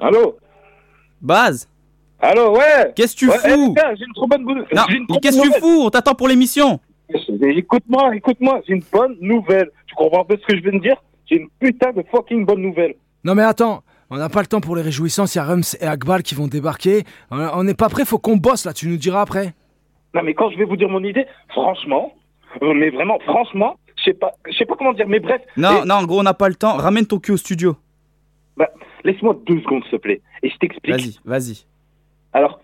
[0.00, 0.36] Allô
[1.20, 1.68] Baz
[2.20, 4.66] Allô, ouais Qu'est-ce que tu Ouais, fous eh, J'ai une trop bonne nouvelle.
[5.22, 6.80] Qu'est-ce que tu fous On t'attend pour l'émission.
[7.40, 9.70] Écoute-moi, écoute-moi, j'ai une bonne nouvelle.
[9.86, 10.96] Tu comprends un peu ce que je viens de dire
[11.26, 12.94] J'ai une putain de fucking bonne nouvelle.
[13.24, 15.62] Non mais attends, on n'a pas le temps pour les réjouissances, il y a Rums
[15.80, 17.04] et Akbal qui vont débarquer.
[17.30, 19.54] On n'est pas prêt, faut qu'on bosse là, tu nous diras après.
[20.14, 22.12] Non, mais quand je vais vous dire mon idée, franchement,
[22.62, 25.42] euh, mais vraiment, franchement, je sais pas, je sais pas comment dire, mais bref.
[25.56, 26.76] Non, Et- non, en gros, on n'a pas le temps.
[26.76, 27.76] Ramène ton cul au studio.
[28.56, 28.68] bah,
[29.04, 30.94] laisse-moi deux secondes, s'il te plaît, et je t'explique.
[30.94, 31.64] Vas-y, vas-y.
[32.32, 32.60] Alors,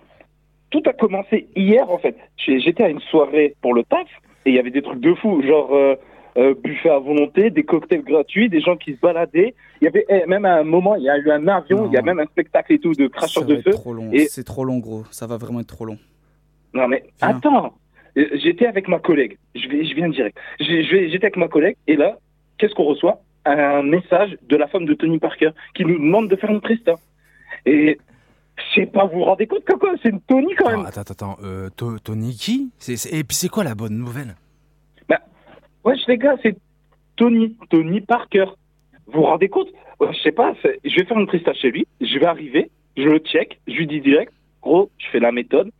[0.71, 2.17] tout a commencé hier, en fait.
[2.37, 4.07] J'étais à une soirée pour le taf,
[4.47, 5.95] et il y avait des trucs de fou, genre euh,
[6.37, 9.55] euh, buffet à volonté, des cocktails gratuits, des gens qui se baladaient.
[9.81, 11.87] Il y avait eh, même à un moment, il y a eu un avion, Non.
[11.87, 13.71] il y a même un spectacle et tout de cracheurs de feu.
[13.71, 14.11] trop long.
[14.13, 15.05] Et- C'est trop long, gros.
[15.13, 15.99] Ça va vraiment être trop long.
[16.75, 17.29] Non mais Viens.
[17.37, 17.75] attends,
[18.17, 19.39] Euh, j'étais avec ma collègue.
[19.57, 20.37] Je vais, je viens direct.
[20.61, 22.19] J'étais avec ma collègue et là,
[22.59, 23.21] qu'est-ce qu'on reçoit?
[23.47, 26.95] Un message de la femme de Tony Parker qui nous demande de faire une presta.
[27.67, 27.99] Et
[28.57, 30.87] je sais pas, vous vous rendez compte quoi C'est une Tony quand même.
[30.87, 32.71] attends, attends, euh, To- Tony qui?
[32.89, 34.35] Et puis c'est quoi la bonne nouvelle?
[35.85, 36.57] Ouais, les gars, c'est
[37.17, 38.47] Tony, Tony Parker.
[39.07, 39.69] Vous vous rendez compte?
[40.01, 40.55] Ouais, Je sais pas.
[40.83, 41.87] Je vais faire une presta chez lui.
[42.01, 45.71] Je vais arriver, je le check, je lui dis direct, gros, je fais la méthode.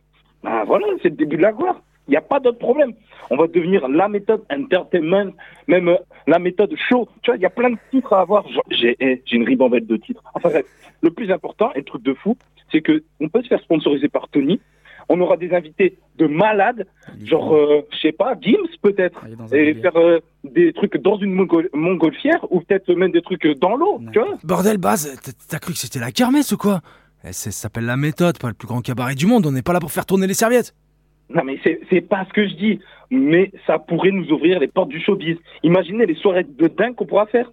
[0.43, 1.81] Ben voilà, c'est le début de la gloire.
[2.07, 2.93] Il n'y a pas d'autre problème.
[3.31, 5.31] On va devenir la méthode entertainment,
[5.67, 7.07] même euh, la méthode show.
[7.23, 8.45] Tu vois, il y a plein de titres à avoir.
[8.69, 10.21] J'ai eh, j'ai une ribambelle de titres.
[10.35, 10.65] Enfin bref,
[11.01, 12.37] le plus important et le truc de fou,
[12.71, 14.59] c'est que on peut se faire sponsoriser par Tony.
[15.07, 16.87] On aura des invités de malades,
[17.23, 21.31] genre, euh, je sais pas, Gims peut-être, Ah, et faire euh, des trucs dans une
[21.31, 24.35] mongol- montgolfière ou peut-être même des trucs dans l'eau, tu vois.
[24.43, 25.15] Bordel, Baz,
[25.47, 26.81] t'as- cru que c'était la kermesse ou quoi?
[27.23, 29.61] Eh, c'est- Ça s'appelle la méthode, pas le plus grand cabaret du monde, on n'est
[29.61, 30.73] pas là pour faire tourner les serviettes.
[31.29, 34.89] Non mais c'est pas ce que je dis, mais ça pourrait nous ouvrir les portes
[34.89, 35.37] du showbiz.
[35.63, 37.51] Imaginez les soirées de dingue qu'on pourra faire.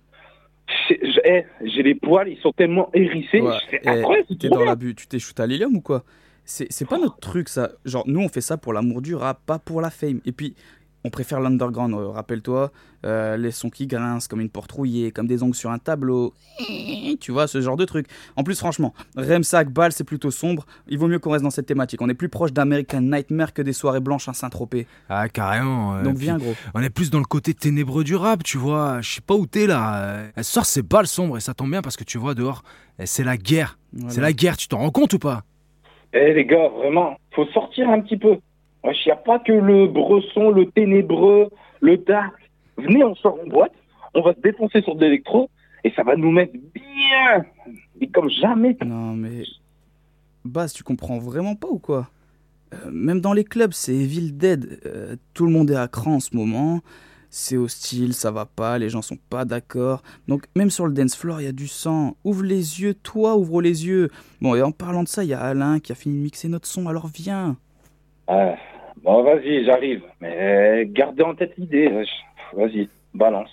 [0.89, 3.41] J'ai eh, j'ai les poils, ils sont tellement hérissés.
[3.41, 4.95] Ouais, C'est eh, incroyable, c'est T'es trop dans l'abus.
[4.95, 6.05] Tu t'es shoot à l'hélium ou quoi?
[6.45, 7.71] C'est c'est pas notre truc, ça.
[7.85, 10.21] Genre, nous, on fait ça pour l'amour du rap, pas pour la fame.
[10.25, 10.55] Et puis,
[11.05, 12.71] on préfère l'underground, euh, rappelle-toi.
[13.05, 16.33] euh, les sons qui grincent, comme une porte rouillée, comme des ongles sur un tableau.
[17.21, 18.07] Tu vois, ce genre de truc.
[18.37, 20.67] En plus, franchement, Remsac, Ball, c'est plutôt sombre.
[20.89, 22.01] Il vaut mieux qu'on reste dans cette thématique.
[22.01, 24.87] On est plus proche d'American Nightmare que des soirées blanches à Saint-Tropez.
[25.09, 25.97] Ah, carrément.
[25.97, 26.55] euh, Donc viens, gros.
[26.75, 29.01] On est plus dans le côté ténébreux du rap, tu vois.
[29.01, 29.97] Je sais pas où t'es là.
[30.05, 32.63] Euh, Ce soir, c'est balle sombre et ça tombe bien parce que tu vois dehors,
[33.01, 33.79] eh, c'est la guerre.
[33.93, 34.11] Voilà.
[34.11, 35.43] C'est la guerre, tu t'en rends compte ou pas?
[36.13, 38.37] Eh les gars, vraiment, faut sortir un petit peu.
[38.85, 41.49] Il n'y a pas que le bresson, le ténébreux,
[41.81, 42.33] le dark.
[42.77, 43.73] Venez, on sort en boîte,
[44.15, 45.51] on va se défoncer sur de l'électro
[45.85, 47.45] et ça va nous mettre bien,
[48.01, 48.77] mais comme jamais.
[48.85, 49.45] Non, mais.
[50.45, 52.09] Baz, tu comprends vraiment pas ou quoi?
[52.75, 54.81] Euh, Même dans les clubs, c'est Evil Dead.
[54.87, 56.81] Euh, tout le monde est à cran en ce moment.
[57.31, 60.03] C'est hostile, ça va pas, les gens sont pas d'accord.
[60.29, 62.17] Donc, même sur le dance floor, il y a du sang.
[62.25, 64.11] Ouvre les yeux, toi, ouvre les yeux.
[64.43, 66.49] Bon, et en parlant de ça, il y a Alain qui a fini de mixer
[66.49, 67.57] notre son, alors viens.
[68.27, 68.55] Ah,
[69.03, 70.03] bon, vas-y, j'arrive.
[70.21, 71.89] Mais gardez en tête l'idée.
[72.53, 73.51] Vas-y, balance.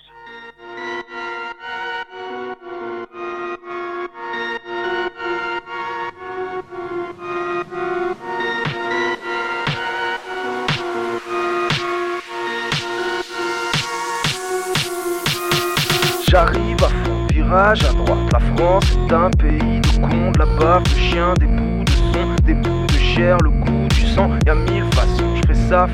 [16.30, 18.32] J'arrive à fond, virage à droite.
[18.32, 21.90] La France est un pays de cons, de la baffe, de chiens, des bouts de
[21.90, 24.30] son, des bouts de chair, le goût du sang.
[24.46, 25.19] Y'a mille façons,
[25.54, 25.86] ça.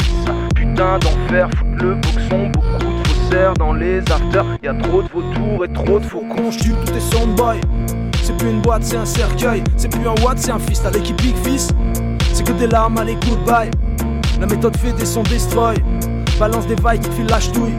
[0.54, 4.44] Putain d'enfer, foutre le boxon, beaucoup de faussaires dans les afters.
[4.62, 6.50] Y'a trop de vautours et trop de faucons.
[6.50, 7.60] je tue tous tes soundboys.
[8.22, 9.62] C'est plus une boîte, c'est un cercueil.
[9.76, 11.36] C'est plus un watt, c'est un fist à l'équipe Big.
[12.32, 13.70] C'est que des larmes, allez, goodbye.
[14.40, 15.74] La méthode fait des sons destroy.
[16.38, 17.76] Balance des vailles qui te filent la ch'touille.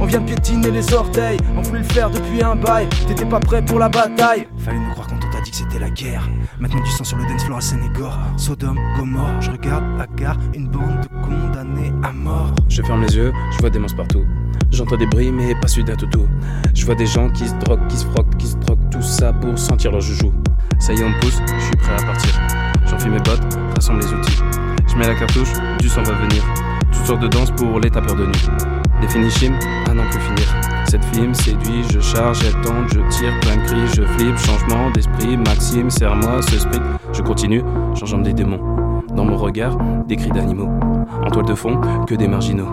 [0.00, 2.88] On vient de piétiner les orteils, on voulait le faire depuis un bail.
[3.06, 4.48] T'étais pas prêt pour la bataille.
[4.58, 6.28] Fallait nous croire quand on t'a dit que c'était la guerre.
[6.62, 8.16] Maintenant du sang sur le dance floor à Sénégor.
[8.36, 12.54] Sodome, Gomorre, je regarde à gare une bande de condamnés à mort.
[12.68, 14.24] Je ferme les yeux, je vois des monstres partout.
[14.70, 16.28] J'entends des bruits, mais pas celui d'un toutou.
[16.72, 19.32] Je vois des gens qui se droguent, qui se froquent, qui se droguent, tout ça
[19.32, 20.32] pour sentir leur joujou.
[20.78, 22.40] Ça y est, on pousse, je suis prêt à partir.
[22.86, 24.38] J'enfile mes bottes, rassemble les outils.
[24.86, 26.44] Je mets la cartouche, du sang va venir.
[26.92, 28.48] Toutes sortes de danses pour les tapeurs de nuit.
[29.02, 29.52] Des finishim,
[29.90, 30.46] à n'en plus finir.
[30.88, 34.38] Cette fille me séduit, je charge, elle tente, je tire, plein de cris, je flippe,
[34.38, 36.82] changement d'esprit, Maxime, serre-moi ce sprint.
[37.12, 37.64] Je continue,
[37.98, 38.60] changeant des démons.
[39.14, 39.76] Dans mon regard,
[40.06, 40.70] des cris d'animaux.
[41.24, 42.68] En toile de fond, que des marginaux.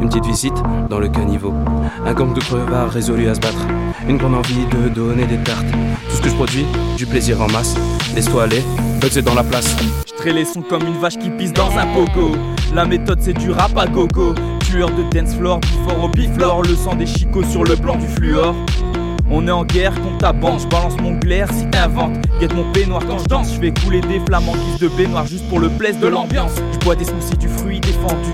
[0.00, 1.54] Une petite visite dans le caniveau.
[2.04, 3.66] Un gang de crevards résolu à se battre.
[4.06, 5.66] Une grande envie de donner des tartes.
[6.10, 6.66] Tout ce que je produis,
[6.98, 7.74] du plaisir en masse.
[8.14, 8.62] Laisse-toi aller,
[9.00, 9.76] Bugs est dans la place.
[10.22, 12.32] Je les sons comme une vache qui pisse dans un pogo.
[12.74, 14.34] La méthode c'est du rap à gogo.
[14.70, 16.62] Tueur de dance floor, before au biflore.
[16.62, 18.54] Le sang des chicots sur le blanc du fluor.
[19.28, 22.16] On est en guerre contre ta bande, je balance mon glaire si t'inventes.
[22.38, 25.26] Guette mon peignoir quand je danse, je fais couler des flammes en guise de baignoire
[25.26, 26.52] juste pour le plaisir de l'ambiance.
[26.72, 28.30] Je bois des smoothies du fruit défendu.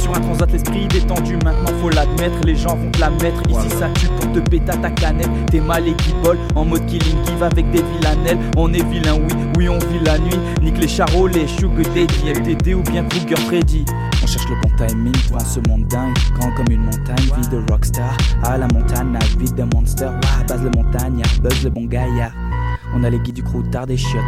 [0.00, 3.42] Sur un transat, l'esprit détendu, maintenant faut l'admettre, les gens vont te la mettre.
[3.48, 5.30] Ici ça tue pour te péter ta canette.
[5.50, 6.14] T'es mal et qui
[6.54, 8.38] en mode killing give avec des villanelles.
[8.56, 10.38] On est vilain, oui, oui, on vit la nuit.
[10.62, 13.84] Nique les charros, les sugar daddy, LTD ou bien Kruger Freddy.
[14.24, 17.58] On cherche le bon timing dans ce monde dingue, grand comme une montagne, vie de
[17.70, 18.16] rockstar.
[18.42, 20.06] À la montagne, la vie de monster.
[20.06, 22.32] Wah, base le montagnard, buzz le bon gaillard.
[22.94, 24.24] On a les guides du crew tard des chiottes.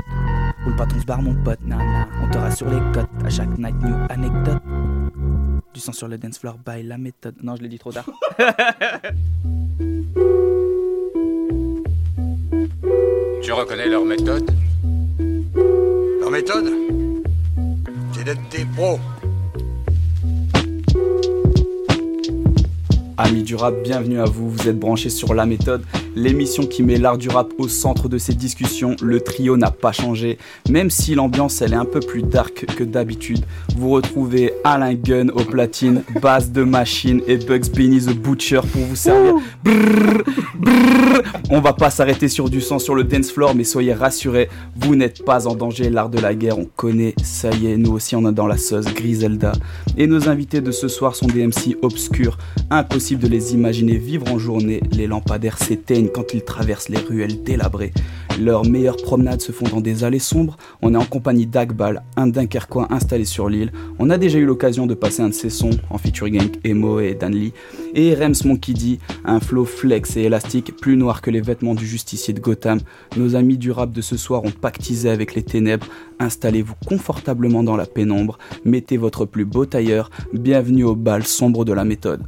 [0.66, 2.06] Où le patron se barre, mon pote, nana.
[2.22, 3.08] On te rassure les cotes.
[3.25, 4.62] À chaque night, new anecdote.
[5.72, 7.37] Du sang sur le dance floor, by la méthode.
[7.43, 8.04] Non, je l'ai dit trop tard.
[13.43, 14.50] tu reconnais leur méthode?
[16.20, 16.70] Leur méthode?
[18.12, 19.00] C'est d'être des pros.
[23.18, 25.82] Amis du rap, bienvenue à vous, vous êtes branchés sur La Méthode,
[26.16, 28.96] l'émission qui met l'art du rap au centre de ses discussions.
[29.02, 32.82] Le trio n'a pas changé, même si l'ambiance elle est un peu plus dark que
[32.82, 33.44] d'habitude.
[33.76, 38.82] Vous retrouvez Alain Gunn au platine, Bass de Machine et Bugs Benny the Butcher pour
[38.82, 39.34] vous servir.
[41.50, 44.96] On va pas s'arrêter sur du sang sur le dance floor, mais soyez rassurés, vous
[44.96, 45.90] n'êtes pas en danger.
[45.90, 48.56] L'art de la guerre, on connaît, ça y est, nous aussi on a dans la
[48.56, 49.52] sauce Griselda.
[49.98, 52.38] Et nos invités de ce soir sont des MC obscurs,
[52.70, 57.43] impossibles de les imaginer vivre en journée, les lampadaires s'éteignent quand ils traversent les ruelles
[57.43, 57.93] délabrées.
[58.41, 60.58] Leurs meilleures promenades se font dans des allées sombres.
[60.82, 63.73] On est en compagnie d'Agbal, un Dunkerquois installé sur l'île.
[63.99, 67.00] On a déjà eu l'occasion de passer un de ses sons en featuring avec Emo
[67.00, 67.53] et Danley.
[67.94, 71.87] Et Rems Monkey D, un flow flex et élastique plus noir que les vêtements du
[71.87, 72.81] justicier de Gotham.
[73.17, 75.87] Nos amis du rap de ce soir ont pactisé avec les ténèbres.
[76.19, 78.37] Installez-vous confortablement dans la pénombre.
[78.67, 80.11] Mettez votre plus beau tailleur.
[80.35, 82.23] Bienvenue au bal sombre de la méthode.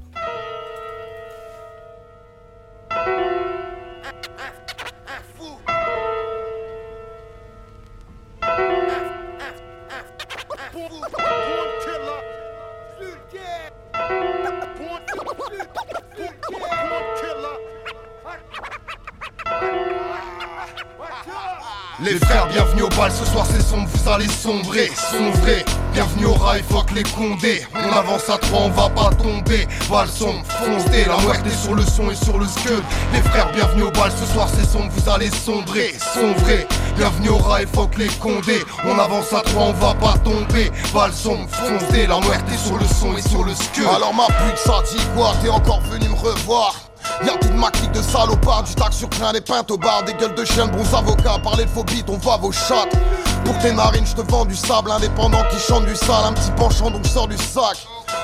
[22.98, 25.64] Bienvenue au bal, ce soir c'est sombre, vous allez sombrer, sombrer.
[25.92, 27.62] Bienvenue au rail, fuck les condés.
[27.74, 29.66] On avance à trois, on va pas tomber.
[29.88, 32.82] Val sombre, foncez, la muerte est sur le son et sur le scud.
[33.12, 36.66] Les frères, bienvenue au bal, ce soir c'est sombre, vous allez sombrer, sombrer.
[36.96, 38.62] Bienvenue au rail, fuck les condés.
[38.84, 40.70] On avance à trois, on va pas tomber.
[40.92, 43.86] Val sombre, foncez, la muerte est sur le son et sur le scud.
[43.94, 46.87] Alors ma pute, ça dit quoi T'es encore venu me revoir
[47.24, 50.14] Y'a toute ma clique de salopards, du tac sur plein des pintes au bar, des
[50.14, 52.96] gueules de chiens, bons avocats, parler de phobie, on va vos chattes.
[53.44, 56.50] Pour tes narines, je te vends du sable indépendant qui chante du sale, un petit
[56.52, 57.76] penchant donc sors du sac.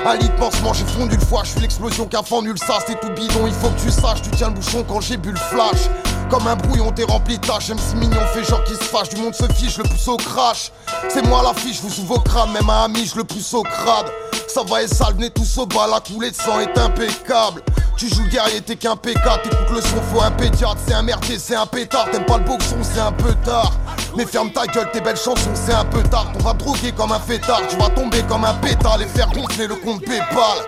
[0.04, 3.00] De pansement, j'ai fondu le foie, je suis l'explosion qui a fendu le sas, c'est
[3.00, 5.38] tout bidon, il faut que tu saches, tu tiens le bouchon quand j'ai bu le
[5.38, 5.88] flash.
[6.30, 9.16] Comme un brouillon, t'es rempli de tâches, si mignon, fait genre qui se fâche, du
[9.16, 10.72] monde se fiche, le pouce au crash.
[11.08, 14.06] C'est moi l'affiche, vous sous vos crânes, même un ami, je le pousse au crade.
[14.48, 17.62] Ça va et sale, venez tous au bas, la coulée de sang est impeccable.
[17.96, 21.02] Tu joues le guerrier, t'es qu'un PK, t'écoutes le son, faut un pédiatre, c'est un
[21.02, 23.72] merdier, c'est un pétard, t'aimes pas le boxon, c'est un peu tard.
[24.16, 26.32] Mais ferme ta gueule, tes belles chansons, c'est un peu tard.
[26.34, 29.68] On va droguer comme un fêtard, tu vas tomber comme un pétard, les faire gonfler
[29.68, 30.58] le compte Paypal.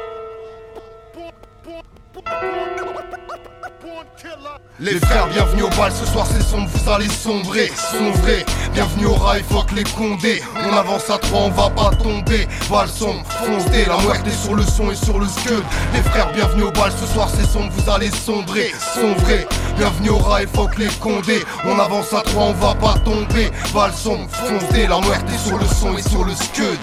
[4.78, 8.44] Les frères, bienvenue au bal, ce soir c'est sombre, vous allez sombrer, sombrer.
[8.72, 10.42] Bienvenue au rail, fuck les condés.
[10.54, 12.46] On avance à trois, on va pas tomber.
[12.70, 15.62] Bal sombre, foncez, la muerte est sur le son et sur le scud.
[15.94, 19.46] Les frères, bienvenue au bal, ce soir c'est sombre, vous allez sombrer, sombrer.
[19.76, 21.44] Bienvenue au rail, fuck les condés.
[21.64, 23.50] On avance à trois, on va pas tomber.
[23.72, 26.78] Bal sombre, foncez, la muerte est sur le son et sur le scud.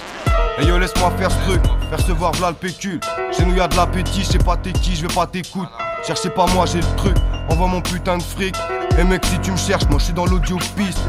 [0.57, 2.99] Hey yo laisse-moi faire ce truc, percevoir v'là le pécule
[3.35, 5.69] Chez nous y'a de l'appétit, je sais pas t'es qui, je vais pas t'écouter
[6.05, 7.15] Cherchez pas moi j'ai le truc,
[7.49, 8.55] envoie mon putain de fric.
[8.99, 10.99] Et mec si tu me cherches, moi je suis dans l'audio piste.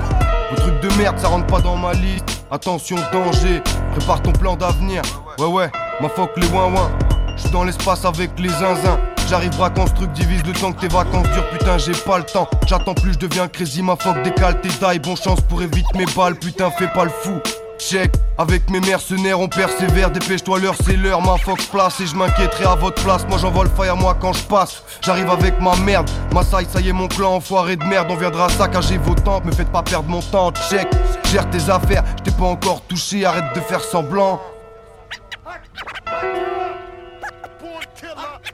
[0.50, 2.44] Vos trucs de merde ça rentre pas dans ma liste.
[2.50, 3.60] Attention danger,
[3.96, 5.02] prépare ton plan d'avenir.
[5.38, 5.70] Ouais ouais,
[6.00, 6.90] ma fuck les ouin ouin.
[7.36, 9.00] Je suis dans l'espace avec les zinzins.
[9.28, 12.48] J'arrive vacances, truc divise le temps que tes vacances durent, putain j'ai pas le temps.
[12.66, 16.06] J'attends plus, je deviens crazy, ma fuck décale tes tailles, bon chance pour éviter mes
[16.14, 17.40] balles, putain fais pas le fou.
[17.78, 22.14] Check, avec mes mercenaires on persévère, dépêche-toi l'heure c'est l'heure, ma fox place et je
[22.14, 25.76] m'inquiéterai à votre place, moi j'envoie le fire moi quand je passe, j'arrive avec ma
[25.76, 29.14] merde, ma saille ça y est mon clan enfoiré de merde, on viendra saccager vos
[29.14, 30.88] tempes, me faites pas perdre mon temps, check,
[31.30, 34.40] gère tes affaires, je t'ai pas encore touché, arrête de faire semblant.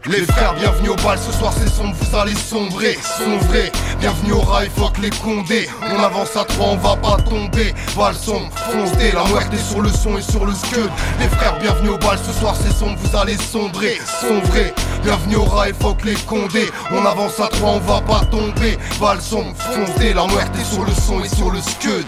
[0.06, 3.70] Les frères, bienvenue au bal, ce soir c'est sombre, vous allez sombrer, sombrer.
[3.98, 5.68] Bienvenue au rail, fuck les condés.
[5.82, 7.74] On avance à trois, on va pas tomber.
[7.94, 10.90] Bal sombre, foncez, la muerte est sur le son et sur le scud.
[11.20, 14.72] Les frères, bienvenue au bal, ce soir c'est sombre, vous allez sombrer, sombrer.
[15.02, 16.70] Bienvenue au rail, fuck les condés.
[16.92, 18.78] On avance à trois, on va pas tomber.
[18.98, 22.06] Bal sombre, foncez, la muerte est sur le son et sur le scud.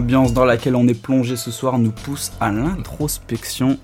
[0.00, 3.76] L'ambiance dans laquelle on est plongé ce soir nous pousse à l'introspection.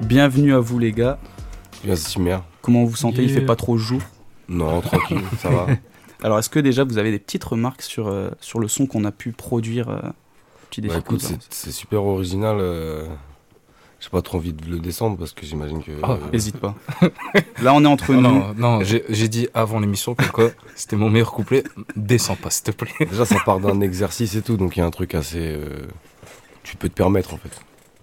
[0.00, 1.20] Bienvenue à vous les gars.
[1.84, 2.42] Merci mère.
[2.62, 3.22] Comment vous vous sentez?
[3.22, 3.38] Il Yeah.
[3.38, 4.00] fait pas trop jour?
[4.48, 5.66] Non, tranquille, ça va.
[6.24, 9.04] Alors est-ce que déjà vous avez des petites remarques sur, euh, sur le son qu'on
[9.04, 10.00] a pu produire euh,
[10.68, 12.56] Petit Bah écoute, c'est super original.
[12.58, 13.06] euh,
[14.02, 15.92] J'ai pas trop envie de le descendre parce que j'imagine que.
[16.02, 16.74] Ah, euh, Hésite pas.
[17.62, 18.38] Là on est entre Non, nous.
[18.60, 21.62] non, non, j'ai dit avant l'émission que quoi, c'était mon meilleur couplet.
[21.94, 22.90] Descends pas, s'il te plaît.
[23.08, 25.38] Déjà, ça part d'un exercice et tout, donc il y a un truc assez.
[25.40, 25.86] euh,
[26.64, 27.60] Tu peux te permettre en fait.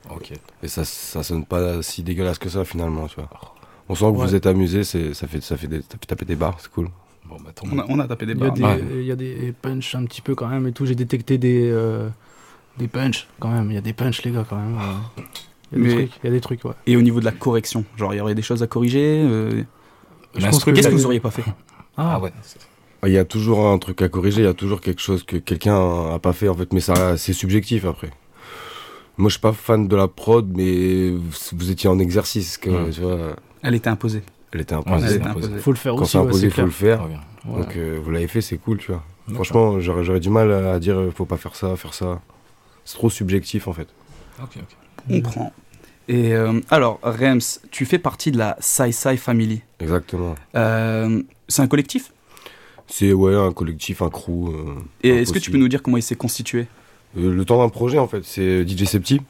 [0.10, 0.32] Ok.
[0.64, 3.30] Et ça, ça sonne pas si dégueulasse que ça finalement, tu vois.
[3.90, 4.26] On sent que Ouais.
[4.28, 6.88] vous êtes amusé, ça fait ça fait, des- taper des barres, c'est cool.
[7.26, 8.54] Bon, bah, On a, on a tapé des barres.
[8.58, 8.82] Ouais.
[8.94, 10.86] il y a des punchs un petit peu quand même et tout.
[10.86, 12.08] J'ai détecté des, euh,
[12.78, 13.70] des punchs quand même.
[13.70, 14.78] Il y a des punchs, les gars, quand même.
[14.80, 15.22] euh.
[15.72, 16.72] Il y a des Mais- trucs, il y a des trucs, ouais.
[16.88, 19.64] Et au niveau de la correction, genre il y aurait des choses à corriger euh,
[20.34, 20.40] que-
[20.72, 21.44] Qu'est-ce que vous auriez pas fait?
[21.98, 22.32] Ah, Ah ouais.
[23.06, 25.38] Il y a toujours un truc à corriger, il y a toujours quelque chose que
[25.38, 28.10] quelqu'un a pas fait en fait, mais ça c'est subjectif après.
[29.18, 33.02] Moi je suis pas fan de la prod, mais vous, étiez en exercice, que, tu
[33.02, 34.22] vois, Elle était imposée.
[34.54, 34.96] elle était Ouais, imposée.
[35.06, 35.46] Elle c'est était imposé.
[35.48, 35.62] imposée.
[35.62, 36.12] faut le faire Quand aussi.
[36.12, 37.02] c'est ouais, imposé, il c'est faut le faire.
[37.46, 37.62] Ouais.
[37.62, 39.04] Donc euh, vous l'avez fait, c'est cool, tu vois.
[39.34, 42.20] Franchement, j'aurais du mal à dire faut pas faire ça, faire ça.
[42.86, 43.88] C'est trop subjectif en fait.
[44.42, 44.76] Ok, ok.
[45.10, 45.54] On prend.
[46.08, 49.62] Et euh, alors, Rems, tu fais partie de la Sai Sai Family.
[49.80, 50.34] Exactement.
[50.56, 52.12] Euh, c'est un collectif?
[52.88, 54.50] C'est ouais un collectif, un crew.
[54.50, 56.66] euh, Et est-ce que tu peux nous dire comment il s'est constitué?
[57.18, 59.22] Euh, le temps d'un projet en fait, c'est DJ Septi.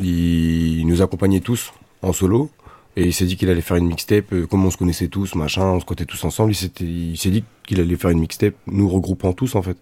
[0.00, 2.50] Il, il nous accompagnait tous en solo
[2.96, 4.32] et il s'est dit qu'il allait faire une mixtape.
[4.32, 6.52] euh, Comme on se connaissait tous, machin, on se connaissait tous ensemble.
[6.52, 9.76] Il s'est dit qu'il allait faire une mixtape, nous regroupant tous en fait.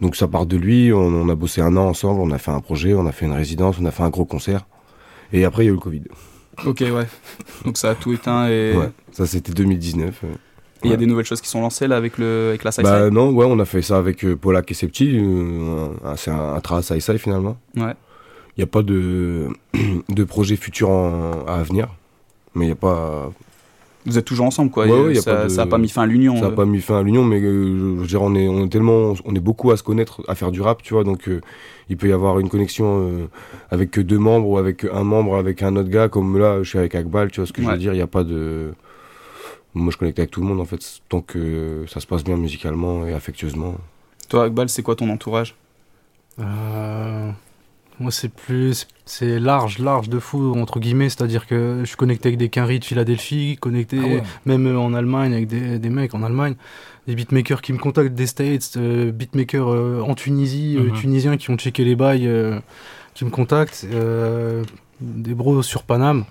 [0.00, 0.92] Donc ça part de lui.
[0.92, 3.26] On, on a bossé un an ensemble, on a fait un projet, on a fait
[3.26, 4.66] une résidence, on a fait un gros concert.
[5.32, 6.02] Et après il y a eu le Covid.
[6.66, 7.06] Ok, ouais.
[7.64, 10.20] Donc ça a tout éteint et Ouais, ça c'était 2019.
[10.24, 10.26] euh.
[10.26, 10.36] et
[10.84, 10.96] il y a Ouais.
[10.98, 13.30] des nouvelles choses qui sont lancées là avec, le, avec la Sai Bah Sai non,
[13.30, 15.18] ouais, on a fait ça avec euh, Polak et Septi.
[15.20, 17.56] euh, c'est un, un trace Sai finalement.
[17.76, 17.94] Ouais.
[18.56, 19.48] Il n'y a pas de,
[20.08, 21.88] de projet futur en- à venir.
[22.54, 23.30] Mais il n'y a pas.
[24.06, 24.86] Vous êtes toujours ensemble quoi.
[24.86, 26.36] Ouais, et ouais, y a ça, pas de- ça a pas mis fin à l'union.
[26.36, 26.50] Ça n'a euh.
[26.52, 29.14] pas mis fin à l'union, mais euh, je veux dire, on est, on est tellement.
[29.24, 31.04] On est beaucoup à se connaître, à faire du rap, tu vois.
[31.04, 31.40] Donc euh,
[31.90, 33.26] il peut y avoir une connexion euh,
[33.70, 36.08] avec que deux membres ou avec un membre, avec un autre gars.
[36.08, 37.92] Comme là, je suis avec Akbal, tu vois ce que je veux dire.
[37.92, 38.72] Il n'y a pas de.
[39.74, 42.36] Moi, je connecte avec tout le monde en fait, tant que ça se passe bien
[42.36, 43.74] musicalement et affectueusement.
[44.28, 45.54] Toi, Akbal, c'est quoi ton entourage?
[46.40, 47.30] Euh,
[48.00, 48.86] moi, c'est plus.
[49.04, 51.08] C'est large, large de fou, entre guillemets.
[51.08, 54.22] C'est-à-dire que je suis connecté avec des quinries de Philadelphie, connecté Ah ouais.
[54.44, 56.54] même euh, en Allemagne avec des, des mecs en Allemagne.
[57.06, 60.92] Des beatmakers qui me contactent des States, euh, beatmakers euh, en Tunisie, Mhm.
[60.92, 62.30] tunisiens qui ont checké les bails,
[63.14, 63.86] qui me contactent.
[65.00, 66.24] des bros sur Paname.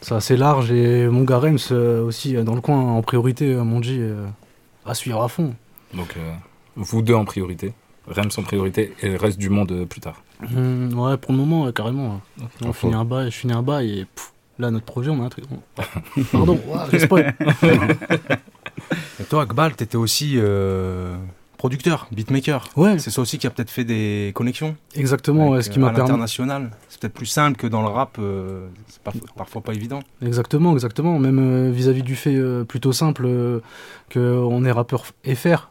[0.00, 1.24] C'est assez large et mon
[2.06, 4.00] aussi dans le coin en priorité, mon G,
[4.86, 5.54] à suivre à fond.
[5.94, 6.14] Donc,
[6.76, 7.72] vous deux en priorité,
[8.08, 10.22] Rems en priorité et le reste du monde euh, plus tard.
[10.54, 12.20] Hum, ouais, pour le moment, ouais, carrément.
[12.64, 15.26] On finit un bail, je finis un bail et pff, là, notre projet, on a
[15.26, 15.44] un truc.
[16.32, 16.58] Pardon,
[16.92, 17.34] j'ai spoil.
[19.20, 21.16] Et toi, Akbal, t'étais aussi euh,
[21.56, 22.68] producteur, beatmaker.
[22.76, 24.76] Ouais, C'est ça aussi qui a peut-être fait des connexions.
[24.94, 26.08] exactement, ouais, avec, ce qui euh, m'a à permis.
[26.10, 26.70] l'international.
[26.88, 28.16] C'est peut-être plus simple que dans le rap.
[28.20, 29.02] euh, c'est
[29.36, 30.00] parfois pas évident.
[30.24, 31.18] Exactement, exactement.
[31.18, 33.60] Même euh, vis-à-vis du fait euh, plutôt simple euh,
[34.12, 35.70] qu'on est rappeur FR.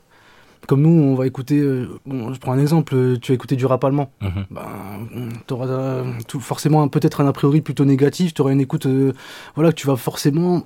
[0.66, 1.60] Comme nous, on va écouter.
[1.60, 4.12] euh, bon, je prends un exemple, euh, tu vas écouter du rap allemand.
[4.22, 4.46] Mhm.
[4.52, 4.62] Ben,
[5.48, 6.04] tu auras
[6.40, 8.34] forcément peut-être un a priori plutôt négatif.
[8.34, 9.14] Tu auras une écoute euh,
[9.56, 10.66] voilà, que tu vas forcément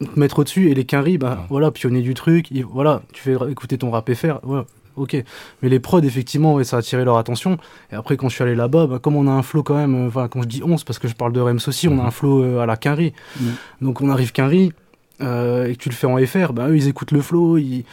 [0.00, 0.70] te mettre au-dessus.
[0.70, 2.50] Et les quinries, ben, voilà, pionnier du truc.
[2.52, 4.38] et voilà, tu fais écouter ton rap FR.
[4.44, 4.64] Voilà,
[4.96, 5.22] ok.
[5.62, 7.58] Mais les prods, effectivement, ouais, ça a attiré leur attention.
[7.92, 9.94] Et après, quand je suis allé là-bas, ben, comme on a un flow quand même,
[9.94, 12.04] euh, enfin, quand je dis 11, parce que je parle de Rems aussi, on a
[12.06, 13.12] un flow euh, à la quinrie.
[13.40, 13.52] Mhm.
[13.82, 14.72] Donc on arrive quinrie.
[15.20, 17.84] euh, et que tu le fais en FR, ben eux ils écoutent le flow, ils...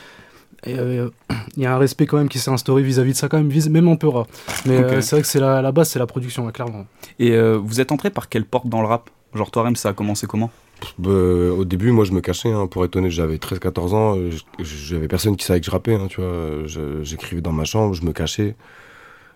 [0.65, 1.09] Et euh,
[1.57, 3.51] il y a un respect quand même qui s'est instauré vis-à-vis de ça, quand même,
[3.69, 4.27] même en peu rap.
[4.65, 6.85] Mais euh, c'est vrai que c'est la, la base, c'est la production, clairement.
[7.19, 9.09] Et euh, vous êtes entré par quelle porte dans le rap?
[9.33, 10.51] Genre, toi, Rem, ça a commencé comment?
[10.97, 12.51] Bah, au début, moi, je me cachais.
[12.51, 14.17] hein, pour être honnête, j'avais 13-14 ans.
[14.59, 15.95] J'avais personne qui savait que je rappais.
[15.95, 16.65] hein, tu vois,
[17.03, 18.55] j'écrivais dans ma chambre, je me cachais.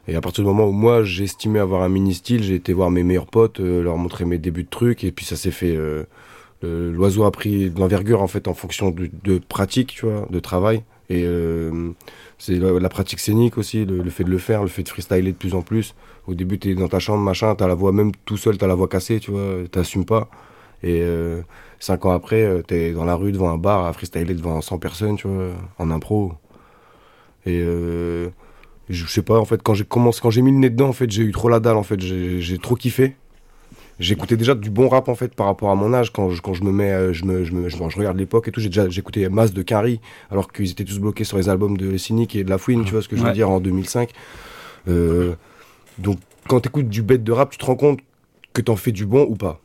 [0.07, 2.91] Et à partir du moment où moi, j'estimais avoir un mini style, j'ai été voir
[2.91, 5.75] mes meilleurs potes, euh, leur montrer mes débuts de trucs, et puis ça s'est fait.
[5.75, 6.03] euh,
[6.63, 10.39] L'oiseau a pris de l'envergure en fait en fonction de, de pratique, tu vois, de
[10.39, 10.83] travail.
[11.09, 11.91] Et euh,
[12.37, 15.37] c'est la, pratique scénique aussi, le, fait de le faire, le fait de freestyler de
[15.37, 15.95] plus en plus.
[16.27, 18.75] Au début, t'es dans ta chambre, machin, t'as la voix, même tout seul, t'as la
[18.75, 20.29] voix cassée, tu vois, t'assumes pas.
[20.83, 21.41] Et euh,
[21.79, 24.79] cinq ans après, euh, t'es dans la rue devant un bar à freestyler devant 100
[24.79, 26.33] personnes, tu vois, en impro.
[27.45, 27.63] Et
[28.89, 30.93] je sais pas, en fait, quand j'ai commencé, quand j'ai mis le nez dedans, en
[30.93, 33.15] fait, j'ai eu trop la dalle, en fait, j'ai trop kiffé.
[33.99, 36.53] J'écoutais déjà du bon rap en fait par rapport à mon âge quand je, quand
[36.53, 38.67] je me mets euh, je me, je, me- je- je regarde l'époque et tout j'ai
[38.67, 42.35] déjà j'écoutais masse de Quinry alors qu'ils étaient tous bloqués sur les albums de Cynic
[42.35, 43.33] et de La Fouine tu vois ce que je veux Ouais.
[43.33, 44.11] dire en 2005
[44.87, 45.35] Euh,
[45.97, 47.99] donc quand t'écoutes du bête de rap tu te rends compte
[48.53, 49.61] que t'en fais du bon ou pas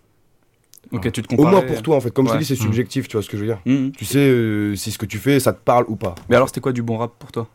[0.93, 2.39] Ok, tu te au moins pour toi en fait comme je Ouais.
[2.39, 2.61] te dis c'est Mhm.
[2.69, 3.93] subjectif tu vois ce que je veux dire Mhm.
[3.93, 6.49] tu sais euh, si ce que tu fais ça te parle ou pas Mais alors,
[6.49, 7.49] c'était quoi du bon rap pour toi?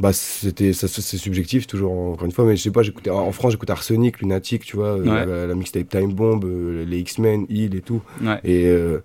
[0.00, 3.30] Bah c'était ça c'est subjectif toujours encore une fois mais je sais pas j'écoutais en
[3.30, 7.46] France j'écoutais Arsenic Lunatic tu vois euh, la, la mixtape Time Bomb euh, les X-Men
[7.48, 8.02] Hill et tout.
[8.20, 8.40] Ouais.
[8.42, 8.98] et euh,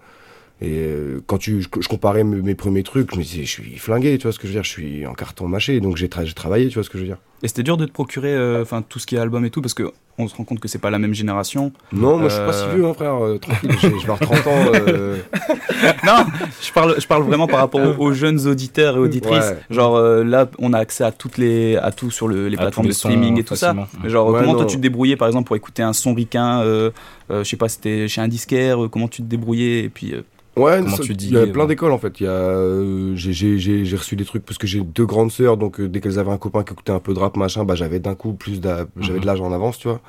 [0.61, 3.49] et euh, quand tu je, je comparais mes, mes premiers trucs je me disais je
[3.51, 5.95] suis flingué tu vois ce que je veux dire je suis en carton mâché donc
[5.95, 7.85] j'ai tra- j'ai travaillé tu vois ce que je veux dire Et c'était dur de
[7.85, 10.35] te procurer euh, enfin tout ce qui est album et tout parce que on se
[10.35, 11.71] rend compte que c'est pas la même génération.
[11.93, 14.11] non moi je suis pas Euh, si vieux hein frère euh, tranquille j'ai- je vais
[14.11, 15.17] avoir 30 ans euh,
[16.05, 16.25] non,
[16.61, 19.51] je parle, je parle vraiment par rapport aux, aux jeunes auditeurs et auditrices.
[19.51, 19.57] Ouais.
[19.69, 22.61] Genre euh, là, on a accès à toutes les, à tout sur le- les À
[22.61, 23.73] plateformes de sons, streaming et tout ça.
[23.73, 24.09] facilement.
[24.09, 24.57] Genre Ouais, comment non.
[24.59, 26.91] toi tu te débrouillais par exemple pour écouter un son ricain, euh,
[27.31, 30.13] euh, je sais pas, c'était chez un disquaire, euh, comment tu te débrouillais et puis.
[30.13, 30.21] euh,
[30.57, 32.19] Ouais, ça- tu dis, il y a euh, plein d'écoles en fait.
[32.19, 35.05] Il y a, euh, j'ai, j'ai, j'ai, j'ai reçu des trucs parce que j'ai deux
[35.05, 37.28] grandes sœurs, donc euh, dès qu'elles avaient un copain qui écoutait un peu de rap
[37.37, 39.21] machin, bah j'avais d'un coup plus d'a- j'avais Mhm.
[39.21, 40.01] de l'âge en avance, tu vois.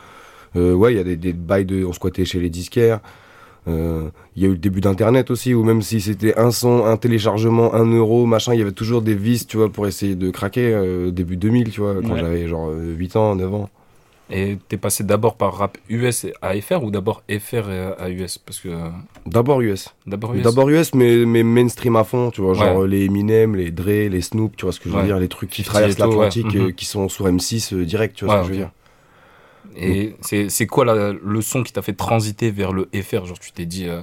[0.56, 3.00] Euh, ouais, il y a des, des bails de, on squattait chez les disquaires.
[3.68, 6.86] Euh, Il y a eu le début d'internet aussi, où même si c'était un son,
[6.86, 10.14] un téléchargement, un euro, machin, il y avait toujours des vis, tu vois, pour essayer
[10.16, 10.72] de craquer.
[10.72, 12.20] euh, début 2000, tu vois, quand Ouais.
[12.20, 13.68] j'avais genre euh, 8 ans, 9 ans.
[14.32, 18.60] Et t'es passé d'abord par rap US à FR ou d'abord FR à US Parce
[18.60, 18.68] que.
[19.26, 19.92] D'abord US.
[20.06, 20.42] D'abord US.
[20.42, 22.88] D'abord US, mais, mais mainstream à fond, tu vois, genre Ouais.
[22.88, 25.06] les Eminem, les Dre, les Snoop, tu vois ce que je veux Ouais.
[25.06, 26.08] dire, les trucs qui 50 traversent tout, ouais.
[26.08, 28.70] l'Atlantique, euh, qui sont sur M6 euh, direct, tu vois ce que je veux dire.
[29.76, 33.50] Et c'est quoi la, le son qui t'a fait transiter vers le FR Genre, tu
[33.50, 34.00] t'es dit, euh,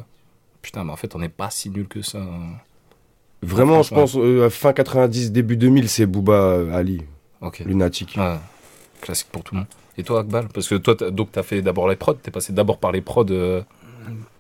[0.62, 2.20] putain, mais en fait, on n'est pas si nul que ça.
[3.42, 4.18] Vraiment, je pense,
[4.54, 7.02] fin 90, début 2000, c'est Booba Ali,
[7.40, 7.60] Ok.
[7.66, 8.16] Lunatic.
[8.18, 8.36] Ouais,
[9.00, 9.68] classique pour tout le monde.
[9.98, 12.78] Et toi, Akbal Parce que toi, donc, t'as fait d'abord les prods, t'es passé d'abord
[12.78, 13.26] par les prods.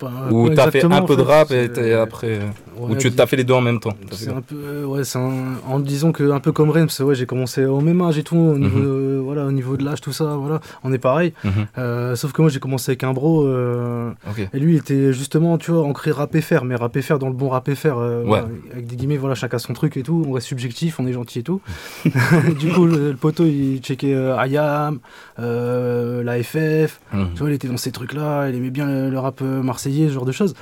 [0.04, 2.40] Euh, Ou t'as fait un peu de rap et t'es après.
[2.40, 2.48] euh,
[2.80, 5.04] Ouais, ou tu t'as fait les deux en même temps C'est un peu, euh, ouais,
[5.04, 8.20] c'est un- en disant que un peu comme Rems, ouais, j'ai commencé au même âge
[8.20, 8.84] et tout, au niveau, Mhm.
[8.86, 11.34] de- voilà, au niveau de l'âge, tout ça, voilà, on est pareil.
[11.44, 11.52] Mhm.
[11.80, 14.12] Euh, sauf que moi, j'ai commencé avec un bro, euh,
[14.54, 17.18] et lui, il était justement, tu vois, ancré rap et faire, mais rap et faire
[17.18, 18.28] dans le bon rap et faire, euh, Ouais.
[18.28, 21.14] voilà, avec des guillemets, voilà, chacun son truc et tout, on reste subjectif, on est
[21.14, 21.62] gentil et tout.
[22.60, 25.00] du coup, le, le poteau, il checkait euh, IAM,
[25.40, 27.30] euh, la FF, Mhm.
[27.34, 30.08] tu vois, il était dans ces trucs-là, il aimait bien le, le rap euh, marseillais,
[30.08, 30.54] ce genre de choses.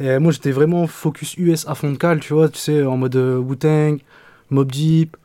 [0.00, 2.96] Et moi, j'étais vraiment focus US à fond de cale, tu vois, tu sais, en
[2.96, 3.98] mode euh, Wu-Tang,
[4.50, 5.16] Mob Deep,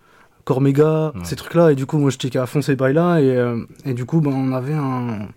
[0.46, 1.22] Cormega, Ouais.
[1.24, 1.72] ces trucs-là.
[1.72, 3.20] Et du coup, moi, checkais à fond ces bails-là.
[3.20, 5.28] Et, euh, et du coup, ben, on avait un.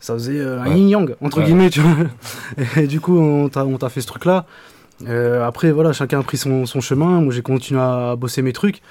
[0.00, 0.78] Ça faisait euh, un Ouais.
[0.78, 1.44] yin-yang, entre Ouais.
[1.44, 1.94] guillemets, tu vois.
[2.76, 4.46] Et du coup, on t'a fait ce truc-là.
[5.08, 7.20] Euh, après, voilà, chacun a pris son, son chemin.
[7.20, 8.82] Moi, j'ai continué à bosser mes trucs.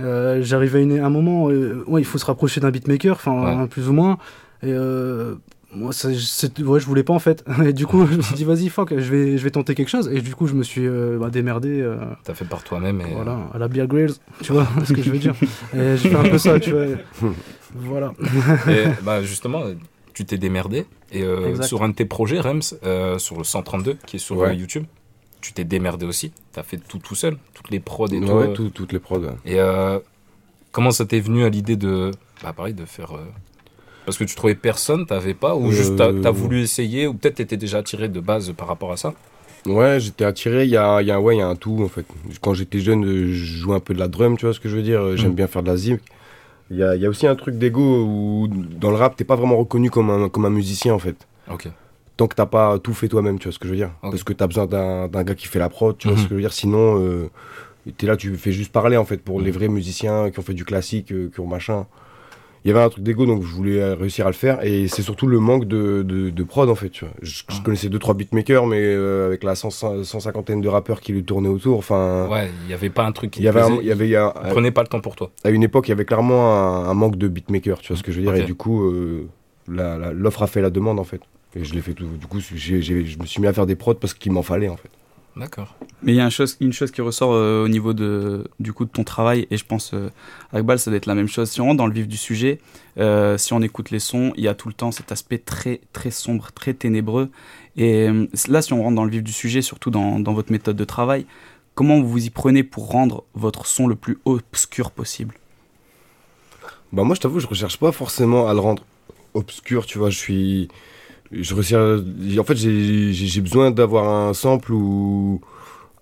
[0.00, 3.66] Euh, J'arrivais à une- un moment, euh, ouais, il faut se rapprocher d'un beatmaker, enfin,
[3.68, 4.18] plus ou moins.
[4.62, 5.34] Et euh,
[5.74, 7.44] moi, ça, c'est- ouais, je voulais pas en fait.
[7.64, 9.88] Et du coup, je me suis dit, vas-y, fuck, je vais, je vais tenter quelque
[9.90, 10.08] chose.
[10.12, 11.80] Et du coup, je me suis euh, bah, démerdé.
[11.80, 13.12] euh, T'as fait par toi-même et.
[13.14, 15.34] voilà, à la Grylls, tu vois ce que je veux dire.
[15.74, 16.86] Et j'ai fait un peu ça, tu vois.
[17.76, 18.12] Voilà.
[18.68, 19.64] Et bah, justement,
[20.12, 20.86] tu t'es démerdé.
[21.10, 24.36] Et euh, sur un de tes projets, Rems, euh, sur le 132, qui est sur
[24.38, 24.50] Ouais.
[24.50, 24.84] euh, YouTube,
[25.40, 26.32] tu t'es démerdé aussi.
[26.52, 28.32] T'as fait tout tout seul, toutes les prods et Ouais, tout.
[28.32, 28.52] ouais, euh.
[28.52, 29.22] tout- toutes les prods.
[29.44, 29.98] Et euh,
[30.70, 32.12] comment ça t'est venu à l'idée de.
[32.44, 33.12] Bah, pareil, de faire.
[34.04, 37.06] Euh, Parce que tu trouvais personne, t'avais pas Ou Euh, juste t'as t'as voulu essayer
[37.06, 39.14] Ou peut-être t'étais déjà attiré de base par rapport à ça?
[39.66, 40.64] Ouais, j'étais attiré.
[40.64, 42.04] Il y a, y a, ouais, y a un tout en fait.
[42.42, 44.68] Quand j'étais jeune, euh, je jouais un peu de la drum, tu vois ce que
[44.68, 45.00] je veux dire.
[45.00, 45.36] Euh, J'aime Mm.
[45.36, 46.00] bien faire de la zik.
[46.70, 49.36] Il y a, y a aussi un truc d'ego où dans le rap, t'es pas
[49.36, 51.16] vraiment reconnu comme un, comme un musicien en fait.
[51.50, 51.68] Ok.
[52.16, 53.90] Tant que t'as pas tout fait toi-même, tu vois ce que je veux dire.
[54.02, 56.28] Parce que t'as besoin d'un d'un gars qui fait la prod, tu vois ce que
[56.30, 56.52] je veux dire.
[56.52, 57.28] Sinon, euh,
[57.96, 60.54] t'es là, tu fais juste parler en fait pour les vrais musiciens qui ont fait
[60.54, 61.86] du classique, euh, qui ont machin.
[62.64, 64.64] Il y avait un truc d'ego, donc je voulais euh, réussir à le faire.
[64.64, 66.88] Et c'est surtout le manque de, de, de prod, en fait.
[66.88, 67.12] Tu vois.
[67.22, 69.70] Je, je connaissais deux trois beatmakers, mais euh, avec la 100
[70.04, 72.26] 150 de rappeurs qui lui tournaient autour, enfin.
[72.30, 74.10] Ouais, il y avait pas un truc qui Il y avait, il y avait, il
[74.12, 75.30] y a- Prenez pas le temps pour toi.
[75.44, 78.02] À une époque, il y avait clairement un, un manque de beatmakers, tu vois ce
[78.02, 78.32] que je veux dire.
[78.34, 79.26] Et du coup, euh,
[79.68, 81.20] l'offre a fait la demande, en fait.
[81.56, 82.06] Et je l'ai fait tout.
[82.18, 84.76] Du coup, je me suis mis à faire des prods parce qu'il m'en fallait, en
[84.76, 84.88] fait.
[85.36, 85.74] D'accord.
[86.02, 88.72] Mais il y a une chose, une chose qui ressort euh, au niveau de, du
[88.72, 90.10] coup de ton travail, et je pense euh,
[90.52, 91.50] avec Bal, ça doit être la même chose.
[91.50, 92.60] Si on rentre dans le vif du sujet,
[92.98, 95.80] euh, si on écoute les sons, il y a tout le temps cet aspect très
[95.92, 97.30] très sombre, très ténébreux.
[97.76, 100.52] Et euh, là, si on rentre dans le vif du sujet, surtout dans, dans votre
[100.52, 101.26] méthode de travail,
[101.74, 105.34] comment vous vous y prenez pour rendre votre son le plus obscur possible?
[106.92, 108.84] Bah moi je t'avoue je recherche pas forcément à le rendre
[109.34, 110.68] obscur tu vois je suis
[111.32, 115.40] je en fait j'ai besoin d'avoir un sample ou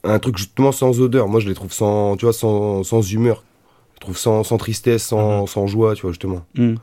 [0.05, 1.29] un truc justement sans odeur.
[1.29, 3.43] Moi je les trouve sans tu vois sans, sans humeur.
[3.95, 6.45] Je trouve sans, sans tristesse sans, sans joie tu vois justement.
[6.57, 6.77] Mhm.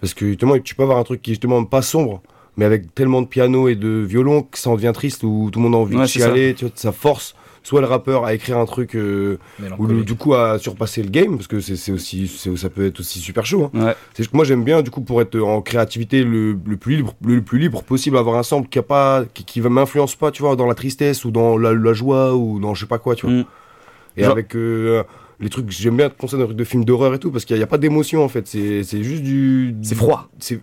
[0.00, 2.22] parce que justement tu peux avoir un truc qui est justement pas sombre
[2.56, 5.58] mais avec tellement de piano et de violon que ça en devient triste où tout
[5.58, 7.34] le monde a envie Ouais, de chialer tu vois ça force
[7.66, 9.38] soit le rappeur à écrire un truc euh,
[9.78, 13.18] ou du coup à surpasser le game parce que c'est aussi ça peut être aussi
[13.18, 13.86] super chaud hein.
[13.86, 13.94] Ouais.
[14.14, 17.42] c'est moi j'aime bien du coup pour être en créativité le, le plus libre le,
[17.42, 20.54] plus libre possible avoir un sample qui a pas qui, qui m'influence pas tu vois
[20.54, 23.26] dans la tristesse ou dans la, la joie ou dans je sais pas quoi tu
[23.26, 23.44] vois Mm.
[24.16, 25.02] et Genre- avec euh,
[25.40, 27.56] les trucs j'aime bien penser dans les trucs de films d'horreur et tout parce qu'il
[27.56, 30.28] n'y a, pas d'émotion en fait c'est c'est juste du C'est froid.
[30.38, 30.60] c'est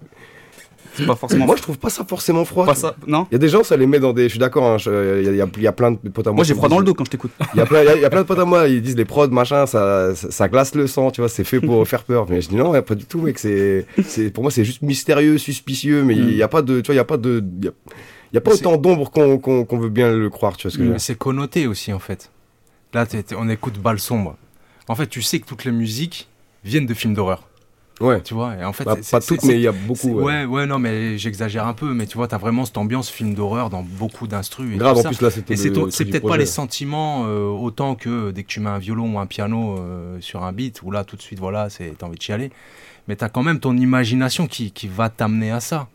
[0.96, 1.46] C'est pas forcément.
[1.46, 3.64] moi je trouve pas ça forcément froid Pas ça, non il y a des gens
[3.64, 5.92] ça les met dans des je suis d'accord hein, il y, a- y y plein
[5.92, 7.32] de potes à moi Moi j'ai froid dans le dos quand je t'écoute.
[7.54, 8.68] il y, a plein, il y a- il y a plein de potes à moi,
[8.68, 11.60] ils disent les prods, machin, ça, ça, ça glace le sang, tu vois, c'est fait
[11.60, 12.26] pour faire peur.
[12.30, 15.38] Mais je dis non, pas du tout, mec, c'est, c'est, pour moi, c'est juste mystérieux,
[15.38, 17.66] suspicieux, mais il n'y a pas de, tu vois, il y a pas de, il
[17.66, 17.72] y a,
[18.34, 20.78] y a pas autant d'ombre qu'on, qu'on, qu'on veut bien le croire, tu vois ce
[20.78, 21.06] que je veux Mais dire.
[21.06, 22.30] c'est connoté aussi en fait.
[22.94, 24.36] Là, t'es- t'es- on écoute Balle sombre.
[24.88, 26.28] En fait, tu sais que toutes les musiques
[26.64, 27.48] viennent de films d'horreur.
[28.04, 28.22] Ouais.
[28.22, 30.44] Tu vois, et en fait, Bah, pas toutes, mais il y a beaucoup, ouais.
[30.46, 33.70] Ouais, non, mais j'exagère un peu, mais tu vois, t'as vraiment cette ambiance film d'horreur
[33.70, 34.74] dans beaucoup d'instrus.
[34.76, 35.58] et Grave, en plus, là, c'était Et
[35.92, 39.20] c'est peut-être pas les sentiments euh, autant que dès que tu mets un violon ou
[39.20, 42.18] un piano euh, sur un beat, où là, tout de suite, voilà, c'est t'as envie
[42.18, 42.52] de chialer.
[43.08, 45.88] Mais t'as quand même ton imagination qui, qui va t'amener à ça.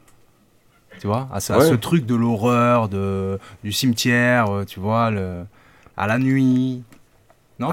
[1.00, 5.10] Tu vois, à, ce- à ce truc de l'horreur, de, du cimetière, euh, tu vois,
[5.10, 5.44] le,
[5.96, 6.82] à la nuit.
[7.60, 7.68] Non,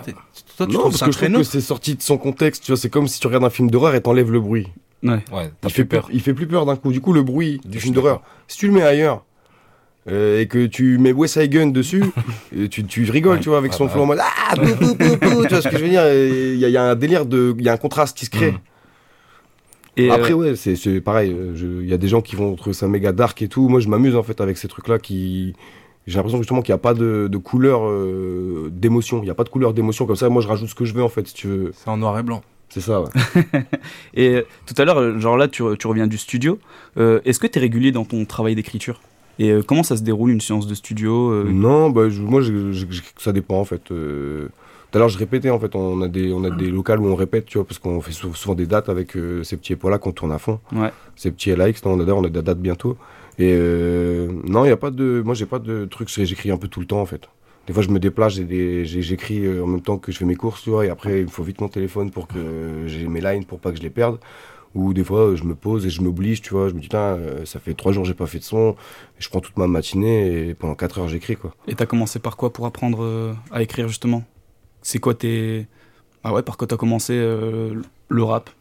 [0.58, 2.18] toi, tu non, trouves parce ça que je très trouve que c'est sorti de son
[2.18, 4.68] contexte, tu vois, c'est comme si tu regardes un film d'horreur et t'enlèves le bruit.
[5.04, 5.20] Ouais.
[5.32, 6.10] Ouais, Il fait, peur.
[6.12, 6.92] il fait plus peur d'un coup.
[6.92, 9.24] Du coup, le bruit du film d'horreur, si tu le mets ailleurs
[10.10, 12.04] euh, et que tu mets West Side Gun dessus,
[12.58, 13.40] euh, tu, tu rigoles, Ouais.
[13.40, 15.62] tu vois, avec son bah flow en mode Ah, pou, pou, pou, pou tu vois
[15.62, 17.54] ce que je veux dire Il y, a- il y a un délire de.
[17.60, 18.52] Il y a un contraste qui se crée.
[18.54, 18.60] Mm.
[19.98, 21.36] Et Après, euh, ouais, c'est c'est pareil.
[21.56, 23.70] Il y a des gens qui vont trouver ça méga dark et tout.
[23.70, 25.54] Moi, je m'amuse en fait avec ces trucs-là qui.
[26.08, 29.20] J'ai l'impression justement qu'il n'y a pas de, de couleur euh, d'émotion.
[29.20, 30.06] Il n'y a pas de couleur d'émotion.
[30.06, 31.72] Comme ça, moi, je rajoute ce que je veux en fait, si tu veux.
[31.76, 32.44] C'est en noir et blanc.
[32.70, 33.10] C'est ça, ouais.
[34.14, 36.60] Et euh, tout à l'heure, euh, genre là, tu, tu reviens du studio.
[36.98, 39.02] Euh, Est-ce que tu es régulier dans ton travail d'écriture?
[39.40, 42.42] Et euh, comment ça se déroule une séance de studio euh, Non, bah, je- moi,
[42.42, 43.92] je- je- je- ça dépend en fait.
[43.92, 44.48] Euh,
[44.92, 45.76] Tout à l'heure, je répétais en fait.
[45.76, 48.14] On a des, on a des locales où on répète, tu vois, parce qu'on fait
[48.14, 50.60] sou- souvent des dates avec euh, ces petits épaules-là qu'on tourne à fond.
[50.72, 50.92] Ouais.
[51.18, 52.96] Ces petits LX, là, on a d'ailleurs, on a des dates bientôt.
[53.38, 55.22] Et euh, non, il y a pas de.
[55.26, 56.10] Moi, j'ai pas de trucs.
[56.10, 57.28] J'écris un peu tout le temps en fait.
[57.68, 60.62] Des fois, je me déplace, j'écris euh, en même temps que je fais mes courses,
[60.62, 63.44] tu vois, et après, il me faut vite mon téléphone pour que j'ai mes lines
[63.44, 64.20] pour pas que je les perde.
[64.76, 67.16] Ou des fois, je me pose et je m'oblige, tu vois, je me dis, putain,
[67.16, 68.76] euh, ça fait trois jours j'ai pas fait de son,
[69.18, 71.56] et je prends toute ma matinée et pendant quatre heures, j'écris, quoi.
[71.68, 74.24] Et t'as commencé par quoi pour apprendre à écrire justement?
[74.84, 75.66] C'est quoi tes.
[76.24, 78.52] Ah ouais, par quoi t'as commencé le rap?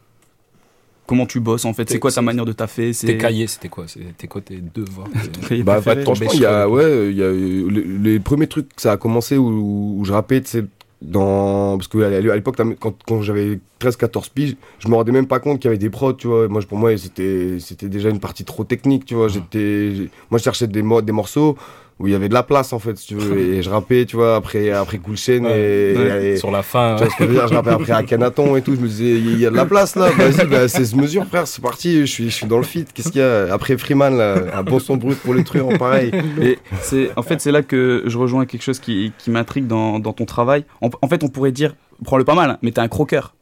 [1.07, 3.69] Comment tu bosses en fait C'est quoi ta manière de taffer C'est Tes cahiers, c'était
[3.69, 3.85] quoi?
[3.87, 5.07] C'était quoi tes devoirs
[5.47, 8.69] cahiers Bah, bah, franchement, il y a, ouais, il y a les, les premiers trucs,
[8.77, 10.65] ça a commencé où, où je rappais, tu sais,
[11.01, 15.39] dans, parce que à l'époque, quand, quand j'avais 13-14 piges, je me rendais même pas
[15.39, 16.47] compte qu'il y avait des prods, tu vois.
[16.47, 19.27] Moi, pour moi, c'était, c'était déjà une partie trop technique, tu vois.
[19.27, 21.57] J'étais, j'ai- moi, je cherchais des, mo- des morceaux
[21.99, 23.37] où il y avait de la place, en fait, si tu veux.
[23.55, 26.95] Et je rappais, tu vois, après, après Cool Chain et, Ouais, et- sur la fin,
[26.97, 27.47] Tu vois ce que je veux dire?
[27.47, 28.75] Je rappais après Akhenaton et tout.
[28.75, 30.09] Je me disais, il y a de la place, là.
[30.11, 31.47] Vas-y, bah, c'est ce mesure, frère.
[31.47, 32.01] C'est parti.
[32.01, 32.85] Je suis, je suis dans le fit.
[32.93, 33.53] Qu'est-ce qu'il y a?
[33.53, 36.11] Après Freeman, là, un bon son brut pour les truands, pareil.
[36.41, 39.99] Et c'est en fait c'est là que je rejoins quelque chose qui, qui m'intrigue dans,
[39.99, 40.65] dans ton travail.
[40.81, 43.35] En, en fait, on pourrait dire, prends-le pas mal, hein, mais t'es un croqueur.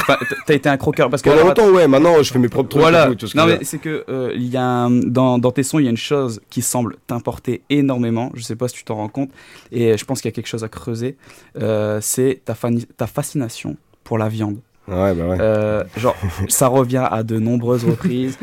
[0.00, 2.68] Enfin, t'as été un croqueur parce que Pendant longtemps, ouais, maintenant, je fais mes propres
[2.70, 2.82] trucs.
[2.82, 3.14] Voilà.
[3.14, 5.84] tout, ce non mais c'est que euh, y a un- dans, dans tes sons il
[5.84, 8.30] y a une chose qui semble t'importer énormément.
[8.34, 9.30] Je sais pas si tu t'en rends compte
[9.72, 11.16] et je pense qu'il y a quelque chose à creuser.
[11.60, 12.54] Euh, c'est ta,
[12.96, 14.58] ta fascination pour la viande.
[14.88, 15.36] Ouais, bah ouais.
[15.40, 16.14] Euh, genre,
[16.48, 18.38] ça revient à de nombreuses reprises.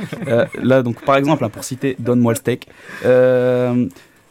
[0.62, 2.68] Là, donc, par exemple, hein, pour citer Donne-moi le steak,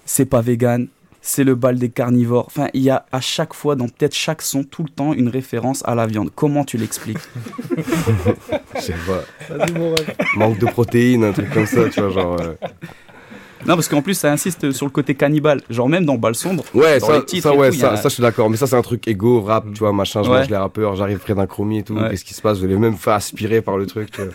[0.05, 0.89] c'est pas vegan,
[1.25, 2.45] c'est le bal des carnivores.
[2.49, 5.29] Enfin, il y a à chaque fois, dans peut-être chaque son, tout le temps, une
[5.29, 6.31] référence à la viande.
[6.35, 7.19] Comment tu l'expliques?
[8.79, 9.55] Sais pas.
[9.57, 10.15] Vas-y, mon rêve.
[10.37, 12.37] Manque de protéines, un truc comme ça, tu vois, genre.
[12.41, 12.55] euh,
[13.67, 15.61] Non, parce qu'en plus, ça insiste sur le côté cannibale.
[15.71, 18.09] Genre, même dans Bal Sombre, Ouais, dans ça, les titres ça, ouais, tout, a- ça,
[18.09, 18.51] je suis d'accord.
[18.51, 20.23] Mais ça, c'est un truc égo, rap, tu vois, machin.
[20.25, 20.39] Je Ouais.
[20.39, 21.95] mange les rappeurs, j'arrive près d'un chromie et tout.
[21.95, 22.11] Ouais.
[22.11, 22.59] Qu'est-ce qui se passe?
[22.59, 24.11] Je vais même faire aspirer par le truc.
[24.11, 24.33] tu vois.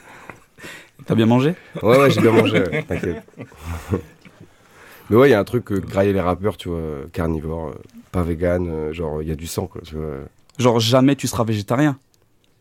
[1.05, 1.53] T'as bien mangé?
[1.83, 3.23] Ouais, ouais, j'ai bien mangé, ouais, t'inquiète.
[5.09, 6.79] Mais ouais, il y a un truc, euh, grailler les rappeurs, tu vois,
[7.13, 7.73] carnivore, euh,
[8.11, 10.15] pas vegan, euh, genre, il y a du sang, quoi, tu vois.
[10.57, 11.97] Genre, jamais tu seras végétarien.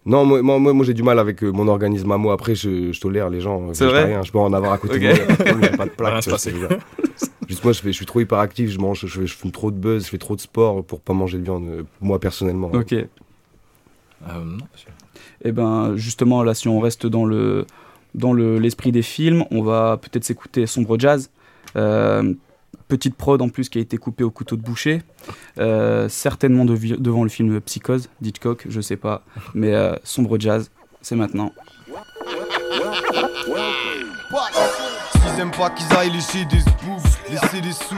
[0.04, 2.34] Non, moi, moi, moi, moi, j'ai du mal avec euh, mon organisme à moi.
[2.34, 3.74] Après, je, je tolère les gens.
[3.74, 4.20] C'est vrai.
[4.22, 5.12] Je peux en avoir à côté de moi.
[5.14, 6.22] a pas de problème, y a pas de plaque.
[6.22, 6.78] Tu vois que dire.
[7.48, 8.70] Juste moi, je, fais, je suis trop hyperactif.
[8.70, 11.00] Je mange, je, fais- je fume trop de buzz, je fais trop de sport pour
[11.00, 11.66] pas manger de viande.
[11.66, 12.70] euh, Moi, personnellement.
[12.72, 12.92] Ok.
[12.92, 13.06] Euh,
[14.44, 14.58] non.
[15.44, 17.66] Et ben, justement, là, si on reste dans le
[18.14, 21.30] dans le- l'esprit des films, on va peut-être s'écouter Sombre Jazz.
[21.76, 22.34] Euh,
[22.88, 25.02] petite prod en plus qui a été coupée au couteau de boucher.
[25.58, 29.22] Euh, certainement devi- devant le film Psychose d'Hitchcock, je sais pas.
[29.54, 30.70] Mais euh, Sombre Jazz,
[31.02, 31.52] c'est maintenant.
[35.12, 37.94] S'ils aiment pas qu'ils aillent lécher des bouffes, laisser des sous.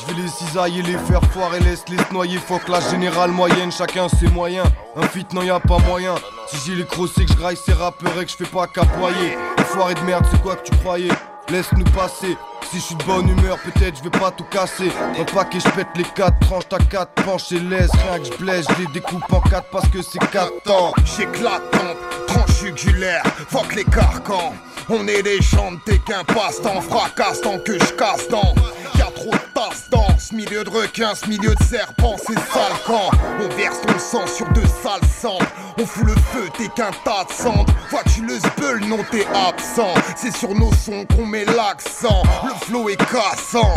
[0.00, 2.38] Je vais les cisailler, les faire foirer, laisse les noyer.
[2.38, 4.66] Faut que la générale moyenne, chacun ses moyens.
[4.96, 6.14] Un fit, non y a pas moyen.
[6.48, 9.36] Si j'ai les crossés, que je graille ces rappeurs et que je fais pas qu'aployer.
[9.58, 11.10] Enfoiré de merde, c'est quoi que tu croyais?
[11.50, 12.36] Laisse-nous passer.
[12.70, 14.90] Si je suis de bonne humeur, peut-être je vais pas tout casser.
[15.16, 17.90] Le paquet, je pète les quatre tranches, t'as quatre penches et laisse.
[17.90, 20.92] Rien que je blesse, je les découpe en quatre parce que c'est quatre temps.
[21.16, 21.62] J'éclate
[22.26, 24.52] tranche jugulaire, fuck les carcans.
[24.90, 28.54] On est des gens, t'es qu'un passe-temps, fracasse tant que je casse dans.
[29.28, 33.10] Trop de dans milieu de requins, ce milieu de serpents, c'est sale camp.
[33.40, 35.46] On verse ton sang sur de sales cendres.
[35.78, 37.72] On fout le feu, t'es qu'un tas de cendres.
[37.90, 39.92] Vois-tu le sbeul, non t'es absent.
[40.16, 42.22] C'est sur nos sons qu'on met l'accent.
[42.44, 43.74] Le flow est cassant.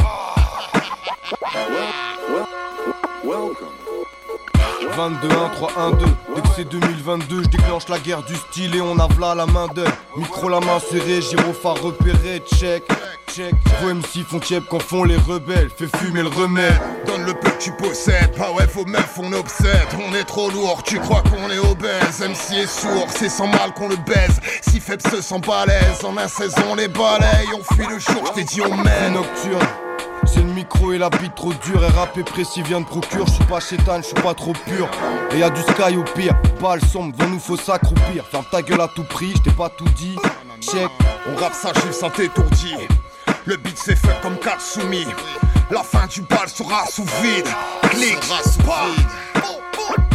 [5.01, 6.05] 22, 1, 3, 1, 2.
[6.35, 9.47] Dès que c'est 2022, je déclenche la guerre du style et on a v'là la
[9.47, 9.91] main d'œuvre.
[10.15, 12.83] Micro la main serrée, gyrophare repéré, check,
[13.33, 13.55] check.
[13.81, 16.79] Vos MC font tiep quand font les rebelles, fais fumer le remède.
[17.07, 20.51] Donne le peu que tu possèdes, pas ouais vos meufs on obsède On est trop
[20.51, 24.39] lourd, tu crois qu'on est obèse MC est sourd, c'est sans mal qu'on le baise
[24.61, 28.33] Si faible se sent balèze, en un saison les balaye On fuit le jour, je
[28.33, 29.90] t'ai dit on mène nocturne.
[30.33, 31.83] C'est le micro et la bite trop dure.
[31.83, 33.27] Et rap et précis vient de procure.
[33.27, 34.89] Je suis pas chétan, je suis pas trop pur.
[35.31, 36.35] Et y a du sky au pire.
[36.61, 38.25] Balle sombre, devant nous faut s'accroupir.
[38.29, 40.17] Ferme ta gueule à tout prix, je t'ai pas tout dit.
[40.61, 40.89] Check.
[41.27, 42.79] On rappe ça juste sans t'étourdir
[43.45, 45.05] Le beat c'est fait comme Katsumi
[45.69, 47.47] La fin du bal sera sous vide
[47.91, 48.19] Clic,
[48.65, 48.87] pas
[49.91, 50.10] You've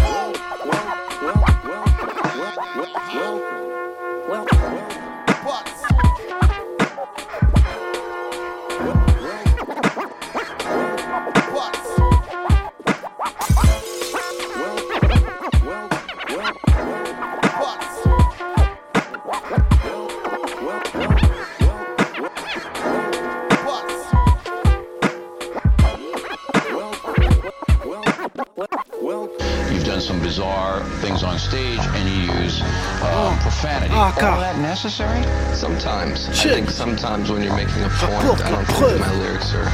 [33.80, 33.94] profanity.
[33.94, 35.22] Ah, All that necessary?
[35.54, 36.28] Sometimes.
[36.28, 39.68] I think sometimes when you're making a point, I don't think my lyrics are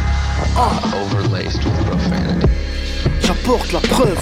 [0.57, 2.47] uh, overlaced with profanity.
[3.21, 4.19] J'apporte la preuve,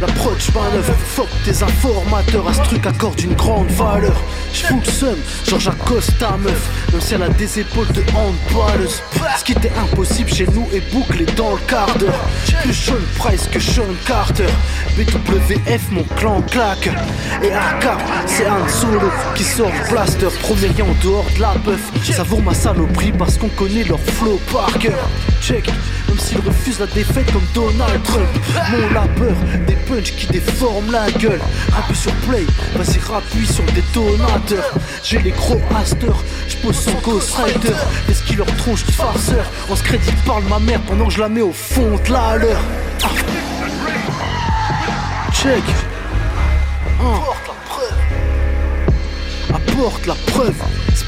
[0.00, 4.16] la prod manœuvre Fuck tes informateurs, à ce truc accorde une grande valeur.
[4.52, 5.16] J'fous le seum,
[5.48, 6.68] genre j'accoste ta meuf.
[6.92, 9.02] Même si elle a des épaules de handballeuse.
[9.38, 12.20] Ce qui était impossible chez nous est bouclé dans le quart d'heure.
[12.62, 14.46] Plus Sean Price que Sean Carter.
[14.96, 16.90] BWF mon clan claque.
[17.42, 17.86] Et AK
[18.26, 20.28] c'est un solo qui sort blaster.
[20.42, 21.80] Premier en dehors de la bœuf.
[22.02, 25.08] Savoure ma saloperie parce qu'on connaît leur flow par cœur.
[25.40, 25.70] Check
[26.18, 28.28] s'il refuse la défaite comme Donald Trump.
[28.70, 31.40] Mon labeur, des punchs qui déforment la gueule.
[31.72, 34.64] Rappuie sur play, vas-y rappuie sur le détonateur.
[35.02, 37.74] J'ai les gros hasters, j'pose son ghostwriter.
[38.08, 39.44] Est-ce qu'il leur tronche de farceur?
[39.70, 42.36] En ce crédit parle ma mère pendant que je la mets au fond de la
[42.36, 42.60] leur.
[45.32, 45.62] Check.
[46.98, 47.94] Apporte la preuve.
[49.54, 50.54] Apporte la preuve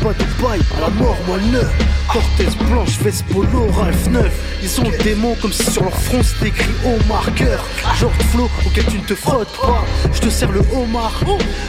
[0.02, 1.72] pas de paille à la mort moi le neuf
[2.12, 4.24] Cortez blanche, veste polo, Ralph 9
[4.62, 7.64] Ils ont le démon comme si sur leur front c'était écrit au marqueur
[7.98, 9.84] Genre de flow auquel tu ne te frottes pas.
[10.12, 11.22] Je te sers le homard.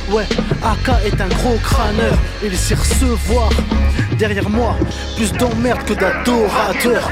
[0.09, 0.25] Ouais,
[0.63, 2.17] AK est un gros crâneur.
[2.43, 3.49] Et laissez recevoir
[4.17, 4.75] Derrière moi,
[5.17, 7.09] plus d'emmerde que d'adorateurs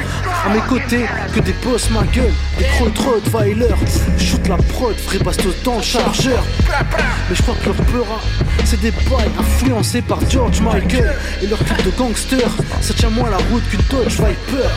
[0.48, 1.06] À mes côtés,
[1.36, 3.76] que des boss ma gueule Des gros Rottweiler
[4.18, 6.42] Shoot la prod, vrai bastos dans le chargeur.
[7.30, 8.22] Mais je crois que leur pleura
[8.64, 12.48] C'est des bails influencés par George Michael Et leur clip de gangster.
[12.80, 14.70] Ça tient moins la route qu'une Dodge Viper.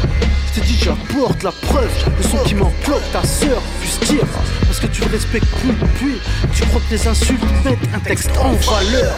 [0.49, 4.27] Je t'ai dit j'apporte la preuve Le son qui m'enveloppe ta sœur Puisse dire
[4.67, 6.21] Parce que tu respectes plus depuis
[6.53, 9.15] Tu crois que les insultes mettent un texte en valeur.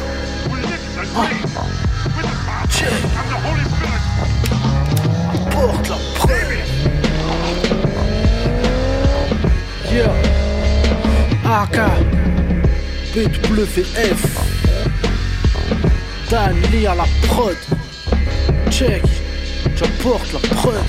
[5.88, 6.12] La
[9.93, 10.09] Yeah.
[11.45, 11.79] AK.
[13.13, 14.23] BWF.
[16.31, 17.57] Dali à la prod.
[18.71, 19.03] Check.
[19.77, 20.83] J'apporte la preuve.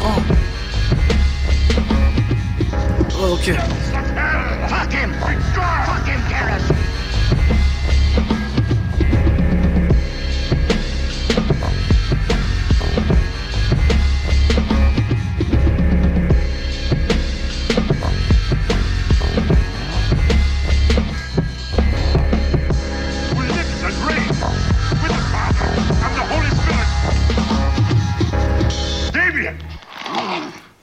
[0.00, 0.22] Oh.
[3.32, 3.52] Ok.
[4.68, 5.12] Fuck him!
[5.12, 6.67] Fuck him, Garrett!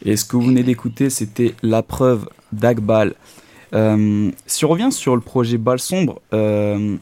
[0.06, 3.16] Et ce que vous venez d'écouter, c'était La preuve d'Agbal.
[3.74, 6.96] Euh, si on revient sur le projet Balle Sombre, euh,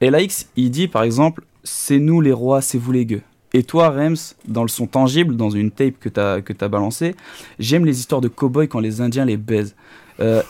[0.00, 3.22] LAX, il dit par exemple C'est nous les rois, c'est vous les gueux.
[3.52, 7.14] Et toi, Rems, dans le son tangible, dans une tape que t'as que as balancé,
[7.58, 9.74] j'aime les histoires de cow-boys quand les Indiens les baisent.
[10.18, 10.42] Euh,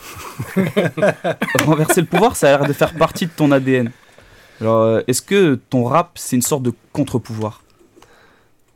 [1.65, 3.91] renverser le pouvoir, ça a l'air de faire partie de ton ADN.
[4.61, 7.61] Alors, euh, est-ce que ton rap, c'est une sorte de contre-pouvoir?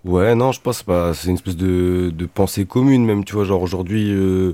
[0.04, 1.14] Ouais, non, je pense pas.
[1.14, 3.44] C'est une espèce de, de pensée commune, même, tu vois.
[3.44, 4.54] Genre, aujourd'hui, euh,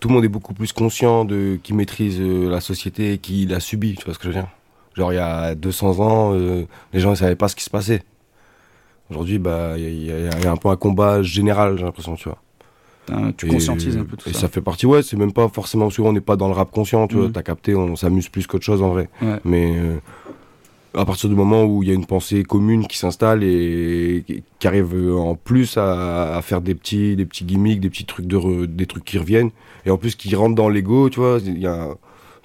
[0.00, 3.46] tout le monde est beaucoup plus conscient de qui maîtrise euh, la société et qui
[3.46, 4.48] l'a subi, tu vois ce que je veux dire?
[4.94, 7.70] Genre, il y a 200 ans, euh, les gens ne savaient pas ce qui se
[7.70, 8.02] passait.
[9.10, 12.28] Aujourd'hui, bah, il y, a- y y un peu un combat général, j'ai l'impression, tu
[12.28, 12.38] vois.
[13.06, 14.40] Putain, tu Et- conscientises un peu tout et ça.
[14.42, 16.70] ça fait partie, ouais, c'est même pas forcément parce qu'on n'est pas dans le rap
[16.70, 17.26] conscient, tu vois.
[17.26, 17.32] Mhm.
[17.32, 19.08] T'as capté, on s'amuse plus qu'autre chose en vrai.
[19.20, 19.40] Ouais.
[19.44, 19.76] Mais
[20.94, 24.66] à partir du moment où il y a une pensée commune qui s'installe et qui-
[24.66, 28.36] arrive en plus à, à faire des petits, des petits gimmicks, des petits trucs de
[28.36, 29.50] re- des trucs qui reviennent
[29.84, 31.88] et en plus qui rentrent dans l'ego, tu vois, il y a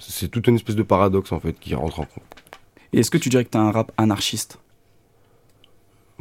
[0.00, 2.24] c'est toute une espèce de paradoxe en fait qui rentre en compte.
[2.92, 4.58] Et est-ce que tu dirais que tu as un rap anarchiste?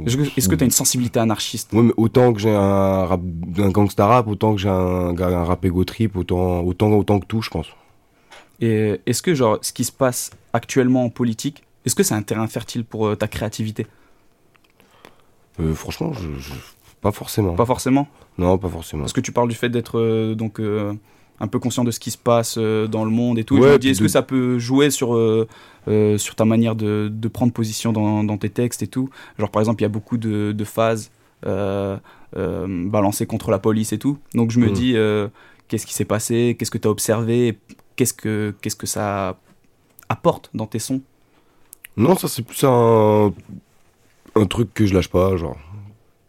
[0.06, 1.74] Est-ce que tu as une sensibilité anarchiste?
[1.74, 3.22] Mais autant que j'ai un rap,
[3.58, 7.26] un gangsta rap, autant que j'ai un, un rap ego trip, autant, autant, autant que
[7.26, 7.68] tout, je pense.
[8.62, 12.22] Et est-ce que genre ce qui se passe actuellement en politique, est-ce que c'est un
[12.22, 13.88] terrain fertile pour euh, ta créativité?
[15.60, 16.54] Euh, franchement, je, je-
[17.02, 17.56] pas forcément.
[17.56, 18.08] Pas forcément?
[18.38, 19.04] Non, pas forcément.
[19.04, 20.60] Parce que tu parles du fait d'être euh, donc
[21.40, 23.58] un peu conscient de ce qui se passe dans le monde et tout.
[23.58, 25.10] Et je me dis, est-ce de- que ça peut jouer sur,
[26.18, 29.10] sur ta manière de, de prendre position dans, dans tes textes et tout?
[29.40, 31.12] Genre par exemple, il y a beaucoup de, de phases
[32.34, 34.18] balancées contre la police et tout.
[34.34, 34.74] Donc je me Mm.
[34.74, 34.96] dis,
[35.68, 36.56] qu'est-ce qui s'est passé?
[36.58, 37.60] Qu'est-ce que tu as observé?
[37.96, 39.38] Qu'est-ce que, qu'est-ce que ça
[40.10, 41.02] apporte dans tes sons?
[41.98, 43.34] Non, ça c'est plus un,
[44.36, 45.58] un truc que je lâche pas, genre.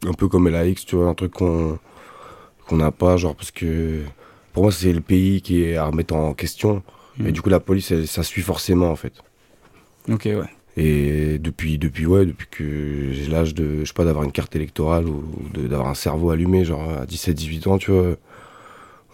[0.07, 1.78] Un peu comme LAX, tu vois, un truc qu'on
[2.66, 4.02] qu'on n'a pas, genre, parce que
[4.52, 6.83] pour moi c'est le pays qui est à remettre en question.
[7.20, 7.33] Et Mm.
[7.33, 9.12] du coup, la police, elle- ça suit forcément, en fait.
[10.09, 10.42] Ok, ouais.
[10.76, 14.54] Et depuis, depuis, ouais, depuis que j'ai l'âge de, je sais pas, d'avoir une carte
[14.54, 15.24] électorale ou
[15.57, 18.14] d'avoir un cerveau allumé, genre à 17-18 ans, tu vois,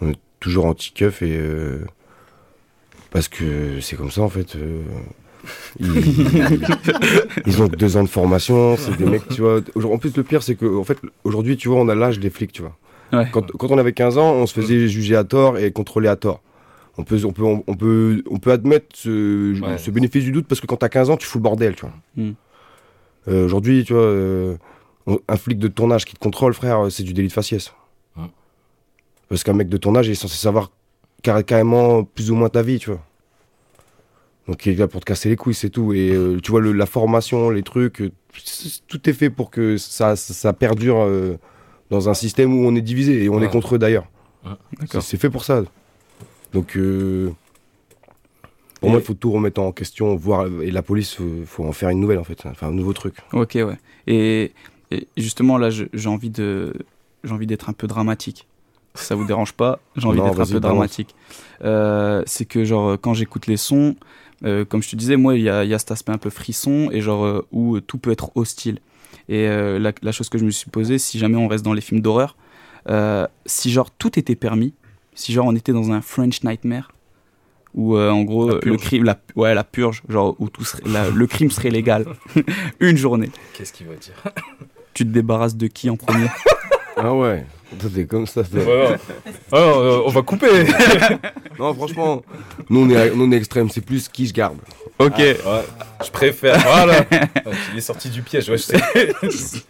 [0.01, 1.35] on est toujours anti-keuf et.
[1.37, 1.85] euh,
[3.11, 4.55] parce que c'est comme ça, en fait.
[4.55, 4.83] euh,
[5.79, 5.87] ils,
[7.45, 9.61] ils ont deux ans de formation, c'est des mecs, tu vois.
[9.83, 12.29] En plus, le pire, c'est que, en fait, aujourd'hui, tu vois, on a l'âge des
[12.29, 12.75] flics, tu vois.
[13.13, 13.29] Ouais.
[13.31, 16.15] Quand, quand on avait 15 ans, on se faisait juger à tort et contrôler à
[16.15, 16.41] tort.
[16.97, 19.77] On peut, on peut, on peut, on peut admettre ce, Ouais.
[19.77, 21.81] ce bénéfice du doute parce que quand t'as 15 ans, tu fous le bordel, tu
[21.81, 21.93] vois.
[22.15, 22.31] Mm.
[23.27, 24.55] Euh, Aujourd'hui, tu vois, euh,
[25.27, 27.73] un flic de ton âge qui te contrôle, frère, c'est du délit de faciès.
[28.15, 28.23] Mm.
[29.29, 30.71] Parce qu'un mec de ton âge il est censé savoir
[31.21, 33.03] carré- carrément plus ou moins ta vie, tu vois.
[34.47, 35.93] Donc il est là pour te casser les couilles, c'est tout.
[35.93, 38.11] Et euh, tu vois, le- la formation, les trucs, euh,
[38.87, 41.37] tout est fait pour que ça, ça, perdure euh,
[41.89, 43.45] dans un système où on est divisé et on Ouais.
[43.45, 44.05] est contre eux d'ailleurs.
[44.45, 44.51] Ouais.
[45.01, 45.63] C'est fait pour ça.
[46.53, 47.31] Donc, euh,
[48.79, 51.63] pour Et- moi, il faut tout remettre en question, voir, et la police, il faut
[51.65, 53.15] en faire une nouvelle en fait, enfin un nouveau truc.
[53.33, 53.77] Ok, ouais.
[54.05, 54.51] Et,
[54.91, 56.73] et justement, là, j'ai envie de,
[57.23, 58.47] j'ai envie d'être un peu dramatique.
[58.93, 61.15] Si ça vous dérange pas, j'ai envie d'être un peu dramatique.
[61.63, 63.95] Euh, c'est que genre quand j'écoute les sons,
[64.43, 66.17] euh, comme je te disais, moi, il y a, il y a cet aspect un
[66.17, 68.79] peu frisson et genre euh, où tout peut être hostile.
[69.29, 71.73] Et euh, la, la chose que je me suis posée, si jamais on reste dans
[71.73, 72.35] les films d'horreur,
[72.89, 74.73] euh, si genre tout était permis,
[75.15, 76.91] si genre on était dans un French Nightmare,
[77.73, 78.81] où euh, en gros La le purge.
[78.81, 82.05] crime, la, ouais, la purge, genre où tout serait, la- le crime serait légal,
[82.79, 83.29] une journée.
[83.57, 84.13] Qu'est-ce qu'il va dire?
[84.93, 86.27] Tu te débarrasses de qui en premier?
[86.97, 87.45] Ah ouais,
[87.93, 88.41] t'es comme ça.
[89.53, 90.47] euh, on va couper.
[91.59, 92.23] non, franchement,
[92.69, 94.57] nous on est, nous, on est extrême, c'est plus qui je garde.
[94.99, 95.13] Ok.
[95.17, 95.63] Ah, ouais,
[96.05, 96.59] je préfère.
[96.59, 97.05] Voilà.
[97.71, 98.49] Il est sorti du piège.
[98.49, 99.63] Ouais, je sais.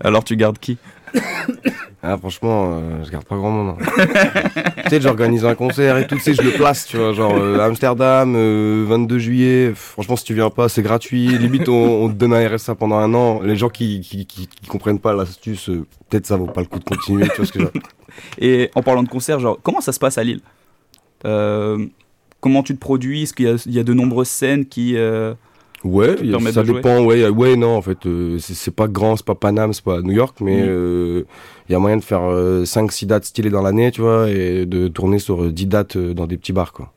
[0.00, 0.78] Alors tu gardes qui?
[2.04, 3.76] Ah, franchement, euh, je garde pas grand monde.
[3.78, 4.06] hein.
[4.82, 7.36] tu sais, j'organise un concert et tout, tu sais, je le place, tu vois, genre
[7.36, 9.68] euh, Amsterdam, euh, 22 juillet.
[9.68, 11.28] Pff, Franchement, si tu viens pas, c'est gratuit.
[11.38, 13.40] Limite, on, te donne un RSA pendant un an.
[13.42, 16.84] Les gens qui, qui, comprennent pas l'astuce, euh, peut-être ça vaut pas le coup de
[16.84, 17.66] continuer, tu vois ce que je.
[18.44, 20.40] Et en parlant de concert, genre, comment ça se passe à Lille?
[21.24, 21.86] Euh,
[22.40, 23.22] Comment tu te produis?
[23.22, 24.96] Est-ce qu'il y a de nombreuses scènes qui.
[25.84, 27.04] Euh, Ouais, a- ça de jouer dépend.
[27.04, 30.12] Ouais, ouais, non, en fait, euh, c'est pas grand, c'est pas Paname, c'est pas New
[30.12, 30.68] York, mais Mhm.
[30.68, 31.22] euh,
[31.68, 32.22] il y a moyen de faire
[32.64, 36.14] 5-6 dates stylées dans l'année, tu vois, et de tourner sur euh, 10 dates euh,
[36.14, 36.92] dans des petits bars, quoi.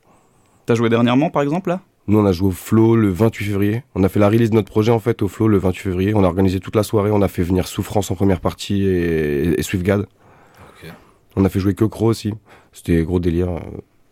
[0.66, 1.82] T'as joué dernièrement, par exemple, là?
[2.08, 3.84] Nous, on a joué au Flow le 28 février.
[3.96, 6.14] On a fait la release de notre projet, en fait, au Flow le 28 février.
[6.16, 7.10] On a organisé toute la soirée.
[7.12, 10.06] On a fait venir Souffrance en première partie et, et Swiftgad.
[11.38, 12.34] On a fait jouer Kekro aussi.
[12.72, 13.60] C'était gros délire, euh,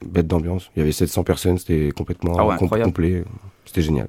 [0.06, 0.70] bête d'ambiance.
[0.76, 3.24] Il y avait 700 personnes, c'était complètement Ah ouais, complet.
[3.66, 4.08] C'était génial.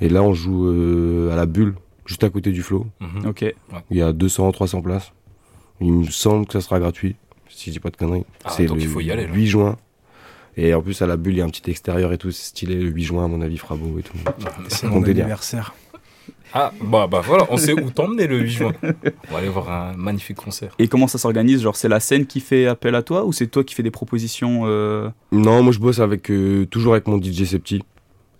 [0.00, 1.74] Et là, on joue euh, à la Bulle,
[2.06, 2.86] juste à côté du Flow.
[3.00, 3.26] Mhm.
[3.28, 3.44] Ok.
[3.90, 5.12] Il y a 200, 300 places.
[5.80, 7.16] Il me semble que ça sera gratuit,
[7.48, 8.24] si je dis pas de conneries.
[8.44, 9.32] Ah, c'est donc le il faut y aller, là.
[9.32, 9.76] 8 juin.
[10.56, 12.30] Et en plus, à la Bulle, il y a un petit extérieur et tout.
[12.30, 12.76] C'est stylé.
[12.76, 14.16] Le 8 juin, à mon avis, fera beau et tout.
[14.68, 15.24] C'est Bon mon délire.
[15.24, 15.74] anniversaire.
[16.56, 18.72] Ah, bah, bah voilà, on sait où t'emmener le 8 juin.
[19.28, 20.72] On va aller voir un magnifique concert.
[20.78, 23.48] Et comment ça s'organise Genre, c'est la scène qui fait appel à toi ou c'est
[23.48, 27.20] toi qui fais des propositions euh, Non, moi je bosse avec euh, toujours avec mon
[27.20, 27.82] DJ Septi.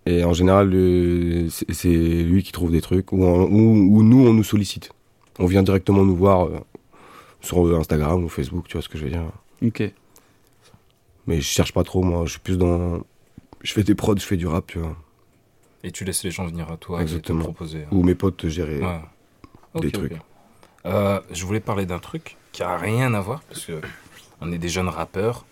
[0.06, 0.68] Et en général,
[1.50, 4.90] c'est lui qui trouve des trucs ou, en- ou- ou nous on nous sollicite.
[5.38, 6.58] On vient directement nous voir euh,
[7.40, 9.24] sur Instagram ou Facebook, tu vois ce que je veux dire.
[9.64, 9.82] Ok.
[11.26, 12.24] Mais je cherche pas trop, moi.
[12.26, 13.00] Je suis plus dans.
[13.62, 14.94] Je fais des prods, je fais du rap, tu vois.
[15.82, 17.40] Et tu laisses les gens venir à toi et te Exactement.
[17.44, 17.86] proposer.
[17.90, 19.00] Ou mes potes te gérer Ouais.
[19.80, 20.12] des trucs.
[20.12, 20.18] ok.
[20.86, 23.80] Euh, je voulais parler d'un truc qui a rien à voir parce que
[24.42, 25.46] on est des jeunes rappeurs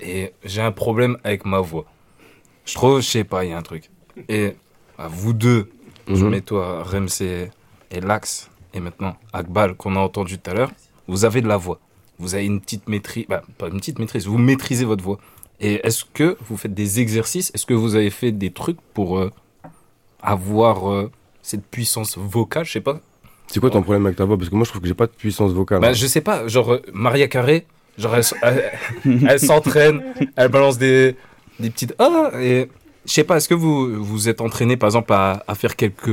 [0.00, 1.84] et j'ai un problème avec ma voix.
[2.64, 3.90] Je trouve, je sais pas, il y a un truc.
[4.28, 4.54] Et
[4.98, 5.70] à vous deux,
[6.08, 6.30] je Mhm.
[6.30, 7.50] mets toi, Remsey
[7.90, 10.70] et Lax et maintenant Akbal qu'on a entendu tout à l'heure,
[11.06, 11.78] vous avez de la voix.
[12.18, 15.18] Vous avez une petite maîtrise, bah, pas une petite maîtrise, vous maîtrisez votre voix.
[15.60, 17.50] Et est-ce que vous faites des exercices?
[17.54, 19.30] Est-ce que vous avez fait des trucs pour euh,
[20.22, 21.10] avoir euh,
[21.42, 22.64] cette puissance vocale?
[22.64, 23.00] Je sais pas.
[23.46, 24.36] C'est quoi ton problème avec ta voix?
[24.36, 25.80] Parce que moi je trouve que j'ai pas de puissance vocale.
[25.80, 27.66] Bah, je sais pas, genre euh, Maria Carré,
[27.96, 28.70] genre elle-
[29.28, 30.02] elle s'entraîne,
[30.36, 31.16] elle balance des,
[31.58, 32.68] des petites ah et
[33.08, 36.08] je sais pas, est-ce que vous vous êtes entraîné par exemple à, à faire quelques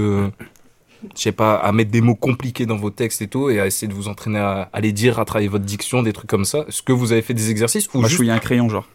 [1.15, 3.67] je sais pas, à mettre des mots compliqués dans vos textes et tout et à
[3.67, 6.45] essayer de vous entraîner à, à les dire, à travailler votre diction, des trucs comme
[6.45, 6.65] ça?
[6.67, 8.87] Est-ce que vous avez fait des exercices ou Moi, juste je suis un crayon, genre.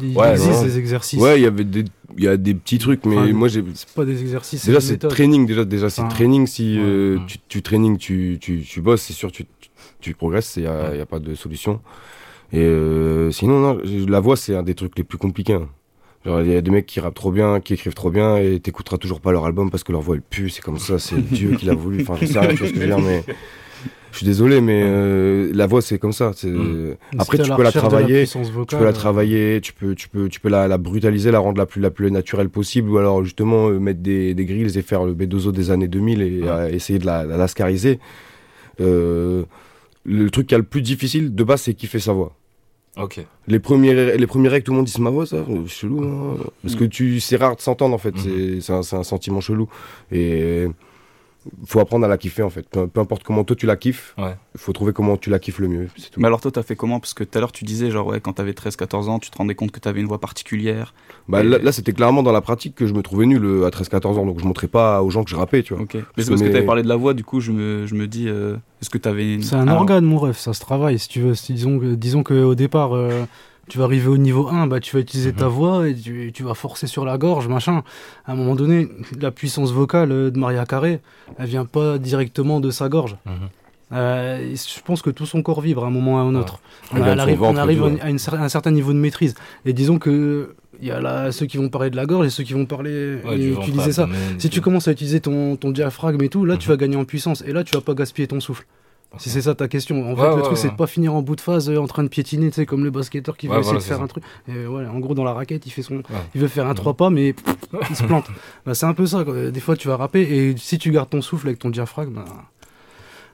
[0.00, 0.64] Il Ouais, existe ouais.
[0.64, 1.20] des exercices.
[1.20, 1.84] Ouais, il y avait des,
[2.16, 3.62] il y a des petits trucs, mais Enfin, moi j'ai.
[3.74, 4.64] C'est pas des exercices.
[4.64, 6.46] Déjà des c'est training, déjà, déjà c'est training.
[6.46, 7.26] Si euh, Mm.
[7.26, 9.68] tu, tu training, tu, tu, tu bosses, c'est sûr tu, tu,
[10.00, 11.80] tu progresses, il n'y a, y a pas de solution.
[12.52, 13.78] Et euh, sinon, non,
[14.08, 15.54] la voix c'est un des trucs les plus compliqués.
[15.54, 15.68] hein.
[16.42, 18.98] Il y a des mecs qui rappent trop bien, qui écrivent trop bien, et t'écouteras
[18.98, 21.56] toujours pas leur album parce que leur voix elle pue, c'est comme ça, c'est Dieu
[21.56, 22.02] qui l'a voulu.
[22.02, 23.22] Enfin, je sais rien, tu vois ce que je veux dire, mais
[24.10, 26.32] je suis désolé, mais euh, la voix c'est comme ça.
[26.44, 28.38] Mais Après tu peux la travailler, tu
[28.76, 31.58] peux la euh, travailler, tu peux, tu peux, tu peux la, la brutaliser, la rendre
[31.58, 34.82] la plus, la plus naturelle possible, ou alors justement euh, mettre des, des grilles et
[34.82, 38.00] faire le B2O des années 2000 et euh, essayer de la, la lascariser.
[38.80, 39.44] Euh,
[40.04, 42.34] le truc qui a le plus difficile de base, c'est kiffer sa voix.
[43.00, 43.20] Ok.
[43.46, 45.36] Les premiers, les premiers règles, tout le monde dit c'est ma voix, ça,
[45.66, 46.02] chelou.
[46.02, 46.36] hein.
[46.62, 48.14] Parce que tu, c'est rare de s'entendre en fait.
[48.18, 49.68] C'est, c'est un, c'est un sentiment chelou.
[50.10, 50.66] Et
[51.64, 52.68] faut apprendre à la kiffer en fait.
[52.68, 54.36] Peu, peu importe comment toi tu la kiffes, il Ouais.
[54.56, 55.86] faut trouver comment tu la kiffes le mieux.
[56.12, 56.20] Tout.
[56.20, 57.00] Mais alors, toi, t'as fait comment?
[57.00, 59.38] Parce que tout à l'heure, tu disais, genre, ouais, quand t'avais 13-14 ans, tu te
[59.38, 60.94] rendais compte que t'avais une voix particulière.
[61.28, 63.66] Bah, Et- là, là, c'était clairement dans la pratique que je me trouvais nul euh,
[63.66, 65.84] à 13-14 ans, donc je montrais pas aux gens que je rappais, tu vois.
[65.92, 68.06] Mais c'est parce que t'avais parlé de la voix, du coup, je me, je me
[68.06, 69.42] dis, euh, est-ce que t'avais une...
[69.42, 70.98] C'est un organe, mon ref, ça se travaille.
[70.98, 73.24] Si tu veux, disons que, disons que au départ, euh,
[73.68, 76.42] tu vas arriver au niveau 1, bah, tu vas utiliser ta voix et tu, tu
[76.42, 77.82] vas forcer sur la gorge, machin.
[78.26, 78.88] À un moment donné,
[79.20, 81.00] la puissance vocale euh, de Maria Carré,
[81.38, 83.16] elle vient pas directement de sa gorge.
[83.90, 86.34] Euh, et je pense que tout son corps vibre à un moment ou à un
[86.34, 86.60] autre.
[86.92, 89.34] On, arrive, on arrive à une un certain niveau de maîtrise.
[89.64, 92.30] Et disons que il y a là ceux qui vont parler de la gorge et
[92.30, 94.08] ceux qui vont parler Ouais, et utiliser ça.
[94.38, 97.04] Si tu commences à utiliser ton, ton diaphragme et tout, là tu vas gagner en
[97.04, 98.66] puissance et là tu vas pas gaspiller ton souffle.
[99.16, 100.02] Si c'est ça ta question.
[100.12, 100.56] En fait, Ouais, le ouais, truc, ouais.
[100.60, 102.66] c'est de pas finir en bout de phase euh, en train de piétiner, tu sais,
[102.66, 104.02] comme le basketteur qui veut Ouais, essayer voilà, de faire ça.
[104.02, 104.22] un truc.
[104.48, 106.02] Et ouais, en gros, dans la raquette, il fait son,
[106.34, 107.56] il veut faire un trois pas, mais pff,
[107.90, 108.26] il se plante.
[108.66, 109.24] Bah, c'est un peu ça.
[109.24, 109.50] quoi.
[109.50, 112.24] Des fois, tu vas rapper et si tu gardes ton souffle avec ton diaphragme, bah,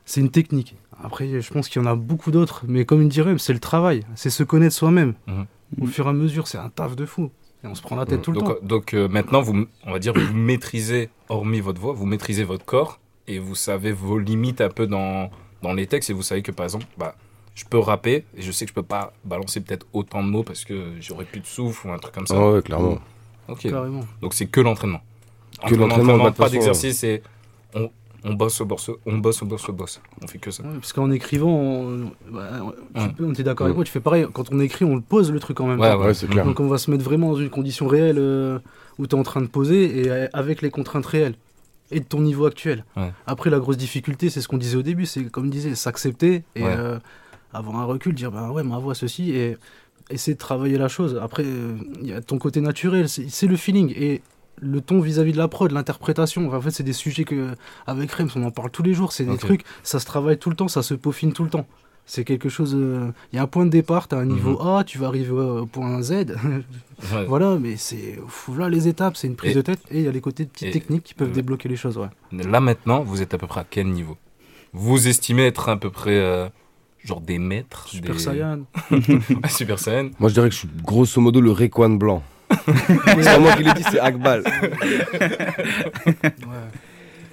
[0.04, 0.76] c'est une technique.
[1.02, 3.58] Après, je pense qu'il y en a beaucoup d'autres, mais comme il dirait, c'est le
[3.58, 5.14] travail, c'est se connaître soi-même.
[5.26, 5.46] Mhm.
[5.82, 7.30] Au fur et à mesure, c'est un taf de fou.
[7.64, 8.64] Et on se prend la tête tout le donc, temps.
[8.66, 12.64] donc euh, maintenant, vous, on va dire, vous maîtrisez, hormis votre voix, vous maîtrisez votre
[12.64, 15.30] corps et vous savez vos limites un peu dans,
[15.64, 17.14] dans les textes et vous savez que par exemple, bah,
[17.56, 20.42] je peux rapper et je sais que je peux pas balancer peut-être autant de mots
[20.44, 22.34] parce que j'aurais plus de souffle ou un truc comme ça.
[22.38, 22.98] Ah ouais, clairement.
[23.48, 23.66] Ok.
[24.20, 25.00] Donc c'est que l'entraînement.
[25.66, 27.22] Que l'entraînement, bah, pas d'exercice et
[27.74, 27.90] on,
[28.26, 30.00] On bosse, on bosse, on bosse, on bosse, on bosse.
[30.22, 30.62] On fait que ça.
[30.62, 32.48] Ouais, parce qu'en écrivant, on, bah,
[32.94, 33.08] tu Ouais.
[33.14, 33.78] peux- on était d'accord avec Ouais.
[33.80, 34.26] moi, tu fais pareil.
[34.32, 36.00] Quand on écrit, on le pose le truc en même Ouais, temps.
[36.00, 36.44] ouais, c'est clair.
[36.46, 38.58] Donc on va se mettre vraiment dans une condition réelle euh,
[38.98, 41.34] où tu es en train de poser et euh, avec les contraintes réelles
[41.94, 42.84] et de ton niveau actuel.
[42.96, 43.12] Ouais.
[43.26, 46.62] Après, la grosse difficulté, c'est ce qu'on disait au début, c'est comme disait, s'accepter et
[46.62, 46.74] Ouais.
[46.76, 46.98] euh,
[47.52, 49.56] avoir un recul, dire bah ouais, ma voix ceci et
[50.10, 51.18] essayer de travailler la chose.
[51.22, 54.22] Après, euh, il y a ton côté naturel, c'est le feeling et
[54.60, 56.46] le ton vis-à-vis de la prod, l'interprétation.
[56.48, 57.54] Enfin, en fait, c'est des sujets que
[57.86, 59.12] avec Rems, on en parle tous les jours.
[59.12, 61.66] C'est des trucs, ça se travaille tout le temps, ça se peaufine tout le temps.
[62.06, 62.74] C'est quelque chose.
[62.76, 65.06] euh, Il y a un point de départ, tu as un niveau A, tu vas
[65.06, 66.36] arriver au point Z.
[67.12, 67.24] Ouais.
[67.26, 70.04] Voilà, mais c'est pff, là les étapes, c'est une prise Et- de tête et il
[70.04, 71.98] y a les côtés de petites et- techniques qui peuvent débloquer les choses.
[71.98, 72.06] Ouais.
[72.32, 74.16] Là maintenant, vous êtes à peu près à quel niveau?
[74.72, 76.48] Vous estimez être à peu près euh,
[77.04, 78.18] genre des maîtres Super des...
[78.20, 78.60] Saiyan.
[78.90, 80.10] Ouais, Super Saiyan.
[80.20, 82.22] Moi, je dirais que je suis grosso modo le Rayquan blanc.
[82.50, 84.44] c'est pas moi qui l'ai dit, c'est Akbal.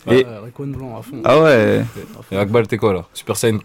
[0.07, 1.21] Ouais, Et- Rayquan blanc à fond.
[1.23, 1.83] Ah ouais.
[2.31, 3.59] Et Akbal, t'es quoi là Super Saiyan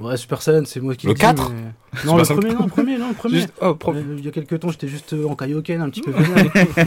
[0.00, 1.50] Ouais, Super Saiyan, c'est moi qui Le dis, 4?
[1.50, 3.34] mais- Non, le premier, non, le premier, non, le premier.
[3.36, 5.90] Juste- oh, pro- Euh, Il y a quelques temps, j'étais juste euh, en Kaioken, un
[5.90, 6.44] petit peu vénère.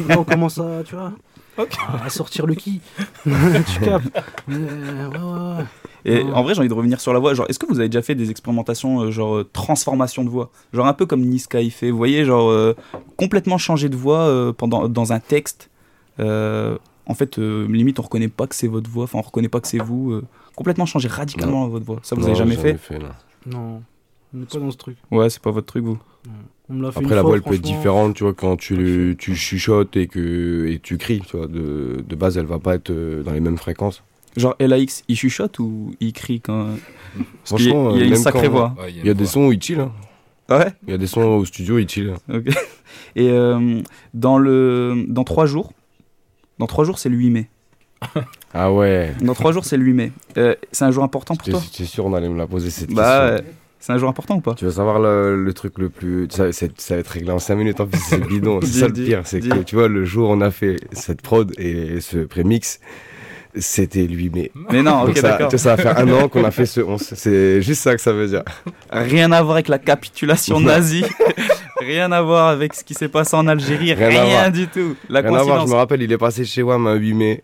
[0.08, 1.14] Là, on commence à, tu vois,
[2.04, 2.82] à sortir le ki.
[3.24, 4.08] tu captes.
[4.48, 5.66] Mais, euh, ouais, ouais, ouais.
[6.06, 7.34] Et en vrai, j'ai envie de revenir sur la voix.
[7.34, 10.52] Genre, est-ce que vous avez déjà fait des expérimentations, euh, genre euh, transformation de voix?
[10.74, 11.90] Genre un peu comme Niska il fait.
[11.92, 12.76] Vous voyez, genre euh,
[13.18, 15.70] complètement changer de voix euh, pendant, dans un texte.
[16.20, 16.78] Euh,
[17.08, 19.06] en fait, euh, limite, on reconnaît pas que c'est votre voix.
[19.06, 20.22] Enfin, on reconnaît pas que c'est vous.
[20.58, 22.00] Complètement changer radicalement votre voix.
[22.04, 23.08] Ça, vous Non, avez jamais fait, fait, non.
[23.46, 23.82] Non,
[24.34, 24.98] on n'est pas dans ce truc.
[25.12, 25.98] Ouais, c'est pas votre truc, vous.
[26.70, 27.78] On me l'a fait Après, une la fois, voix, elle peut être franchement.
[27.78, 31.48] différente, tu vois, quand tu, tu chuchotes et que et tu cries, tu vois.
[31.48, 34.04] De, de base, elle va pas être euh, dans les mêmes fréquences.
[34.36, 36.76] Genre LAX, il chuchote ou il crie quand Parce
[37.62, 38.76] qu'il y a- Franchement, il y a une sacrée quand- voix.
[38.80, 39.32] Ouais, il y a Il y a une des voix.
[39.32, 39.80] sons où il chill.
[39.80, 39.92] hein.
[40.50, 40.74] Ah ouais?
[40.88, 42.14] Il y a des sons au studio, il chill.
[42.34, 42.48] Ok.
[43.16, 43.82] Et euh,
[44.14, 45.72] dans le dans trois jours,
[46.60, 47.50] dans trois jours, c'est le 8 mai.
[48.54, 49.14] Ah ouais.
[49.22, 50.12] Dans trois jours, c'est le 8 mai.
[50.38, 52.92] Euh, c'est un jour important pour toi J'étais sûr on allait me la poser cette
[52.94, 53.46] Bah, question.
[53.48, 53.54] ouais.
[53.80, 56.28] c'est un jour important ou pas Tu veux savoir le, le truc le plus.
[56.30, 58.60] Ça, c'est- ça va être réglé en 5 minutes, en plus, c'est bidon.
[58.62, 59.22] C'est ça le pire.
[59.26, 62.80] C'est que, tu vois, le jour où on a fait cette prod et ce prémix,
[63.56, 64.52] c'était le 8 mai.
[64.72, 65.50] Mais non, ok, ça, d'accord.
[65.50, 67.02] vois, ça va faire un an qu'on a fait ce 11.
[67.02, 68.44] C'est juste ça que ça veut dire.
[68.92, 71.04] Rien à voir avec la capitulation nazie.
[71.80, 73.94] Rien à voir avec ce qui s'est passé en Algérie.
[73.94, 74.96] Rien du tout.
[75.10, 77.44] La Rien à voir, je me rappelle, il est passé chez WAM un 8 mai.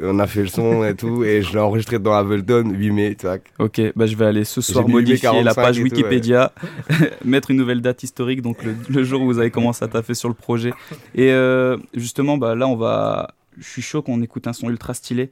[0.00, 3.16] On a fait le son et tout, et je l'ai enregistré dans Ableton 8 mai,
[3.26, 3.38] vois.
[3.58, 5.90] Ok, bah je vais aller ce soir modifier la 45 page tout, ouais.
[5.90, 6.52] Wikipédia,
[7.24, 10.14] mettre une nouvelle date historique, donc le, le jour où vous avez commencé à taffer
[10.14, 10.72] sur le projet.
[11.14, 13.28] Et euh, justement, bah là, on va.
[13.56, 15.30] Je suis chaud qu'on écoute un son ultra stylé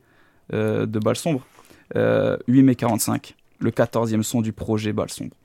[0.53, 1.47] euh, de Balle Sombre.
[1.95, 5.37] Euh, 8 mai 45, le 14e son du projet Balle Sombre.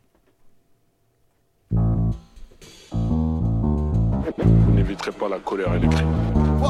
[2.92, 6.04] Vous n'éviterez pas la colère et les cris.
[6.34, 6.68] Vous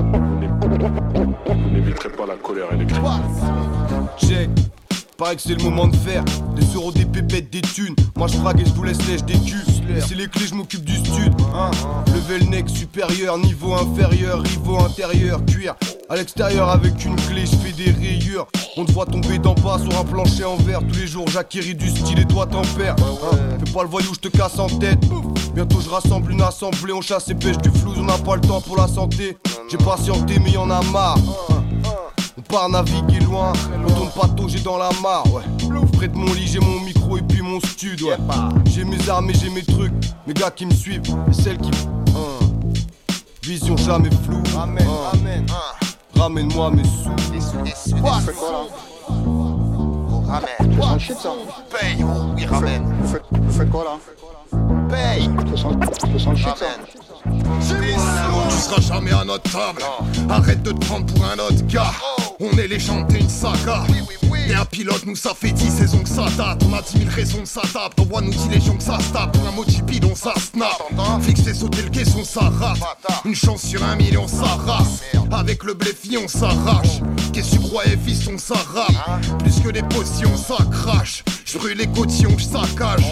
[0.00, 0.31] n'é-
[0.88, 3.00] vous n'éviterez pas la colère cris.
[4.18, 4.50] Check.
[5.16, 6.24] Pareil que c'est le moment de faire
[6.56, 7.94] Des euros, des pépettes, des thunes.
[8.16, 10.84] Moi je frague et je vous laisse lèche des culs Laissez les clés, je m'occupe
[10.84, 11.70] du stud hein.
[12.14, 15.74] Level neck supérieur, niveau inférieur Rivaux intérieur, cuir.
[16.08, 18.46] À l'extérieur avec une clé, je fais des rayures.
[18.76, 20.80] On te voit tomber d'en bas sur un plancher en verre.
[20.80, 23.36] Tous les jours j'acquéris du style et toi t'en perds hein.
[23.64, 24.98] Fais pas le voyou, je te casse en tête.
[25.54, 28.40] Bientôt je rassemble une assemblée On chasse et pêche du flou, on n'a pas le
[28.40, 29.36] temps pour la santé.
[29.70, 31.18] J'ai patienté mais y'en a marre
[32.42, 33.52] on part naviguer loin,
[33.86, 35.42] on tourne pas j'ai dans la mare, ouais.
[35.92, 38.16] Près de mon lit, j'ai mon micro et puis mon stud, ouais.
[38.66, 39.92] J'ai mes armes et j'ai mes trucs,
[40.26, 41.70] mes gars qui me suivent, et celles qui.
[42.16, 42.46] Hein.
[43.42, 44.42] Vision jamais floue.
[44.58, 45.46] Amen, amen.
[46.16, 47.32] Ramène-moi mes sous.
[47.32, 48.20] Les sous, les sous, quoi?
[48.20, 48.66] Là
[50.26, 50.70] Ramène.
[50.70, 51.30] Tu sens le shit ça
[51.70, 52.94] Paye, oh, oui, ramène.
[53.00, 54.58] Vous faites, vous faites quoi là?
[54.88, 55.28] Paye.
[55.46, 55.74] Tu sens,
[56.12, 56.66] tu sens le shit ça
[57.60, 59.82] Tu seras jamais à notre table.
[60.30, 61.92] Arrête de te prendre pour un autre gars.
[62.44, 63.84] On est les gens, t'es une saga.
[64.48, 66.60] T'es un pilote, nous ça fait 10 saisons que ça date.
[66.68, 67.94] On a 10 000 raisons de s'adapter.
[67.94, 69.30] T'envoies nous 10 légions que ça se tape.
[69.30, 70.82] Pour un mot bidon, ça snap.
[71.22, 72.80] Fixé, sauter le caisson, ça rate.
[73.24, 75.02] Une chance sur un million, ça race.
[75.30, 77.00] Avec le bléfi, on s'arrache.
[77.32, 79.22] Qu'est-ce que tu croyais, fils, on s'arrape.
[79.38, 81.22] Plus que des potions, ça crache.
[81.44, 83.04] Je brûle les cotillons, je saccage.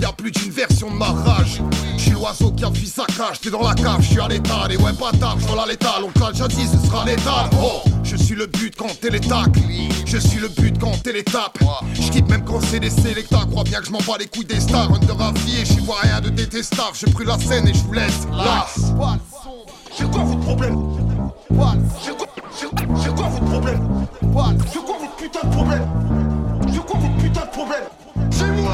[0.00, 1.60] Y'a plus d'une version de ma rage.
[1.96, 3.40] Je suis l'oiseau qui a fui sa cage.
[3.40, 4.66] T'es dans la cave, je suis à l'état.
[4.70, 6.04] Et ouais, bâtard, je la létale.
[6.04, 7.50] On te l'a dit, ce sera létal.
[7.60, 9.60] Oh, je suis le but quand t'es les tacles.
[10.06, 11.58] Je suis le but quand t'es les tapes.
[11.94, 13.44] Je quitte même quand c'est des sélectas.
[13.50, 14.92] Crois bien que je m'en bats les couilles des stars.
[14.92, 16.92] Under raffié, je vois rien de détestable.
[16.94, 18.26] Je brûle la scène et je vous laisse.
[18.32, 18.92] Lax.
[19.96, 20.76] C'est quoi votre problème
[22.04, 22.26] C'est quoi,
[23.16, 25.88] quoi votre problème C'est quoi votre putain de problème
[26.72, 27.84] C'est quoi votre putain de problème
[28.30, 28.67] C'est moi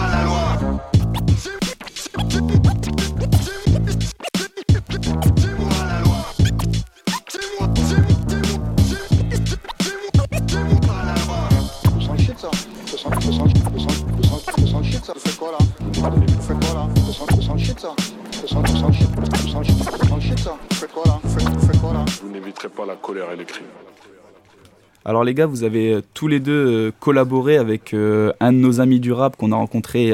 [25.06, 26.52] Alors les gars, vous avez euh, tous les deux
[26.88, 30.12] euh, collaboré avec euh, un de nos amis du rap qu'on a rencontré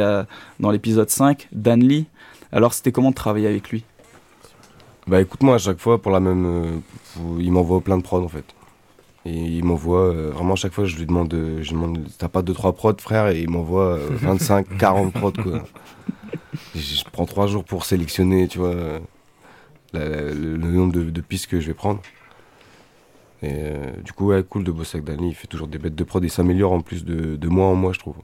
[0.59, 2.07] dans l'épisode 5, Dan Lee.
[2.51, 3.85] Alors c'était comment de travailler avec lui?
[5.07, 6.83] Bah écoute moi à chaque fois pour la même
[7.39, 8.45] il m'envoie plein de prods en fait.
[9.25, 12.43] Et il m'envoie vraiment à chaque fois je lui demande je lui demande t'as pas
[12.43, 13.29] 2 3 prods frère?
[13.29, 15.63] Et il m'envoie euh, 25 40 prods quoi.
[16.75, 18.75] Je, je prends 3 jours pour sélectionner tu vois
[19.95, 22.01] le nombre de, de pistes que je vais prendre.
[23.43, 25.95] Et euh, du coup ouais cool de bosser avec Danny, il fait toujours des bêtes
[25.95, 28.17] de prod et s'améliore en plus de, de mois en mois je trouve.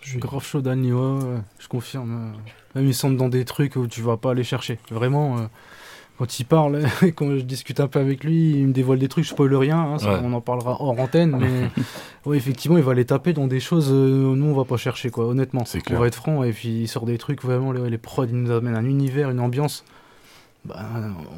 [0.00, 2.32] Je suis grave chaud Danny, ouais, ouais, je confirme.
[2.74, 4.78] Même il semble dans des trucs où tu vas pas aller chercher.
[4.90, 5.42] Vraiment, euh,
[6.18, 9.06] quand il parle, et quand je discute un peu avec lui, il me dévoile des
[9.08, 10.20] trucs, je spoil rien, hein, ça, Ouais.
[10.24, 11.68] on en parlera hors antenne, mais
[12.26, 15.10] ouais, effectivement, il va les taper dans des choses, euh, nous on va pas chercher,
[15.10, 15.64] quoi, honnêtement.
[15.66, 16.00] C'est On clair.
[16.00, 18.50] va être franc, et puis il sort des trucs, vraiment, les, les prods, il nous
[18.50, 19.84] amènent un univers, une ambiance.
[20.64, 20.80] Bah,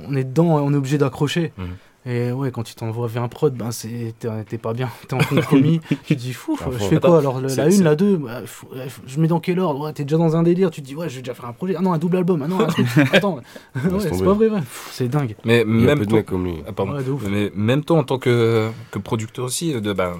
[0.09, 1.53] on est dedans, on est obligé d'accrocher.
[1.59, 1.67] Mhm.
[2.07, 5.19] Et ouais, quand il t'envoie vers un prod, ben c'est t'es pas bien, t'es en
[5.19, 5.81] compromis.
[5.89, 8.19] tu te dis fou, Ah, je fais Attends, quoi alors le- La une, la deux,
[8.19, 8.69] bah, faut-
[9.07, 9.81] je mets dans quel ordre?
[9.87, 11.55] Ouais, t'es déjà dans un délire, tu te dis ouais, je vais déjà faire un
[11.55, 11.77] projet.
[11.79, 12.43] Ah non, un double album.
[12.43, 12.87] Ah non, un truc.
[13.13, 13.43] Attends, ouais,
[14.01, 14.61] c'est pas vrai, ouais.
[14.91, 15.35] C'est dingue.
[15.47, 16.57] Mais même toi, mecs comme lui.
[16.69, 16.93] Ah, pardon.
[16.93, 17.03] Ouais.
[17.31, 20.13] Mais même toi en tant que, que producteur aussi, de ben,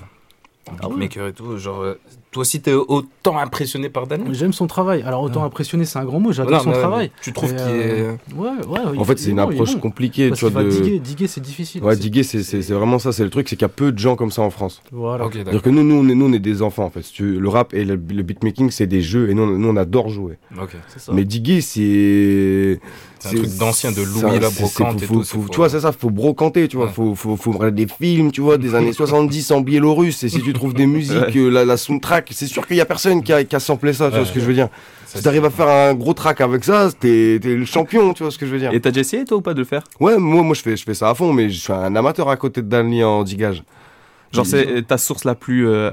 [0.81, 2.01] Ah beatmaker et tout, genre, euh,
[2.35, 5.03] toi aussi t'es autant impressionné par Danny J'aime son travail.
[5.07, 6.33] Alors autant impressionner, c'est un grand mot.
[6.33, 7.13] J'adore son travail.
[7.23, 8.81] tu trouves qu'il euh, est- Ouais, ouais.
[8.95, 9.81] il- En fait, c'est est une bon, approche bon.
[9.81, 11.83] compliquée, Parce tu vois, de- Diguer, diguer, c'est difficile.
[11.85, 13.13] Ouais, C'est- diguer, c'est c'est- c'est vraiment ça.
[13.13, 14.83] C'est le truc, c'est qu'il y a peu de gens comme ça en France.
[14.91, 15.27] Voilà.
[15.27, 17.05] Ok, C'est-à-dire que nous, nous, on est, nous, on est des enfants en fait.
[17.21, 20.09] Le rap et le, le beatmaking, c'est des jeux et nous, on- nous, on adore
[20.09, 20.35] jouer.
[20.61, 20.71] Ok.
[20.89, 21.13] C'est ça.
[21.13, 22.81] Mais diguer, c'est.
[23.21, 25.57] C'est un truc d'ancien, de Louis, la brocante faut- et faut- tout, faut- c'est Tu
[25.57, 26.87] vois, c'est ça, faut brocanter, tu vois.
[26.87, 26.93] Ouais.
[26.93, 30.25] Faut, faut, faut regarder des films, tu vois, des années 70 en biélorusse.
[30.25, 31.79] Et si tu trouves des musiques, euh, la, la
[32.33, 34.25] c'est sûr qu'il y a personne qui a, qui a samplé ça, tu vois Ouais.
[34.27, 34.69] ce que je veux dire.
[35.07, 38.39] Si t'arrives à faire un gros track avec ça, t'es le champion, tu vois ce
[38.39, 38.73] que je veux dire.
[38.73, 39.85] Et t'as déjà essayé toi ou pas de le faire?
[40.01, 42.29] Ouais, moi, moi je, fais, je fais ça à fond, mais je suis un amateur
[42.29, 43.63] à côté de Danny en digage.
[44.33, 45.93] Genre c'est euh, ta source la plus euh,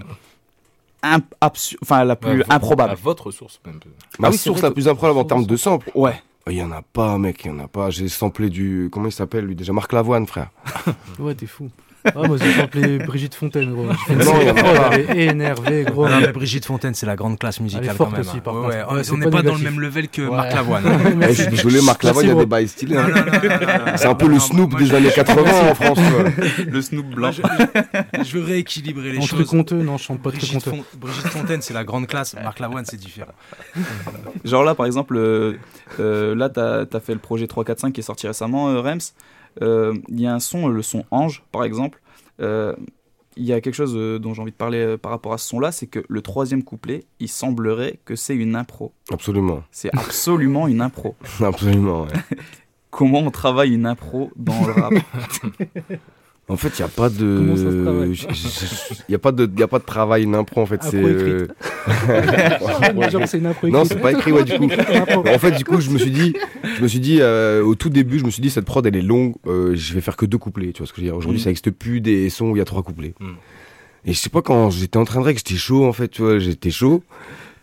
[1.03, 2.91] imp- absu- enfin la plus Ouais, vo- improbable.
[2.91, 3.79] à votre source même.
[4.19, 6.15] Ma Ah oui, source la plus improbable en termes de sample Ouais.
[6.47, 7.91] Il y en a pas, mec, il y en a pas.
[7.91, 8.89] J'ai samplé du.
[8.91, 10.49] Comment il s'appelle lui déjà Marc Lavoine, frère.
[11.19, 11.69] Ouais, t'es fou.
[12.06, 13.84] Ah, moi, j'ai appelé Brigitte Fontaine, gros.
[14.10, 14.34] Non,
[14.91, 16.08] elle est énervée, gros.
[16.10, 18.28] Non, mais Brigitte Fontaine, c'est la grande classe musicale Elle est forte quand même.
[18.28, 18.41] aussi, hein.
[18.43, 18.76] par Ouais, contre.
[18.76, 20.36] ouais, Ouais, ouais, c'est on n'est pas pas, dans le même level que Ouais.
[20.36, 20.84] Marc Lavoine.
[21.22, 22.97] Eh, je suis désolé, Marc Lavoine, il y a des bails stylés.
[22.97, 23.08] hein.
[23.97, 25.99] C'est un peu le Snoop moi, des je- années 80 en France.
[26.68, 27.32] Le Snoop blanc.
[27.32, 27.41] Je,
[28.24, 29.54] je veux rééquilibrer les En choses.
[29.54, 30.78] honteux, non, je chante pas de truc Brigitte, honteux.
[30.91, 32.36] Fon- Brigitte Fontaine, c'est la grande classe.
[32.43, 33.32] Marc Lavoine, c'est différent.
[34.43, 35.54] Genre là, par exemple, euh,
[35.99, 38.99] euh, là, t'as as fait le projet 345 qui est sorti récemment, euh, Rems.
[39.62, 42.02] Euh, Il y a un son, le son Ange, par exemple.
[42.41, 42.76] Euh,
[43.38, 45.47] Il y a quelque chose euh, dont j'ai envie de parler par rapport à ce
[45.47, 48.91] son-là, c'est que le troisième couplet, il semblerait que c'est une impro.
[49.12, 49.64] Absolument.
[49.72, 51.16] C'est absolument une impro.
[51.41, 52.38] Absolument, ouais.
[52.89, 54.93] Comment on travaille une impro dans le rap?
[56.47, 58.13] En fait, il n'y a pas de.
[59.07, 60.81] Il a, pas de- y a pas de travail, une impro, en fait.
[60.83, 60.97] C'est.
[60.97, 61.47] Euh,
[63.71, 64.67] Non, c'est pas écrit, ouais, du coup.
[65.33, 66.33] En fait, du coup, je me suis dit,
[66.77, 68.95] je me suis dit, euh, au tout début, je me suis dit, cette prod, elle
[68.95, 71.07] est longue, euh, je vais faire que deux couplets, tu vois ce que je veux
[71.07, 71.15] dire.
[71.17, 71.43] Aujourd'hui, Mm.
[71.43, 73.13] ça n'existe plus des sons où il y a trois couplets.
[73.19, 73.29] Mm.
[74.05, 76.21] Et je sais pas, quand j'étais en train de règle, j'étais chaud, en fait, tu
[76.23, 77.03] vois, j'étais chaud.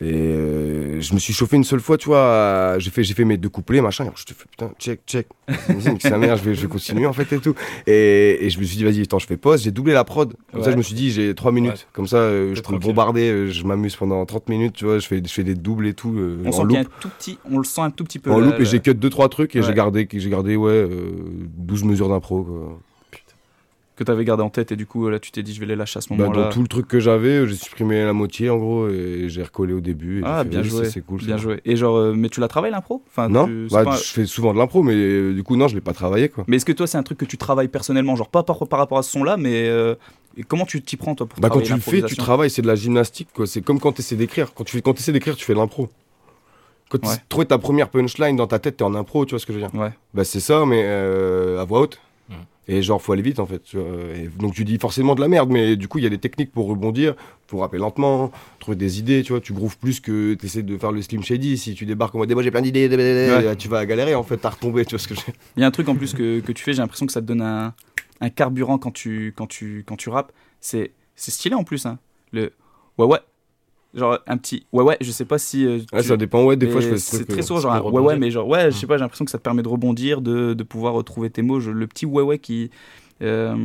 [0.01, 3.25] Et euh, je me suis chauffé une seule fois, tu vois, j'ai fait, j'ai fait
[3.25, 5.27] mes deux couplets, machin, et je te fais, putain, check, check.
[5.71, 7.55] Nique sa mère, je vais, je vais continuer, en fait, et tout.
[7.87, 10.35] Et, et je me suis dit, vas-y, attends, je fais pause, j'ai doublé la prod.
[10.53, 11.73] Comme ça, je me suis dit, j'ai trois minutes.
[11.73, 11.87] Ouais.
[11.93, 15.01] Comme ça, euh, je peux me bombarder, euh, je m'amuse pendant 30 minutes, tu vois,
[15.01, 16.77] je fais, je fais des doubles et tout, euh, On en sent loop.
[16.77, 18.31] un tout petit, on le sent un tout petit peu.
[18.31, 19.67] En la- loop et j'ai cut deux trois trucs et Ouais.
[19.67, 21.11] j'ai gardé j'ai gardé ouais euh,
[21.57, 22.79] 12 mesures d'impro quoi.
[23.99, 25.77] Que t'avais gardé en tête et du coup là tu t'es dit je vais les
[25.77, 26.45] lâcher à ce Bah, moment-là.
[26.45, 29.73] dans tout le truc que j'avais, j'ai supprimé la moitié en gros et j'ai recollé
[29.75, 30.21] au début.
[30.21, 31.21] et Ah fait, bien joué, c'est cool.
[31.23, 31.61] bien joué.
[31.65, 33.03] Et genre euh, mais tu la travailles l'impro?
[33.09, 35.69] Enfin Non, tu- bah, pas- je fais souvent de l'impro mais euh, du coup non,
[35.69, 36.45] je l'ai pas travaillé quoi.
[36.49, 38.79] Mais est-ce que toi c'est un truc que tu travailles personnellement, genre pas par, par
[38.79, 39.95] rapport à ce son-là, mais euh,
[40.47, 42.67] comment tu t'y prends toi pour Bah quand tu le fais, tu travailles, c'est de
[42.69, 43.47] la gymnastique quoi.
[43.47, 44.55] C'est comme quand tu essaies d'écrire.
[44.55, 45.89] Quand tu quand essaies d'écrire, tu fais de l'impro.
[46.91, 47.15] Quand tu Ouais.
[47.29, 49.59] trouves ta première punchline dans ta tête, t'es en impro, tu vois ce que je
[49.59, 49.79] veux dire?
[49.79, 49.91] Ouais.
[50.15, 52.01] Bah c'est ça, mais euh, à voix haute.
[52.71, 53.63] Et genre, faut aller vite en fait.
[54.15, 56.19] Et donc tu dis forcément de la merde, mais du coup, il y a des
[56.19, 57.15] techniques pour rebondir,
[57.47, 59.41] pour rappeler lentement, trouver des idées, tu vois.
[59.41, 61.57] Tu grooves plus que tu essaies de faire le Slim Shady.
[61.57, 63.57] Si tu débarques en mode, Eh, moi j'ai plein d'idées, Ouais.
[63.57, 65.21] tu vas galérer en fait, à retomber, tu vois ce que je.
[65.57, 67.23] Il y a un truc en plus que, que tu fais, j'ai l'impression que ça
[67.23, 67.75] te donne un,
[68.21, 70.33] un carburant quand tu, quand tu, quand tu rappes.
[70.61, 71.99] C'est, c'est stylé en plus, hein.
[72.33, 72.53] Le
[72.99, 73.19] ouais ouais.
[73.99, 75.67] Genre un petit ouais ouais, je sais pas si.
[75.67, 77.61] euh, Ouais, tu- ça dépend, ouais, des fois, je fais ce C'est très euh, souvent
[77.61, 79.43] c'est genre ouais ouais, mais genre ouais, je sais pas, j'ai l'impression que ça te
[79.43, 81.61] permet de rebondir, de, de pouvoir retrouver tes mots.
[81.61, 82.71] Je- le petit ouais ouais qui.
[83.23, 83.57] euh,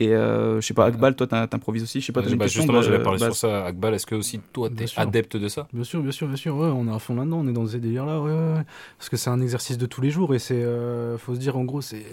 [0.00, 2.78] Et euh, je sais pas, Akbal, toi t'improvises aussi, je sais pas, bah, question justement,
[2.78, 3.64] bah, j'allais parler bah, sur ça.
[3.66, 5.02] Akbal, est-ce que aussi toi, t'es Bien sûr.
[5.02, 5.66] adepte de ça?
[5.72, 6.56] Bien sûr, bien sûr, bien sûr.
[6.56, 8.64] Ouais, on est à fond là-dedans, on est dans ces délires-là, ouais, ouais, ouais.
[8.96, 11.56] Parce que c'est un exercice de tous les jours et c'est, euh, faut se dire,
[11.58, 12.04] en gros, c'est,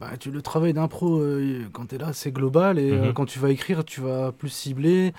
[0.00, 3.12] bah, tu, le travail d'impro, euh, quand t'es là, c'est global et euh, Mhm.
[3.12, 5.12] quand tu vas écrire, tu vas plus cibler.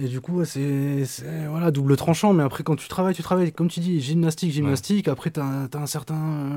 [0.00, 1.02] Et du coup, c'est,
[1.48, 2.32] voilà, double tranchant.
[2.32, 5.08] Mais après, quand tu travailles, tu travailles, comme tu dis, gymnastique, gymnastique.
[5.08, 6.14] Après, t'as, as un certain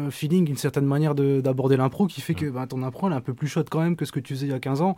[0.07, 3.13] euh, feeling, une certaine manière de- d'aborder l'impro qui fait que bah, ton impro, elle
[3.13, 4.59] est un peu plus chaude quand même que ce que tu faisais il y a
[4.59, 4.95] 15 ans.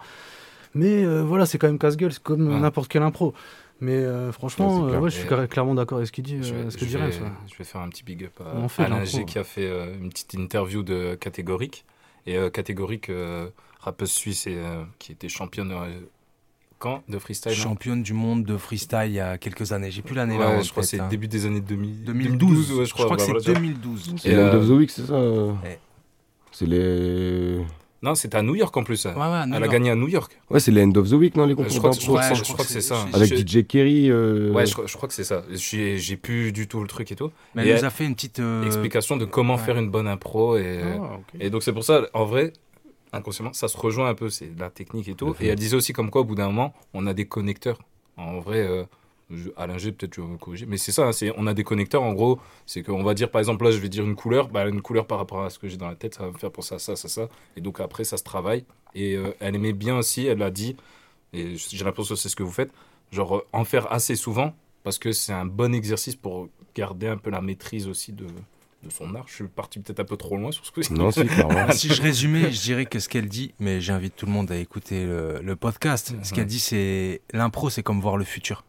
[0.76, 2.60] Mais euh, voilà, c'est quand même casse-gueule, c'est comme Ouais.
[2.60, 3.34] n'importe quelle impro.
[3.80, 6.54] Mais euh, franchement, Ouais, euh, je suis Et- clairement d'accord avec ce qu'il dit, Je
[6.54, 7.12] euh, ce que je vais- ouais.
[7.50, 9.06] je vais faire un petit big up On à fait de Alain.
[9.06, 9.70] G qui a fait
[10.02, 11.86] une petite interview de Catégorique.
[12.28, 13.10] Et Catégorique,
[13.82, 14.58] rappeuse suisse et,
[15.00, 15.74] qui était championne
[16.84, 19.90] quand de freestyle non Championne du monde de freestyle il y a quelques années.
[19.92, 20.62] J'ai plus l'année Ouais, là.
[20.62, 21.08] je crois que c'est hein.
[21.10, 22.74] début des années 2000, 2012.
[22.74, 23.60] ouais, je crois, que bah, c'est voilà, tu vois.
[23.60, 24.16] 2012.
[24.18, 25.80] C'est euh, of the Week, c'est ça euh Ouais.
[26.52, 27.62] C'est les.
[28.02, 29.06] Non, c'était à New York en plus.
[29.06, 30.38] ouais, à New Elle a gagné à New York.
[30.50, 32.06] Ouais, c'est les End of the Week, non, les Euh, concours je crois que- je
[32.06, 33.06] crois Ouais, je crois c'est ça.
[33.14, 34.12] Avec Je- DJ Kerry.
[34.12, 35.44] euh, Ouais, je, crois- je crois que c'est ça.
[35.52, 37.32] J'ai j'ai plus du tout le truc et tout.
[37.56, 38.40] Mais Et elle nous a fait une petite.
[38.40, 39.62] euh, explication de comment ouais.
[39.62, 40.58] faire une bonne impro.
[40.58, 42.52] Et, Ah, et donc, c'est pour ça, en vrai,
[43.14, 44.30] inconsciemment, ça se rejoint un peu.
[44.30, 45.28] C'est de la technique et tout.
[45.46, 47.80] Et elle disait aussi comme quoi, au bout d'un moment, on a des connecteurs.
[48.18, 48.84] En vrai, euh,
[49.32, 50.66] je- Alain G, peut-être tu vas me corriger.
[50.66, 52.04] Mais c'est ça, hein, on a des connecteurs.
[52.04, 54.50] En gros, c'est qu'on va dire, par exemple, là, je vais dire une couleur.
[54.50, 56.38] Bah, une couleur par rapport à ce que j'ai dans la tête, ça va me
[56.38, 57.30] faire penser à ça, ça, ça.
[57.56, 58.66] Et donc, après, ça se travaille.
[58.96, 60.76] Et euh, elle aimait bien aussi, elle l'a dit,
[61.34, 62.72] et j'ai l'impression que c'est ce que vous faites,
[63.12, 64.54] genre euh, en faire assez souvent,
[64.84, 68.26] parce que c'est un bon exercice pour garder un peu la maîtrise aussi de,
[68.84, 69.24] de son art.
[69.28, 71.72] Je suis parti peut-être un peu trop loin sur ce coup Non, si, clairement.
[71.72, 74.58] si je résumais, je dirais que ce qu'elle dit, mais j'invite tout le monde à
[74.58, 76.14] écouter le, le podcast.
[76.24, 78.64] Ce qu'elle dit, c'est l'impro, c'est comme voir le futur.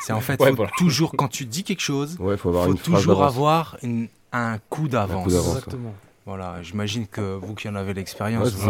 [0.00, 0.70] C'est en fait, Ouais, faut voilà.
[0.76, 4.08] toujours, quand tu dis quelque chose, Ouais, faut avoir faut une phrase toujours avoir une-
[4.32, 5.22] un coup d'avance.
[5.22, 5.94] Un coup d'avance, Exactement.
[6.26, 8.60] Voilà, j'imagine que vous qui en avez l'expérience, Ouais,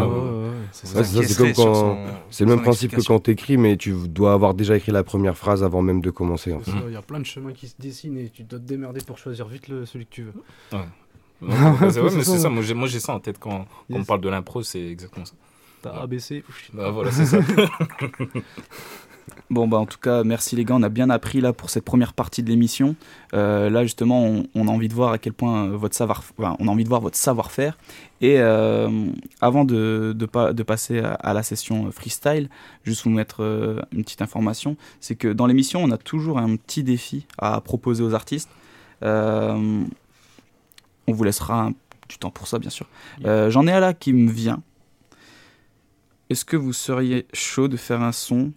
[0.71, 0.87] c'est.
[0.87, 1.73] Ouais, ouais, comme quand.
[1.75, 2.07] son-
[2.39, 5.63] le même principe que quand t'écris, mais tu dois avoir déjà écrit la première phrase
[5.63, 6.55] avant même de commencer.
[6.65, 9.01] ça, Il y a plein de chemins qui se dessinent et tu dois te démerder
[9.05, 10.33] pour choisir vite le, celui que tu veux.
[10.71, 10.79] Ouais.
[11.41, 11.49] Ouais,
[11.91, 12.31] c'est vrai, C'est mais ça.
[12.33, 12.49] c'est ça.
[12.49, 15.25] Moi, j'ai, moi, j'ai ça en tête quand, quand on parle de l'impro, c'est exactement
[15.25, 15.33] ça.
[15.81, 16.43] T'as ABC.
[16.73, 17.39] Bah, voilà, c'est ça.
[19.49, 21.83] Bon, bah en tout cas, merci les gars, on a bien appris là pour cette
[21.83, 22.95] première partie de l'émission.
[23.33, 26.23] Euh, là, justement, on, on a envie de voir à quel point euh, votre savoir,
[26.37, 27.77] enfin, on a envie de voir votre savoir-faire.
[28.21, 29.07] Et euh,
[29.41, 32.49] avant de, de, pas, de passer à, à la session freestyle,
[32.85, 36.55] juste vous mettre euh, une petite information, c'est que dans l'émission, on a toujours un
[36.55, 38.49] petit défi à proposer aux artistes.
[39.01, 39.83] On
[41.07, 41.73] vous laissera un-
[42.07, 42.87] du temps pour ça, bien sûr.
[43.23, 44.61] J'en ai un là qui me vient.
[46.29, 48.51] Est-ce que vous seriez chaud de faire un son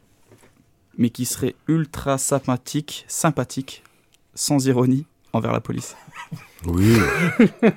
[0.99, 3.83] mais qui serait ultra sympathique, sympathique,
[4.35, 5.97] sans ironie envers la police.
[6.67, 6.95] Oui.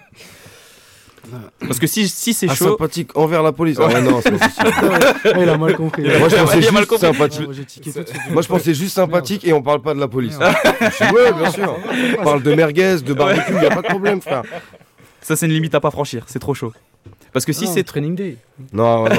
[1.60, 2.70] Parce que si, si c'est Ah, chaud.
[2.70, 3.78] sympathique envers la police.
[3.82, 5.00] Ah ouais, non, c'est pas possible.
[5.26, 6.04] Ah, il a mal compris.
[6.04, 6.98] Moi, je pensais juste compris.
[7.00, 7.50] sympathique.
[8.16, 10.38] Ah, moi, je pensais juste sympathique et on parle pas de la police.
[10.38, 10.56] Merde.
[10.80, 11.76] Je suis- ouais, bien sûr.
[12.20, 14.44] On parle de merguez, de barbecue, y a pas de problème, frère.
[15.22, 16.72] Ça, c'est une limite à pas franchir, c'est trop chaud.
[17.34, 17.84] Parce que si Ah, c'est.
[17.84, 18.38] training day.
[18.74, 19.10] Non, non,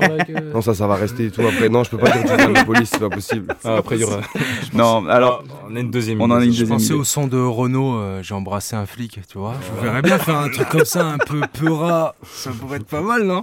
[0.00, 1.42] avec, euh, non, ça, ça va rester et tout.
[1.42, 3.54] Après, non, je peux pas dire mal de la police, c'est pas possible.
[3.64, 4.20] Ah, après, il y aura.
[4.72, 5.44] Non, alors.
[5.68, 6.20] On a une deuxième.
[6.20, 6.68] On en a une Je deuxième.
[6.68, 6.94] pensais idée.
[6.94, 9.54] au son de Renault, euh, j'ai embrassé un flic, tu vois.
[9.62, 12.14] Je vous verrais bien faire un truc comme ça, un peu peura.
[12.24, 13.42] Ça pourrait être pas mal, non?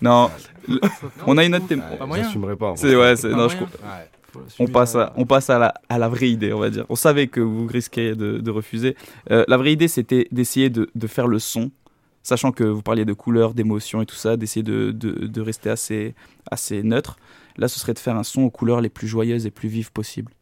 [0.00, 0.30] Non,
[0.68, 0.80] le-
[1.26, 1.82] on a une autre thème.
[1.98, 2.24] Pas moyen.
[2.24, 2.74] J'assumerai pas.
[2.76, 3.56] C'est ouais, c'est non, je
[4.60, 6.84] On passe, à, on passe à, la, à la vraie idée, on va dire.
[6.88, 8.94] On savait que vous risqueriez de, de refuser.
[9.32, 11.70] Euh, la vraie idée, c'était d'essayer de, de faire le son,
[12.22, 15.70] sachant que vous parliez de couleurs, d'émotions et tout ça, d'essayer de, de, de rester
[15.70, 16.14] assez,
[16.50, 17.16] assez neutre.
[17.56, 19.92] Là, ce serait de faire un son aux couleurs les plus joyeuses et plus vives
[19.92, 20.32] possibles.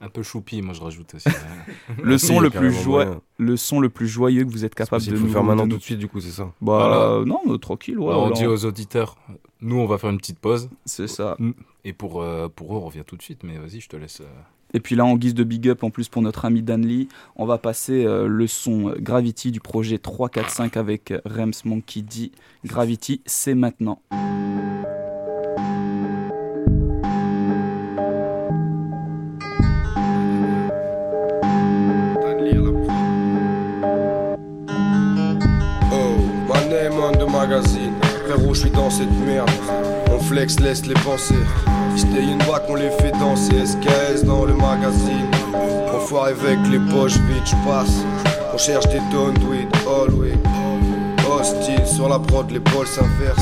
[0.00, 1.28] Un peu choupi, moi je rajoute aussi.
[2.02, 3.20] Le son, le plus moyen.
[3.38, 5.78] le son le plus joyeux que vous êtes capable de nous faire maintenant de tout
[5.78, 6.52] de suite, du coup, c'est ça.
[6.60, 7.24] Bah Voilà.
[7.24, 7.98] non, euh, tranquille.
[7.98, 9.16] Ouais, on là, dit aux auditeurs,
[9.62, 10.68] nous on va faire une petite pause.
[10.84, 11.38] C'est ça.
[11.84, 14.20] Et pour, euh, pour eux, on revient tout de suite, mais vas-y, je te laisse.
[14.20, 14.24] euh,
[14.74, 17.08] Et puis là, en guise de big up, en plus pour notre ami Dan Lee,
[17.36, 22.02] on va passer euh, le son euh, Gravity du projet 345 avec euh, Rems Monkey
[22.02, 22.32] D.
[22.64, 24.02] Gravity, c'est maintenant.
[35.92, 36.16] Oh,
[36.48, 37.94] my name on the magazine.
[38.26, 39.48] Frérot, je suis dans cette merde.
[40.10, 41.34] On flex, laisse les penser.
[41.98, 42.38] Une
[42.68, 43.64] on les fait danser.
[43.64, 45.30] SKS dans le magazine?
[45.94, 48.04] On foire avec les poches vides, passe.
[48.52, 50.38] On cherche des tonnes de weed, all weed.
[51.26, 53.40] Hostile sur la prod, l'épaule s'inverse.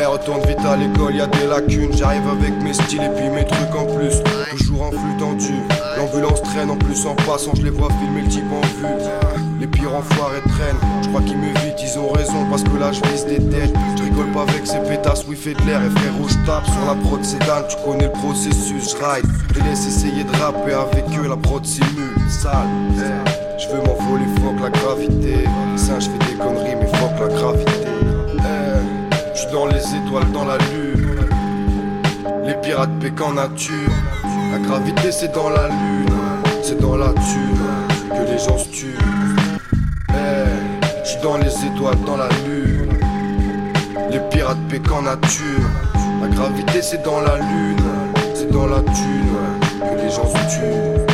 [0.00, 1.92] Eh, retourne vite à l'école, y a des lacunes.
[1.92, 4.22] J'arrive avec mes styles et puis mes trucs en plus.
[4.56, 5.52] Toujours en flux tendu.
[5.98, 8.94] L'ambulance traîne en plus en passant, je les vois filmer le type en vue.
[9.60, 10.80] Les pires enfoirés traînent.
[11.02, 13.74] Je crois qu'ils m'évitent, ils ont raison parce que là je vise des têtes.
[13.98, 15.82] Je rigole pas avec ces pétasses, oui fait de l'air.
[15.84, 18.94] Et frérot, je tape sur la prod sédane, tu connais le processus.
[18.94, 21.28] Ride, je laisse essayer de rapper avec eux.
[21.28, 22.54] La prod simule, sale.
[23.58, 25.44] Je veux m'envoler, fuck la gravité.
[25.76, 27.79] Ça, je fais des conneries, mais fuck la gravité.
[29.52, 31.26] Dans les étoiles, dans la lune.
[32.44, 33.90] Les pirates péquent en nature.
[34.52, 36.06] La gravité, c'est dans la lune.
[36.62, 38.98] C'est dans la thune que les gens se tuent.
[40.10, 42.92] Eh, Je suis dans les étoiles, dans la lune.
[44.10, 45.68] Les pirates péquent en nature.
[46.22, 47.76] La gravité, c'est dans la lune.
[48.34, 49.36] C'est dans la thune
[49.80, 51.09] que les gens se tuent.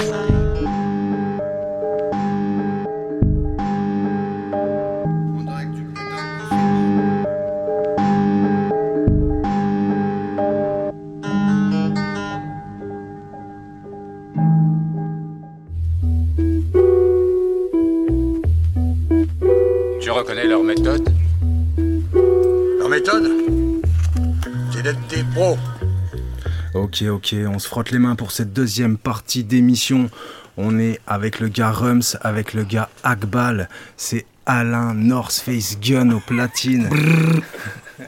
[26.96, 30.08] Ok, ok, on se frotte les mains pour cette deuxième partie d'émission.
[30.56, 33.68] On est avec le gars Rums, avec le gars Akbal.
[33.98, 36.88] C'est Alain North Face Gun au platine.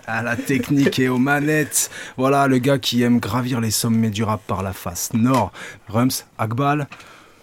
[0.06, 1.90] à la technique et aux manettes.
[2.16, 5.52] Voilà, le gars qui aime gravir les sommets du rap par la face nord.
[5.88, 6.86] Rums, Akbal.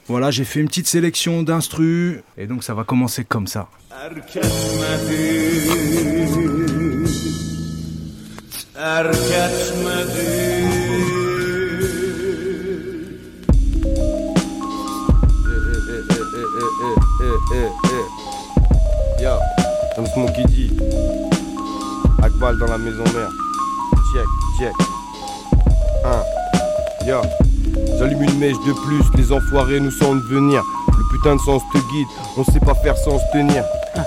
[0.07, 2.23] Voilà, j'ai fait une petite sélection d'instru.
[2.39, 3.67] Et donc ça va commencer comme ça.
[19.21, 19.29] Yo,
[19.95, 20.71] comme Smokey dit.
[22.21, 23.31] Akbal dans la maison mère.
[24.13, 24.25] Check,
[24.59, 24.73] check.
[26.03, 27.05] Un.
[27.07, 27.17] Yo.
[27.97, 30.63] J'allume une mèche de plus, les enfoirés nous sentent venir.
[30.87, 33.63] Le putain de sens te guide, on sait pas faire sans se tenir.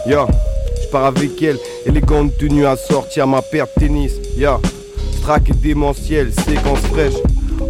[0.06, 0.26] Yo,
[0.82, 4.12] je pars avec elle, élégante tenue à sortir ma paire de tennis.
[4.36, 4.60] Yo,
[5.18, 7.14] strack démentiel, séquence fraîche.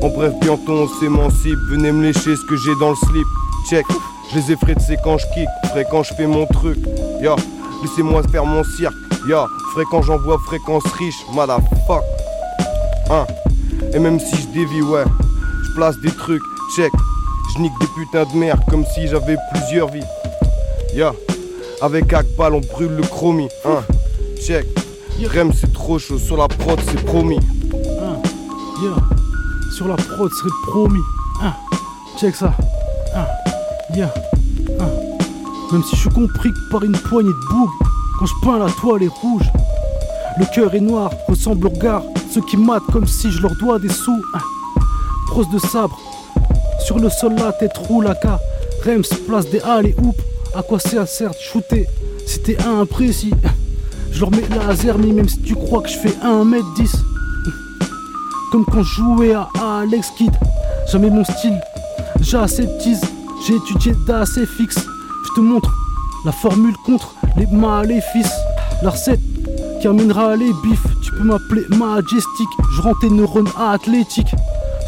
[0.03, 3.27] En bref, bientôt on s'émancipe, venez me lécher ce que j'ai dans le slip.
[3.69, 3.87] Check,
[4.31, 6.79] je les effraie de c'est quand je kick, frais quand je fais mon truc.
[7.21, 7.37] Yo,
[7.83, 8.95] laissez-moi faire mon cirque.
[9.29, 9.39] Yo,
[9.73, 12.03] frais quand j'envoie fréquence riche, motherfuck.
[13.11, 13.27] Hein.
[13.93, 15.05] Et même si je dévie, ouais,
[15.65, 16.43] je place des trucs,
[16.77, 16.93] check.
[17.55, 20.05] Je nique des putains de merde comme si j'avais plusieurs vies.
[20.95, 21.13] Ya,
[21.81, 23.83] avec Akbal on brûle le chromie, hein.
[24.47, 24.67] Check.
[25.35, 27.41] Rem c'est trop chaud, sur la prod c'est promis.
[28.01, 28.21] Hein.
[29.75, 31.01] Sur la prod serait promis.
[31.43, 31.53] Hein,
[32.21, 32.53] check ça.
[33.17, 33.25] Hein,
[33.95, 34.13] yeah.
[35.73, 37.71] Même si je suis compris que par une poignée de bougs,
[38.19, 39.51] quand je peins la toile est rouge.
[40.39, 42.03] Le cœur est noir, ressemble au regard.
[42.31, 44.23] Ceux qui matent comme si je leur dois des sous.
[44.35, 44.39] Hein.
[45.27, 45.99] Brosse de sabre.
[46.85, 48.39] Sur le sol la tête roule à cas.
[48.85, 50.23] Rems place des halles et oups.
[50.55, 51.87] À quoi ça sert de shooter
[52.27, 53.35] Si t'es imprécis?
[54.13, 56.97] Je leur mets laser, mais même si tu crois que je fais 1m10.
[58.51, 59.49] Comme quand je jouais à
[59.81, 60.33] Alex Kidd.
[60.91, 61.61] Jamais mon style,
[62.21, 63.03] j'aseptise.
[63.49, 64.77] J'ai étudié d'assez fixe.
[64.77, 65.75] Je te montre
[66.27, 68.35] la formule contre les maléfices.
[68.83, 69.21] La recette
[69.81, 70.85] qui amènera les bifs.
[71.03, 72.49] Tu peux m'appeler Majestic.
[72.77, 74.35] Je rends tes neurones athlétiques.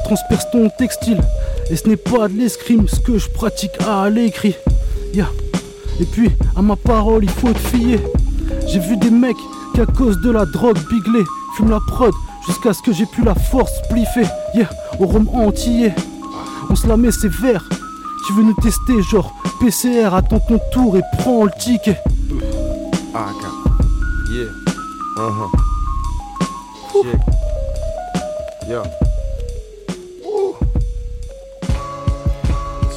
[0.05, 1.23] Transperce ton textile.
[1.71, 4.57] Et ce n'est pas de l'escrime ce que je pratique à l'écrit.
[5.15, 5.31] Yeah.
[5.99, 7.99] Et puis, à ma parole, il faut te fier.
[8.67, 9.39] J'ai vu des mecs
[9.75, 11.25] qui, à cause de la drogue biglée,
[11.57, 12.13] fument la prod
[12.47, 14.27] jusqu'à ce que j'ai pu la force pliffer.
[14.55, 15.95] Yeah, au rhum antillais.
[16.69, 17.65] On se la met sévère.
[18.27, 21.99] Tu veux nous tester, genre PCR, attends ton tour et prends le ticket.
[23.15, 23.27] Ah.
[24.31, 24.47] Yeah.
[25.17, 25.51] Uh-huh.
[27.03, 27.21] Check.
[28.69, 28.83] Yeah.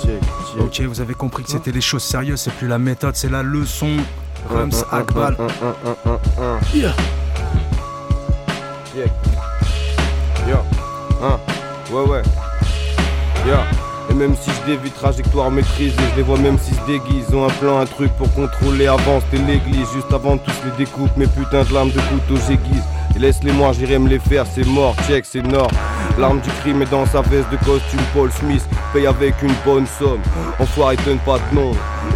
[0.04, 0.22] Check,
[0.54, 0.62] check.
[0.62, 3.42] Ok, vous avez compris que c'était les choses sérieuses, c'est plus la méthode, c'est la
[3.42, 3.98] leçon.
[4.50, 5.36] Rums, Akbal.
[6.74, 6.94] Yeah.
[8.94, 9.12] Check.
[10.48, 10.58] Yo.
[11.24, 11.40] Hein.
[11.92, 12.22] Ouais, ouais.
[13.48, 13.56] Yo.
[14.14, 17.26] Et même si je dévie trajectoire maîtrisée, je les vois même s'ils se déguisent.
[17.30, 19.88] Ils ont un plan, un truc pour contrôler avant, c'était l'église.
[19.92, 22.84] Juste avant tous les découpes, mes putains de lames de couteau j'aiguise.
[23.16, 25.72] Et laisse-les moi, j'irai me les faire, c'est mort, check, c'est nord.
[26.20, 29.88] L'arme du crime est dans sa veste de costume Paul Smith, paye avec une bonne
[29.88, 30.22] somme.
[30.60, 31.72] Enfoiré donne pas de nom,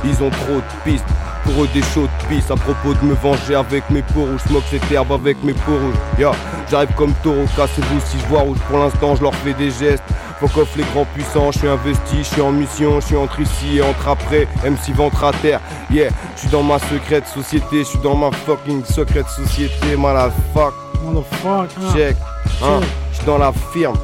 [0.05, 1.05] ils ont trop de pistes.
[1.45, 4.65] Pour eux des chaudes pistes à propos de me venger avec mes peaux rouges, smoke
[4.69, 6.29] cette herbe avec mes peaux rouges.
[6.69, 8.57] J'arrive comme taureau, cassez-vous si je vois rouge.
[8.69, 10.03] Pour l'instant, je leur fais des gestes.
[10.39, 13.39] Fuck off les grands puissants, je suis investi, je suis en mission, je suis entre
[13.39, 15.59] ici et entre après, MC ventre à terre,
[15.89, 20.73] yeah, je suis dans ma secrète société, je suis dans ma fucking secrète société, motherfuck.
[21.03, 21.91] Motherfucker.
[21.91, 22.15] Check,
[22.63, 22.81] hein,
[23.11, 23.97] j'suis dans la firme.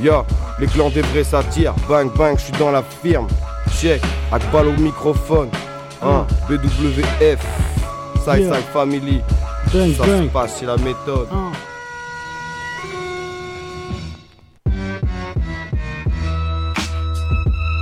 [0.00, 0.24] Yo,
[0.60, 1.74] les clans des vrais s'attirent.
[1.88, 3.26] Bang bang, j'suis dans la firme.
[3.80, 4.00] Check,
[4.30, 5.48] Akbal au microphone.
[6.02, 7.40] Hein, BWF.
[8.24, 8.54] Side Yeah.
[8.54, 9.22] Side Family.
[9.72, 11.28] Bang, Ça se passe, c'est la méthode.
[11.32, 11.50] Ah.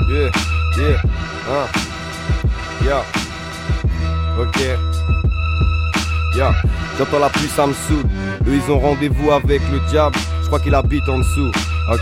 [0.09, 0.31] Yeah,
[0.79, 1.03] yeah,
[1.49, 1.67] hein.
[2.85, 3.03] Yeah.
[4.39, 4.61] Ok.
[6.37, 6.55] Yeah.
[6.97, 8.05] J'entends la pluie, ça me saoule.
[8.47, 10.17] Eux, ils ont rendez-vous avec le diable.
[10.43, 11.51] Je crois qu'il habite en dessous.
[11.93, 12.01] Ok.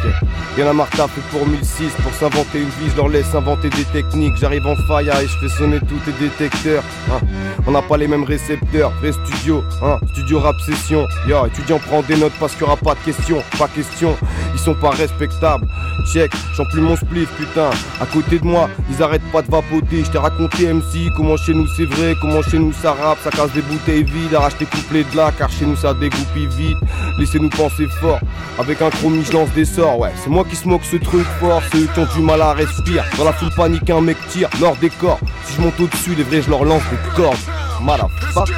[0.56, 2.90] Y'en a marre fait pour 1006 pour s'inventer une vie.
[2.90, 4.36] Je leur laisse inventer des techniques.
[4.40, 6.82] J'arrive en faille et je fais sonner tous tes détecteurs.
[7.12, 7.20] hein.
[7.66, 8.92] On n'a pas les mêmes récepteurs.
[9.00, 9.98] Vrai studio, hein.
[10.12, 11.06] Studio rap session.
[11.28, 13.42] Yo, étudiant, prends des notes parce qu'il y aura pas de questions.
[13.58, 14.16] Pas question.
[14.54, 15.66] Ils sont pas respectables.
[16.12, 17.70] Check, j'en plus mon spliff, putain.
[18.00, 20.04] À côté de moi, ils arrêtent pas de vapoter.
[20.04, 23.30] Je t'ai raconté, MC, comment chez nous c'est vrai, comment chez nous ça rappe, ça
[23.30, 24.34] casse des bouteilles vides.
[24.34, 26.78] Arrache tes couplets de là, car chez nous ça dégoupille vite.
[27.18, 28.20] Laissez-nous penser fort.
[28.58, 30.12] Avec un chromie, je lance des ouais.
[30.22, 31.62] C'est moi qui smoke ce truc fort.
[31.70, 33.04] C'est eux qui ont du mal à respirer.
[33.16, 35.18] Dans la foule panique, un mec tire, leur décor.
[35.44, 37.36] Si je monte au-dessus, les vrais, je leur lance des cordes.
[37.80, 38.50] Motherfuck.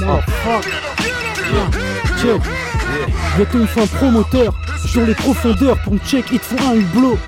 [0.00, 0.70] Motherfucker.
[3.54, 4.52] Me faut un promoteur
[4.86, 7.18] sur les profondeurs pour me check, il te faut un hublot.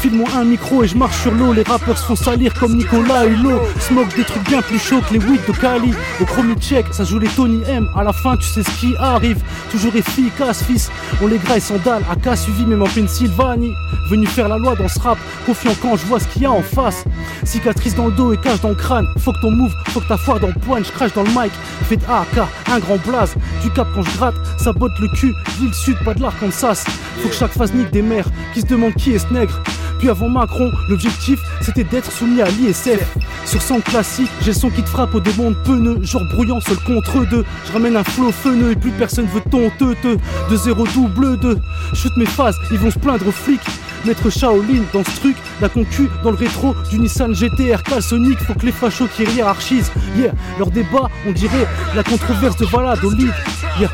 [0.00, 1.52] File-moi un micro et je marche sur l'eau.
[1.52, 3.60] Les rappeurs se font salir comme Nicolas Hulot.
[3.80, 5.92] Smoke des trucs bien plus chauds que les weed de Cali.
[6.20, 7.88] Au chromie check, ça joue les Tony M.
[7.96, 9.42] À la fin, tu sais ce qui arrive.
[9.72, 10.90] Toujours efficace, fils.
[11.20, 12.02] On les graille sandales.
[12.10, 13.72] AK suivi même en Pennsylvanie.
[14.08, 15.18] Venu faire la loi dans ce rap.
[15.46, 17.04] Confiant quand je vois ce qu'il y a en face.
[17.42, 19.06] Cicatrice dans le dos et cache dans le crâne.
[19.18, 20.78] Faut que ton move, faut que ta foire dans le poing.
[20.82, 21.52] Je crache dans le mic.
[21.88, 23.34] Fais de AK, un grand blaze.
[23.62, 26.84] Tu capes quand je gratte, ça botte le Ville sud, pas de l'Arkansas.
[27.22, 29.60] Faut que chaque phase nique des mères qui se demandent qui est ce nègre.
[29.98, 33.16] Puis avant Macron, l'objectif c'était d'être soumis à l'ISF.
[33.44, 36.76] Sur son classique, j'ai son qui te frappe au démon de peuneux, genre brouillant seul
[36.78, 37.44] contre deux.
[37.66, 40.18] Je ramène un flow feneux et plus personne veut ton teuteux.
[40.50, 41.58] De zéro double deux.
[41.94, 43.60] Shoot mes phases, ils vont se plaindre aux flics.
[44.04, 48.54] Maître Shaolin dans ce truc, la concu dans le rétro du Nissan GTR Calsonic, faut
[48.54, 49.90] que les fachos qui hiérarchisent.
[50.16, 53.32] Yeah, leur débat, on dirait la controverse de Valladolid.
[53.80, 53.90] Yeah,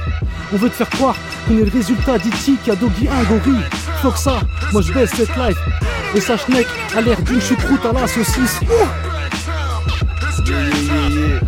[0.52, 1.03] on veut te faire croire
[1.46, 3.64] qu'on est le résultat d'Iti qui a doggy un gorille.
[4.00, 4.40] Faut que ça,
[4.72, 5.58] moi je baisse cette life.
[6.14, 8.60] Et sa schneck a l'air d'une choucroute à la saucisse.
[8.62, 8.88] Ouh.
[10.46, 11.40] Yeah, yeah, yeah.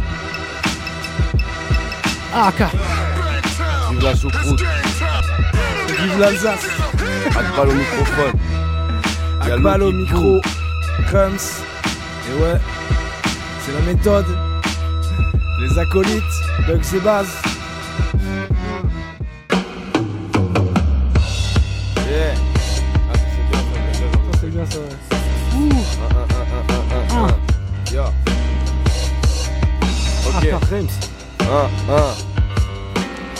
[2.34, 2.70] Ah, car.
[3.90, 4.62] Vive la choucroute.
[5.88, 6.66] Vive l'Alsace.
[7.28, 8.32] Akbal au microphone.
[9.40, 10.40] Akbal au micro.
[11.06, 11.62] Crumbs.
[12.28, 12.58] Et ouais,
[13.64, 14.26] c'est la méthode.
[15.60, 16.22] Les acolytes,
[16.66, 17.26] Bugs et Baz.
[24.70, 24.78] Ça.
[25.56, 25.70] Ouh.
[30.28, 30.48] Ok.
[30.52, 30.88] Ah, Rems.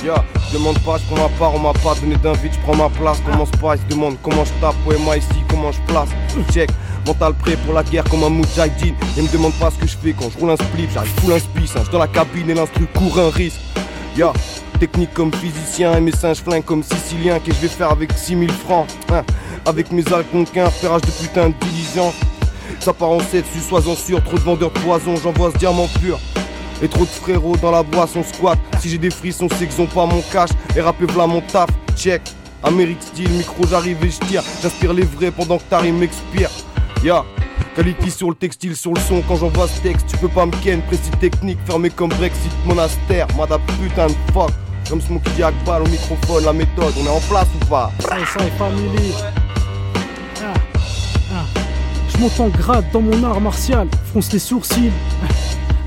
[0.02, 2.88] Je demande pas, je prends ma part, on m'a pas donné d'invite, je prends ma
[2.88, 6.08] place, commence pas, il se demande comment je tape, ouais moi ici, comment je place,
[6.52, 6.70] check,
[7.04, 9.96] mental prêt pour la guerre comme un moudjahidine, et me demande pas ce que je
[9.96, 12.48] fais quand je roule un split, j'arrive full un spice, hein, je dans la cabine
[12.50, 13.58] et l'instru court un risque,
[14.78, 18.50] technique comme physicien et mes singes flingues comme sicilien, que je vais faire avec 6000
[18.50, 19.22] francs, hein,
[19.64, 21.54] avec mes alconquins, ferrage de putain de
[22.80, 25.88] ça part en 7, suis sois-en sûr, trop de vendeurs de poison, j'envoie ce diamant
[26.00, 26.20] pur.
[26.82, 28.58] Et trop de frérots dans la boisson squat.
[28.80, 30.50] Si j'ai des frissons, c'est qu'ils ont pas mon cash.
[30.76, 32.22] Et rappez v'là mon taf, check.
[32.62, 34.42] Amérique style, micro, j'arrive et je tire.
[34.62, 36.50] J'inspire les vrais pendant que t'arrives m'expire.
[37.02, 37.24] Ya,
[37.74, 39.22] qualité sur le textile, sur le son.
[39.26, 40.82] Quand j'envoie ce texte, tu peux pas me ken.
[40.82, 43.26] Précis technique, fermé comme Brexit, monastère.
[43.36, 44.52] Madame putain de fuck.
[44.88, 45.30] Comme Smokey
[45.66, 47.90] balle au microphone, la méthode, on est en place ou pas?
[47.98, 49.12] Ça et ça et family.
[50.40, 50.54] Ah,
[51.34, 51.60] ah.
[52.08, 54.92] Je monte en grade dans mon art martial, fronce les sourcils.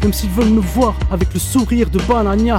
[0.02, 2.58] Même s'ils veulent me voir avec le sourire de Banania.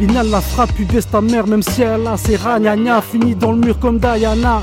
[0.00, 3.02] Inhale la frappe, puis baisse ta mère, même si elle a ses ragnagnas.
[3.02, 4.62] Fini dans le mur comme Diana.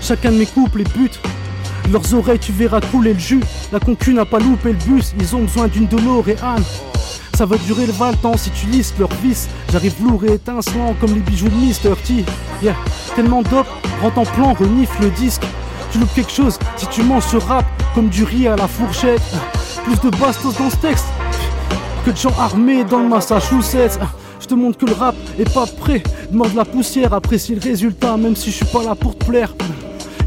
[0.00, 1.10] Chacun de mes couples les buts.
[1.90, 3.42] Leurs oreilles, tu verras couler le jus.
[3.72, 6.62] La concu n'a pas loupé le bus, ils ont besoin d'une DeLorean.
[7.38, 9.46] Ça va durer le 20 ans si tu lisses leur vis.
[9.70, 11.94] J'arrive lourd et étincelant comme les bijoux de Mr.
[12.04, 12.24] T.
[12.60, 12.74] Yeah.
[13.14, 13.68] Tellement dope,
[14.02, 15.42] rentre en plan, renifle le disque.
[15.92, 17.64] Tu loupes quelque chose si tu manges ce rap
[17.94, 19.22] comme du riz à la fourchette.
[19.84, 21.06] Plus de bastos dans ce texte
[22.04, 24.00] que de gens armés dans le Massachusetts.
[24.40, 26.02] Je te montre que le rap est pas prêt.
[26.32, 29.54] Demande la poussière, apprécie le résultat, même si je suis pas là pour te plaire.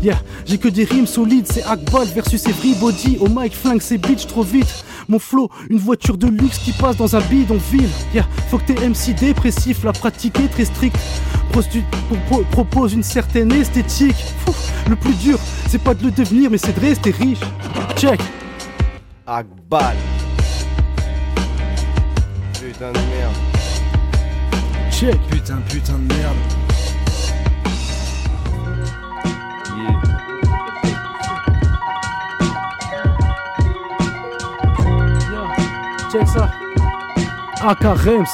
[0.01, 3.17] Yeah, j'ai que des rimes solides, c'est Akbal versus Everybody.
[3.19, 4.83] Au mic, flingue ses bitch trop vite.
[5.07, 7.89] Mon flow, une voiture de luxe qui passe dans un bidonville.
[8.13, 10.97] Yeah, faut que t'es MC dépressif, la pratiquer très strict.
[11.51, 11.83] Prostu-
[12.29, 14.15] pro- propose une certaine esthétique.
[14.89, 15.37] Le plus dur,
[15.69, 17.39] c'est pas de le devenir, mais c'est de rester riche.
[17.95, 18.19] Check.
[19.27, 19.95] Akbal.
[22.53, 23.35] Putain de merde.
[24.91, 25.19] check.
[25.29, 26.35] Putain, putain de merde.
[36.11, 36.49] Check ça.
[37.61, 38.25] AK Rems.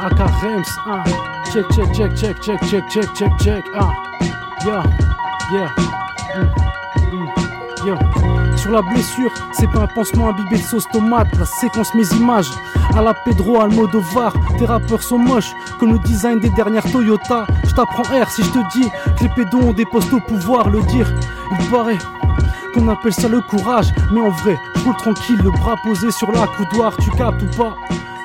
[0.00, 0.64] AK Rems.
[0.86, 1.02] Ah.
[1.50, 3.64] Check, check, check, check, check, check, check, check, check.
[3.74, 3.90] Ah.
[4.66, 4.82] Yeah.
[5.50, 5.70] Yeah.
[6.36, 6.46] Mm,
[7.12, 7.96] mm, Yo.
[8.58, 11.28] Sur la blessure, c'est pas un pansement imbibé de sauce tomate.
[11.38, 12.50] La séquence, mes images.
[12.94, 15.52] À la Pedro Almodovar, tes rappeurs sont moches.
[15.80, 17.46] Comme le design des dernières Toyota.
[17.64, 20.68] Je t'apprends R si je te dis que les pédons ont des postes au pouvoir.
[20.68, 21.10] Le dire,
[21.50, 21.98] il paraît
[22.74, 23.86] qu'on appelle ça le courage.
[24.12, 27.74] Mais en vrai, roule tranquille, le bras posé sur la coudoir, tu captes ou pas?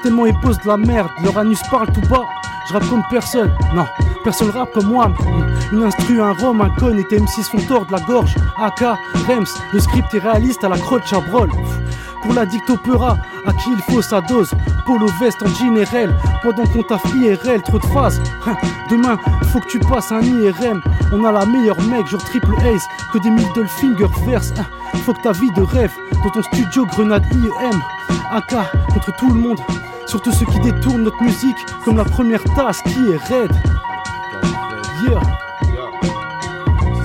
[0.03, 2.25] Tellement ils posent de la merde, leur anus parle tout bas.
[2.67, 3.85] Je rappe comme personne, non,
[4.23, 5.11] personne rappe comme moi.
[5.71, 8.35] Une instru, un rhum, un con et tes M6 font tort de la gorge.
[8.57, 8.81] AK,
[9.27, 11.49] Rems, le script est réaliste à la crotte chabrol.
[12.21, 14.51] Pour la dictopera, à qui il faut sa dose.
[14.85, 18.55] Polo veste en RL Pendant qu'on taffe IRL, trop de phases Hein,
[18.89, 19.17] Demain,
[19.51, 20.81] faut que tu passes un IRM
[21.13, 24.51] On a la meilleure mec, genre triple ace Que des middle finger verse.
[24.57, 24.65] Hein,
[25.05, 25.93] Faut que ta vie de rêve
[26.23, 27.79] Dans ton studio grenade IEM
[28.31, 28.55] AK
[28.93, 29.59] contre tout le monde
[30.07, 33.53] Surtout ceux qui détournent notre musique Comme la première tasse qui est raide.
[35.03, 35.48] Yeah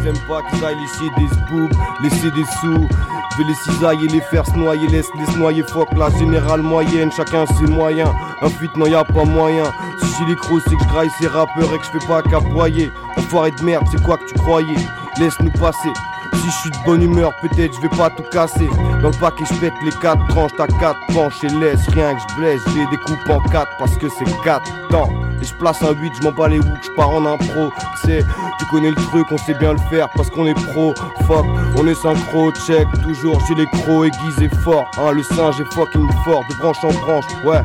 [0.05, 2.89] Ils aiment pas qu'ils aillent laisser des sbooks, laisser des sous.
[3.33, 6.61] Je vais les cisailler, les faire se noyer, laisse les se noyer, fuck la générale
[6.61, 8.11] moyenne, chacun ses moyens.
[8.43, 9.65] Un feat, non, y a pas moyen.
[9.99, 12.21] Si j'ai les crocs, c'est que je graille ces rappeurs et que je fais pas
[12.21, 12.91] qu'aboyer.
[13.17, 14.77] Enfoiré de merde, c'est quoi que tu croyais?
[15.19, 15.93] Laisse-nous passer.
[16.35, 18.69] Si je suis de bonne humeur, peut-être je vais pas tout casser.
[19.03, 22.21] Dans le paquet, je pète les quatre tranches, t'as quatre penches et laisse rien que
[22.21, 22.63] je blesse.
[22.69, 25.09] Je les découpe en quatre parce que c'est quatre temps.
[25.41, 27.73] Et je place un 8, je m'en bats les hooks, je pars en impro.
[28.05, 28.25] C'est,
[28.59, 30.95] tu connais le truc, on sait bien le faire parce qu'on est pro.
[31.27, 34.91] Fuck, on est synchro, check, toujours j'ai les crocs aiguisés fort.
[34.99, 37.27] Hein, le singe est fucking fort, de branche en branche.
[37.45, 37.63] Ouais,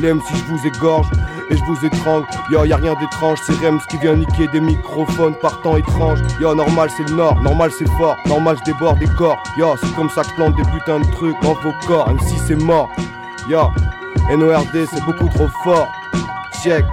[0.00, 1.08] l'aime si je vous égorge
[1.52, 2.26] et je vous étrangle.
[2.50, 6.18] Yo, y a rien d'étrange, c'est Rems qui vient niquer des microphones par temps étrange.
[6.40, 9.38] Yo, normal c'est le nord, normal c'est fort, normal je déborde des corps.
[9.56, 12.20] Yo, c'est comme ça que je plante des putains de trucs dans vos corps, même
[12.20, 12.88] si c'est mort.
[13.48, 13.70] Yo,
[14.30, 15.88] NORD c'est beaucoup trop fort.
[16.62, 16.84] Check.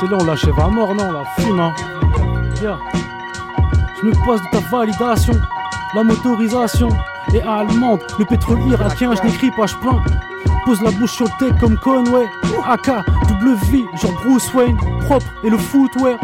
[0.00, 1.72] C'est là, on l'achève à mort, non, la fume, hein.
[2.60, 2.76] Yeah.
[4.00, 5.34] Je me passe de ta validation,
[5.94, 6.88] la motorisation
[7.32, 10.02] est allemande, le pétrole irakien, je n'écris pas, je plains.
[10.64, 12.26] Pose la bouche sur le tech comme Conway,
[12.66, 12.88] AK,
[13.70, 16.18] V, genre Bruce Wayne, propre et le footwear.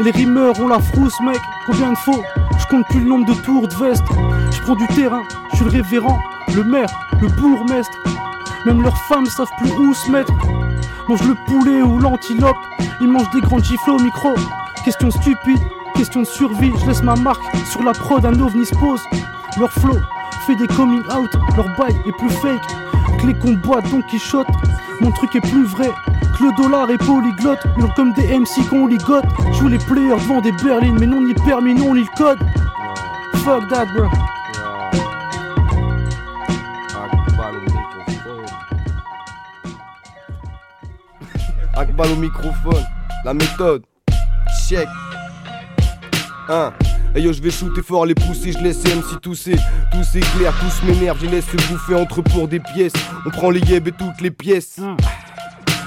[0.00, 2.22] Et les rimeurs ont la frousse, mec, combien de faux?
[2.58, 4.04] Je compte plus le nombre de tours de veste.
[4.50, 6.18] Je prends du terrain, je suis le révérend,
[6.54, 6.88] le maire,
[7.20, 7.96] le bourgmestre.
[8.66, 10.32] Même leurs femmes savent plus où se mettre.
[11.08, 12.56] Mange le poulet ou l'antilope,
[13.00, 14.34] ils mangent des grandes gifles au micro.
[14.84, 15.60] Question stupide,
[15.94, 19.00] question de survie, je laisse ma marque sur la prod, un ovni se pose.
[19.58, 19.98] Leur flow
[20.46, 22.62] fait des coming out, leur bail est plus fake
[23.20, 24.48] que les combats Don Quichotte.
[25.00, 25.90] Mon truc est plus vrai
[26.38, 27.64] que le dollar est polyglotte.
[27.76, 29.24] Ils ont comme des MC qu'on ligote.
[29.52, 32.38] Joue les players devant des berlines, mais non ni permis, non ni le code.
[33.44, 34.08] Fuck that, bro.
[41.74, 42.84] Akbal au microphone,
[43.24, 43.82] la méthode,
[44.68, 44.88] check.
[46.48, 46.72] 1.
[47.14, 49.56] Et yo, je vais shooter fort les pousser, je laisse M si tousser.
[49.92, 52.94] Tous éclairs, tous m'énerve, je laisse se bouffer entre pour des pièces.
[53.26, 54.78] On prend les yeb et toutes les pièces.
[54.78, 54.96] Hum.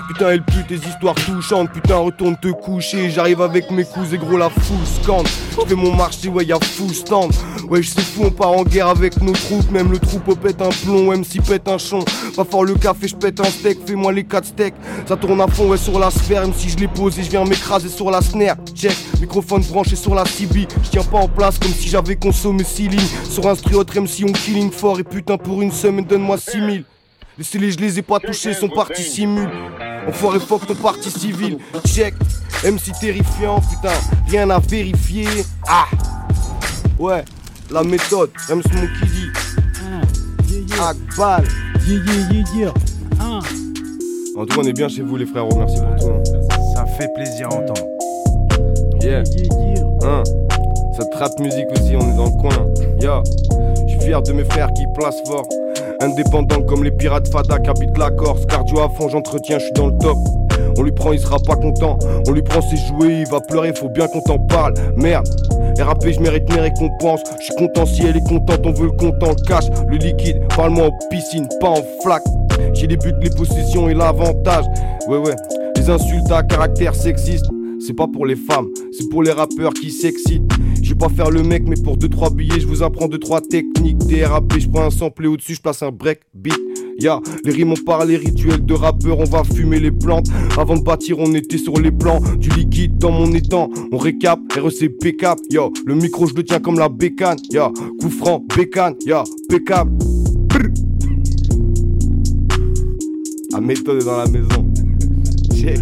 [0.07, 1.71] Putain, elle pue tes histoires touchantes.
[1.71, 3.09] Putain, retourne te coucher.
[3.09, 5.27] J'arrive avec mes coups et gros la foule scande.
[5.51, 7.31] Je fais mon marché, ouais, y'a fou stand.
[7.69, 9.71] Ouais, je sais fou, on part en guerre avec nos troupes.
[9.71, 12.05] Même le troupeau pète un plomb, MC pète un chon.
[12.35, 13.79] Pas fort le café, je pète un steak.
[13.85, 14.75] Fais-moi les 4 steaks.
[15.07, 16.41] Ça tourne à fond, ouais, sur la sphère.
[16.41, 18.57] Même si je pose et je viens m'écraser sur la snare.
[18.75, 20.67] Check, microphone branché sur la CB.
[20.83, 23.01] Je tiens pas en place comme si j'avais consommé 6 lignes.
[23.29, 24.99] Sur un striot MC, on killing fort.
[24.99, 26.83] Et putain, pour une semaine, donne-moi 6000.
[27.37, 29.49] Laissez-les, je les ai pas touchés, sont partis simul.
[30.07, 31.57] Enfoiré fuck ton parti civil.
[31.85, 32.13] Check,
[32.63, 33.93] MC terrifiant, putain,
[34.29, 35.27] rien à vérifier.
[35.67, 35.85] Ah,
[36.97, 37.25] ouais,
[37.69, 39.29] la méthode, même ce mot qui dit.
[40.79, 41.43] Akbal.
[41.87, 42.73] Yeah, yeah, yeah, yeah.
[43.19, 43.39] Ah.
[44.37, 46.31] En tout cas, on est bien chez vous, les frères, merci pour tout.
[46.73, 47.87] Ça fait plaisir à entendre.
[49.01, 49.23] Yeah.
[50.03, 50.23] Hein.
[50.97, 52.73] Cette rap musique aussi, on est dans le coin.
[52.99, 53.21] Yeah.
[53.87, 55.47] Je suis fier de mes frères qui placent fort.
[56.01, 58.45] Indépendant comme les pirates Fada qui habitent la Corse.
[58.45, 60.17] Cardio à fond, j'entretiens, je suis dans le top.
[60.77, 61.97] On lui prend, il sera pas content.
[62.27, 64.73] On lui prend ses jouets, il va pleurer, faut bien qu'on t'en parle.
[64.95, 65.27] Merde.
[65.79, 67.21] RAP, je mérite mes récompenses.
[67.39, 69.65] Je suis content si elle est contente, on veut le content cash.
[69.87, 72.23] Le liquide, parle-moi en piscine, pas en flaque.
[72.73, 74.65] J'ai les buts, les possessions et l'avantage.
[75.07, 75.35] Ouais, ouais.
[75.75, 77.45] Les insultes à caractère sexiste.
[77.85, 80.41] C'est pas pour les femmes, c'est pour les rappeurs qui s'excitent.
[80.81, 83.97] Je vais pas faire le mec, mais pour 2-3 billets, je vous apprends 2-3 techniques.
[83.97, 86.55] DRAP, je prends un sample au-dessus, je place un break beat.
[86.97, 90.27] Ya, les rimes on parle, les rituels de rappeurs, on va fumer les plantes.
[90.57, 92.19] Avant de bâtir, on était sur les plans.
[92.37, 95.37] Du liquide dans mon étang, on récap, REC P4.
[95.51, 97.37] Yo, le micro, je le tiens comme la bécane.
[97.51, 99.91] Ya, coup franc, bécane, ya, pécable.
[100.47, 100.69] Brr.
[103.51, 104.65] La méthode est dans la maison.
[105.53, 105.79] Check.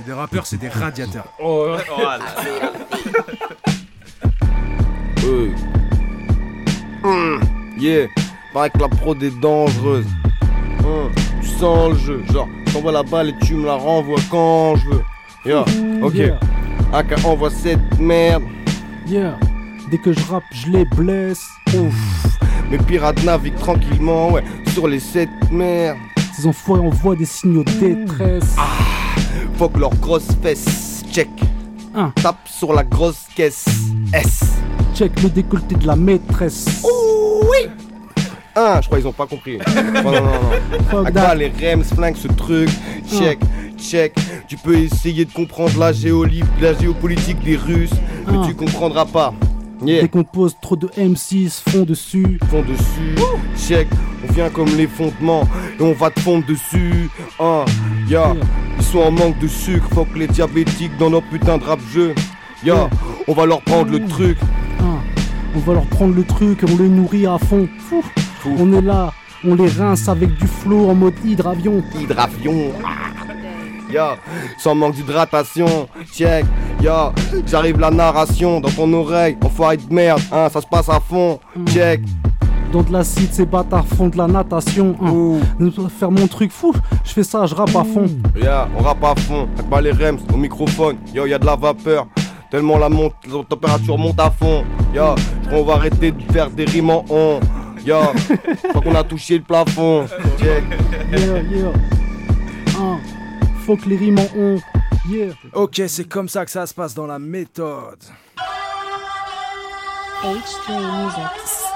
[0.00, 1.26] C'est des rappeurs, c'est des radiateurs.
[1.42, 1.76] Oh,
[5.22, 5.50] Euh.
[7.04, 7.40] Hum,
[7.78, 8.06] Yeah,
[8.54, 10.06] paraît que la prod est dangereuse.
[10.84, 11.10] Hum,
[11.42, 14.88] Tu sens le jeu, genre, t'envoies la balle et tu me la renvoies quand je
[14.88, 15.02] veux.
[15.44, 15.64] Yeah,
[16.02, 16.14] ok.
[16.14, 16.40] Yeah.
[16.94, 18.42] AK envoie cette merde.
[19.06, 19.38] Yeah,
[19.90, 21.46] dès que je rappe, je les blesse.
[21.74, 22.38] Ouf,
[22.70, 25.94] mes pirates naviguent tranquillement, ouais, sur les sept mers.
[26.34, 28.56] Ces enfoirés envoient des signaux de détresse.
[29.60, 31.28] Fuck leurs grosses fesses, check.
[31.94, 32.08] Un.
[32.22, 33.66] Tape sur la grosse caisse.
[34.14, 34.40] S.
[34.94, 36.82] Check le décolleté de la maîtresse.
[37.42, 37.68] oui
[38.56, 39.58] Un, je crois qu'ils ont pas compris.
[40.02, 40.22] Non, non, non,
[40.92, 41.04] non.
[41.04, 42.70] À quoi les rems flinguent ce truc?
[43.06, 43.38] Check,
[43.78, 44.14] check.
[44.48, 47.90] Tu peux essayer de comprendre la, géoli- la géopolitique des Russes,
[48.28, 48.46] mais Ah.
[48.48, 49.34] tu comprendras pas.
[49.84, 50.00] Yeah.
[50.02, 52.38] Dès qu'on te pose trop de M6, fond dessus.
[52.50, 53.14] Fond dessus,
[53.58, 53.88] check,
[54.26, 55.46] on vient comme les fondements
[55.78, 57.10] et on va te fondre dessus.
[57.38, 57.64] Hein,
[58.08, 58.34] ya,
[58.80, 61.80] ils sont en manque de sucre, faut que les diabétiques dans nos putains de rap
[61.92, 62.14] jeux.
[62.64, 62.88] Ya,
[63.28, 64.38] on va leur prendre le truc.
[64.80, 64.98] Ah,
[65.54, 67.68] on va leur prendre le truc et on les nourrit à fond.
[67.88, 68.02] Fou.
[68.58, 69.12] On est là,
[69.44, 71.82] on les rince avec du flot en mode hydravion.
[71.94, 72.72] Hydravion.
[73.92, 74.16] Ya,
[74.56, 76.44] sans manque d'hydratation, check,
[76.80, 77.12] ya,
[77.44, 81.40] j'arrive la narration dans ton oreille, enfoiré de merde, hein, ça se passe à fond,
[81.66, 82.00] check.
[82.72, 84.94] Dans de l'acide, ces bâtards font de la natation.
[85.02, 85.70] Hein.
[85.98, 86.72] Faire mon truc fou,
[87.04, 88.06] je fais ça, je rappe à fond.
[88.40, 91.46] Ya, on rappe à fond, avec pas les rems au microphone, yo, y a de
[91.46, 92.06] la vapeur.
[92.50, 94.64] Tellement la, monte, la température monte à fond,
[94.94, 97.40] ya, je crois qu'on va arrêter de faire des rimes en on,
[97.84, 100.06] ya, je crois qu'on a touché le plafond,
[100.38, 100.64] check.
[101.10, 101.72] Yeah, yeah.
[102.78, 102.96] Ah,
[103.66, 104.58] faut que les rimes en ont.
[105.08, 105.32] Yeah.
[105.54, 107.98] Ok, c'est comme ça que ça se passe dans la méthode.
[110.22, 111.69] H3 Music.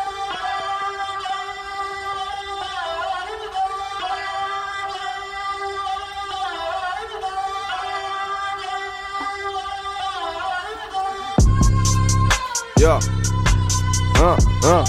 [12.93, 14.85] Hein, hein.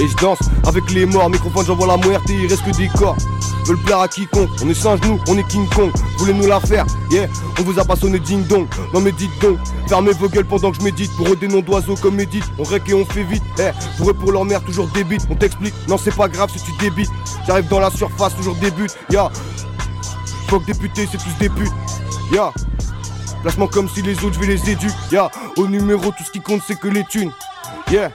[0.00, 2.88] Et je danse avec les morts, microphone j'envoie la muerte et il reste que des
[2.88, 3.16] corps.
[3.66, 5.90] Veulent plaire à quiconque, on est singe nous, on est King Kong.
[6.18, 7.26] Voulez nous la faire, yeah,
[7.58, 8.66] on vous a pas sonné ding dong.
[8.94, 9.58] Non mais dites donc,
[9.88, 11.10] fermez vos gueules pendant que je médite.
[11.16, 13.42] Pour eux des noms d'oiseaux comme Edith, on rec et on fait vite.
[13.58, 16.62] Eh, pour eux pour leur mère toujours débite, on t'explique, non c'est pas grave si
[16.62, 17.10] tu débites.
[17.46, 19.30] J'arrive dans la surface, toujours débute, ya.
[20.48, 21.72] Fuck député, c'est tous des putes,
[22.32, 22.52] ya.
[23.42, 25.30] Placement comme si les autres je vais les éduquer, ya.
[25.56, 27.32] Au numéro, tout ce qui compte c'est que les thunes,
[27.90, 28.10] yeah.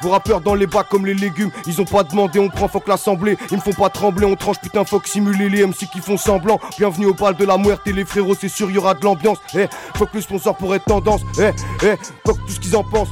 [0.00, 2.86] Vos rappeurs dans les bacs comme les légumes, ils ont pas demandé, on prend fuck
[2.88, 6.16] l'assemblée, ils me font pas trembler, on tranche putain fuck simuler les MC qui font
[6.16, 6.60] semblant.
[6.78, 9.38] Bienvenue au bal de la muerte et les frérots, c'est sûr, y aura de l'ambiance.
[9.54, 11.50] Eh, fuck le sponsor pour être tendance, eh,
[11.84, 11.96] eh,
[12.26, 13.10] fuck tout ce qu'ils en pensent.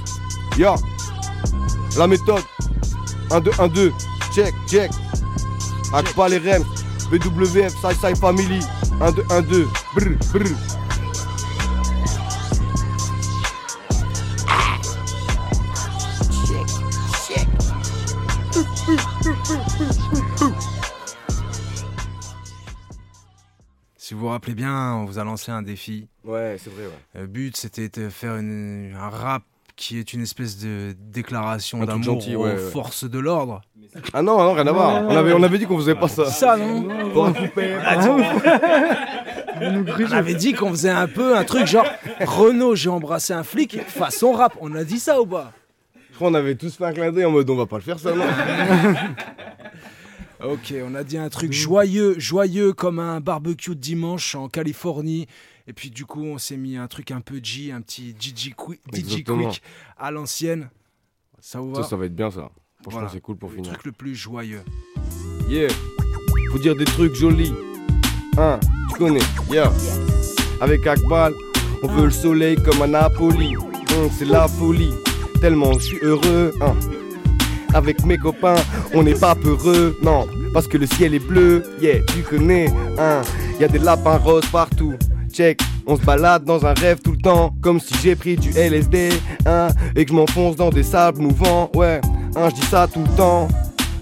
[0.59, 0.75] Ya,
[1.97, 2.43] la méthode,
[3.31, 3.93] 1, 2, 1, 2,
[4.35, 4.91] check, check.
[5.93, 6.65] Hack pas les rems,
[7.11, 8.61] BWF, Sci Sci Family,
[9.01, 10.57] 1, 2, 1, 2, brr, brr.
[24.11, 26.09] Si vous vous rappelez bien, on vous a lancé un défi.
[26.25, 27.21] Ouais, c'est vrai, ouais.
[27.21, 29.45] Le but, c'était de faire une- un rap
[29.77, 32.71] qui est une espèce de déclaration d'amour gentil, aux ouais, ouais.
[32.73, 33.61] forces de l'ordre.
[34.13, 35.05] Ah non, non, rien à voir.
[35.07, 36.25] On avait, on avait dit qu'on faisait pas ça.
[36.25, 37.77] Ça, non Pour un coupé.
[39.61, 41.87] On avait dit qu'on faisait un peu un truc genre
[42.21, 44.57] Renault, j'ai embrassé un flic, façon rap.
[44.61, 45.53] On a dit ça ou pas?
[46.11, 47.83] Je crois qu'on avait tous fait un clin d'œil en mode on va pas le
[47.83, 48.25] faire ça, non?
[50.43, 55.27] Ok, on a dit un truc joyeux, joyeux comme un barbecue de dimanche en Californie.
[55.67, 58.55] Et puis du coup, on s'est mis un truc un peu G, un petit DJ,
[58.57, 59.49] Quick- DJ Exactement.
[59.51, 59.63] Quick
[59.99, 60.71] à l'ancienne.
[61.41, 62.51] Ça vous va Ça, ça va être bien ça.
[62.83, 63.09] Franchement, Voilà.
[63.13, 63.73] c'est cool pour Le finir.
[63.73, 64.63] truc le plus joyeux.
[65.49, 65.69] Yeah,
[66.53, 67.53] faut dire des trucs jolis.
[68.39, 68.59] Hein,
[68.91, 69.71] tu connais, yeah.
[70.61, 71.35] Avec Akbal,
[71.83, 73.57] on veut le soleil comme à Napoli.
[73.57, 74.93] Hum, c'est la folie,
[75.41, 76.53] tellement je suis heureux.
[76.63, 76.75] Hein.
[77.75, 78.57] Avec mes copains,
[78.95, 82.69] on n'est pas peureux, non, parce que le ciel est bleu, yeah, tu connais,
[82.99, 83.23] hein.
[83.61, 84.95] Y a des lapins roses partout,
[85.33, 85.61] check.
[85.87, 89.11] On se balade dans un rêve tout le temps, comme si j'ai pris du LSD,
[89.47, 92.01] hein, et que je m'enfonce dans des sables mouvants, ouais,
[92.37, 93.49] hein, je dis ça tout le temps.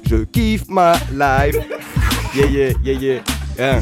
[0.08, 1.56] Je kiffe ma life.
[2.34, 3.20] Yeah, yeah, yeah, yeah.
[3.58, 3.80] Hein.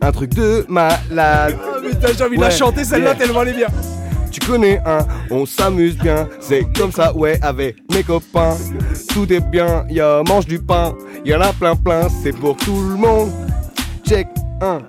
[0.00, 1.56] un truc de malade.
[1.60, 3.68] Oh, putain, j'ai envie de la chanter celle-là tellement elle est bien.
[4.38, 4.98] Tu connais, hein,
[5.30, 8.54] on s'amuse bien, c'est comme ça, ouais, avec mes copains.
[9.08, 10.94] Tout est bien, y'a mange du pain,
[11.24, 13.30] y en a plein plein, c'est pour tout le monde.
[14.06, 14.26] Check,
[14.60, 14.80] un,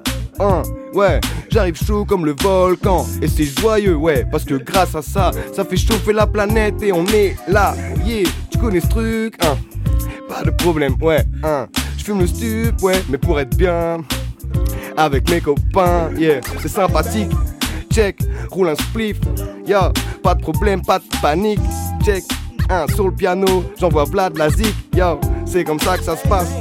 [0.41, 0.63] un,
[0.93, 5.31] ouais, j'arrive chaud comme le volcan, et c'est joyeux, ouais, parce que grâce à ça,
[5.53, 7.73] ça fait chauffer la planète et on est là,
[8.05, 9.55] yeah, tu connais ce truc, hein,
[10.27, 11.67] pas de problème, ouais, hein,
[11.97, 13.99] je fume le stup, ouais, mais pour être bien,
[14.97, 17.31] avec mes copains, yeah, c'est sympathique.
[17.97, 18.19] Check,
[18.51, 19.17] roule un spliff,
[19.65, 19.91] ya,
[20.21, 21.59] pas de problème, pas de panique.
[22.05, 22.23] Check,
[22.69, 26.27] un sur le piano, j'envoie Vlad la zik, yo, c'est comme ça que ça se
[26.27, 26.51] passe.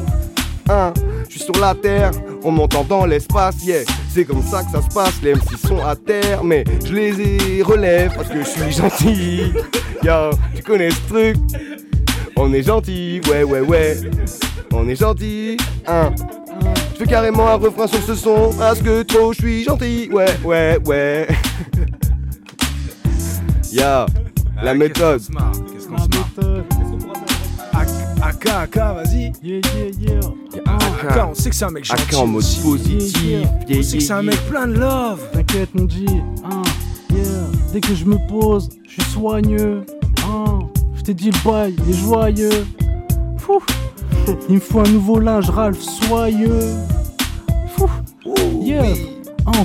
[0.71, 0.95] Un,
[1.29, 4.81] je suis sur la terre, on m'entend dans l'espace, yeah, c'est comme ça que ça
[4.81, 5.21] se passe.
[5.23, 9.53] Les MC sont à terre, mais je les relève parce que je suis gentil.
[10.03, 11.37] Yo, tu connais ce truc,
[12.37, 13.99] on est gentil, ouais, ouais, ouais,
[14.73, 15.59] on est gentil.
[15.87, 16.15] Un,
[16.97, 20.35] je fais carrément un refrain sur ce son Parce que trop je suis gentil Ouais
[20.45, 21.29] ouais ouais
[23.73, 24.07] Ya
[24.63, 26.33] La méthode Qu'est-ce qu'on se marre
[28.23, 29.33] AK, AK, vas-y.
[29.41, 30.21] Yeah, yeah, yeah.
[30.65, 32.03] AK, on sait que c'est un mec gentil.
[32.03, 32.61] AK en mode aussi.
[32.61, 35.21] positif On sait que c'est un mec plein de love.
[35.33, 36.07] T'inquiète, mon G.
[36.45, 36.63] Hein,
[37.15, 37.25] yeah.
[37.73, 39.85] Dès que je me pose, je suis soigneux.
[40.27, 40.59] Hein,
[40.97, 42.67] je t'ai dit le bail, il est joyeux.
[43.39, 43.63] Fou.
[44.49, 46.75] Il me faut un nouveau linge, Ralph, soyeux.
[47.77, 47.89] Fou.
[48.61, 48.95] Yeah.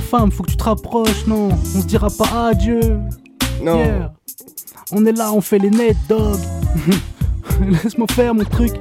[0.00, 1.48] Femme, faut que tu te rapproches, non?
[1.50, 2.98] On se dira pas adieu.
[3.62, 3.78] Non.
[3.78, 4.12] Yeah.
[4.92, 6.38] On est là, on fait les net dogs.
[7.82, 8.72] Laisse-moi faire mon truc.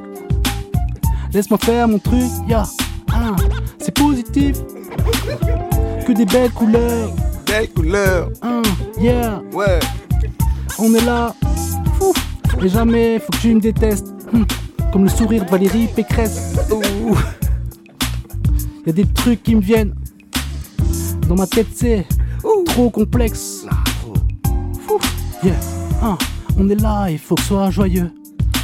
[1.33, 2.63] Laisse-moi faire mon truc, ya.
[3.13, 3.35] Ah,
[3.79, 4.57] c'est positif.
[6.05, 7.11] Que des belles couleurs.
[7.45, 8.29] Belles couleurs.
[8.41, 8.61] Ah,
[8.99, 9.41] yeah.
[9.53, 9.79] Ouais.
[10.79, 11.33] On est là.
[11.97, 12.13] Fou.
[12.61, 14.13] Et jamais faut que tu me détestes.
[14.91, 16.55] Comme le sourire de Valérie Pécresse.
[16.71, 17.15] Ouh.
[18.85, 19.95] Y a des trucs qui me viennent.
[21.27, 22.05] Dans ma tête, c'est
[22.65, 23.65] trop complexe.
[24.87, 24.99] Fou.
[25.43, 25.55] Yeah.
[26.01, 26.17] Ah,
[26.57, 28.11] on est là, il faut que ce soit joyeux.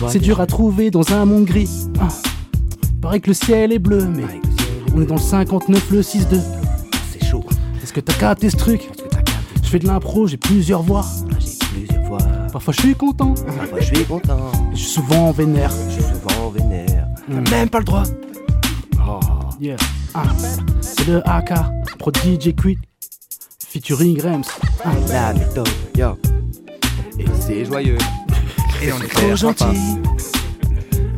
[0.10, 1.88] C'est dur à trouver dans un monde gris.
[2.00, 2.10] Ah.
[3.02, 4.26] Paraît que le ciel est bleu, mais
[4.94, 6.42] on est dans le 59, le 6-2.
[7.12, 7.44] C'est chaud.
[7.82, 8.90] Est-ce que t'as capté ce truc?
[9.64, 11.06] Je fais de l'impro, j'ai plusieurs voix.
[12.52, 13.34] Parfois je suis content.
[13.34, 14.52] Parfois je suis content.
[14.72, 15.72] Je suis souvent vénère.
[15.90, 16.02] Je
[16.50, 17.08] vénère.
[17.28, 17.50] Mm.
[17.50, 18.04] Même pas le droit.
[19.08, 19.20] Oh.
[19.60, 19.78] Yeah.
[20.14, 20.24] Ah.
[20.82, 21.54] C'est le AK,
[21.98, 22.80] pro DJ Quick,
[23.68, 24.44] featuring Rems.
[24.84, 24.90] Ah.
[25.10, 26.18] La méthode, yo.
[27.20, 27.98] Et c'est joyeux.
[28.82, 29.66] Et on est trop gentil.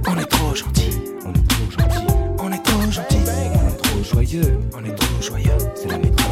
[0.08, 0.90] On est trop gentil.
[1.26, 1.98] On est trop gentil.
[2.40, 3.18] On est trop gentil.
[3.18, 4.60] On est trop joyeux.
[4.74, 5.58] On est trop joyeux.
[5.76, 6.26] C'est la méthode.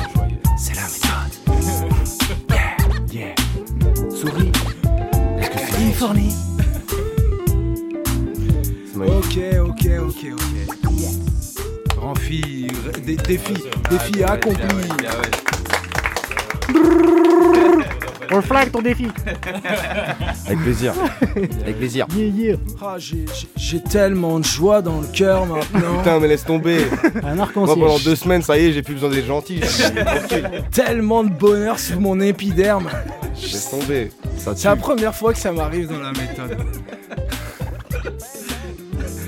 [0.58, 1.34] C'est la méthode.
[3.12, 3.36] Yeah.
[3.36, 3.36] Yeah.
[4.10, 4.52] Souris.
[5.40, 6.47] Est-ce que c'est Californie.
[10.08, 11.96] Ok, ok.
[11.96, 12.68] Grand fille,
[13.06, 13.54] des défis,
[13.90, 14.64] défis accomplis.
[18.30, 19.08] On flag ton défi.
[20.48, 20.94] Avec plaisir.
[21.64, 22.06] Avec plaisir.
[22.16, 22.56] Yeah, yeah.
[22.82, 23.26] Ah, j'ai-
[23.90, 25.98] tellement de joie dans le cœur maintenant.
[26.00, 26.80] Putain, mais laisse tomber.
[27.24, 27.80] Un Moi, arc-en-ciel.
[27.80, 29.62] pendant deux semaines, ça y est, j'ai plus besoin d'être gentil.
[30.74, 32.90] tellement de bonheur sous mon épiderme.
[33.42, 34.12] Laisse tomber.
[34.38, 36.58] C'est la première fois que ça m'arrive dans la méthode.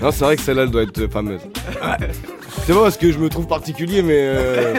[0.01, 1.41] Non, c'est vrai que celle-là, elle doit être fameuse.
[2.65, 4.17] C'est pas parce que je me trouve particulier, mais.
[4.19, 4.76] euh,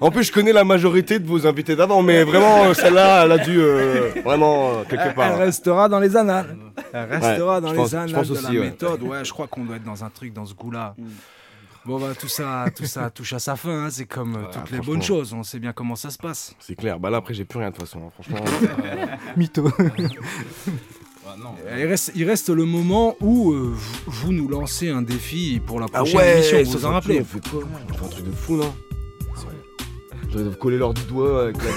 [0.00, 3.32] En plus, je connais la majorité de vos invités d'avant, mais vraiment, euh, celle-là, elle
[3.32, 5.32] a dû euh, vraiment euh, quelque part.
[5.32, 6.54] elle restera dans les annales.
[6.92, 8.58] Elle restera Ouais, dans je les pense- je annales pense de aussi, la ouais.
[8.66, 9.02] méthode.
[9.02, 10.94] Ouais, je crois qu'on doit être dans un truc dans ce goût-là.
[11.86, 13.84] Bon bah tout ça, tout ça touche à sa fin.
[13.84, 13.88] hein.
[13.90, 14.92] C'est comme euh, toutes les franchement.
[14.94, 15.32] bonnes choses.
[15.32, 16.52] On sait bien comment ça se passe.
[16.58, 16.98] C'est clair.
[16.98, 18.00] Bah là, après, j'ai plus rien de toute façon.
[18.06, 18.44] hein, Franchement.
[19.36, 19.70] Mytho.
[21.78, 25.80] Il reste, il reste le moment où euh, vous, vous nous lancez un défi pour
[25.80, 26.62] la Ah prochaine ouais, émission.
[26.62, 27.60] Vous vous en rappelez On fait quoi
[27.90, 28.74] On fait un truc de fou, non
[30.32, 31.70] Je vais coller leur doigt avec la.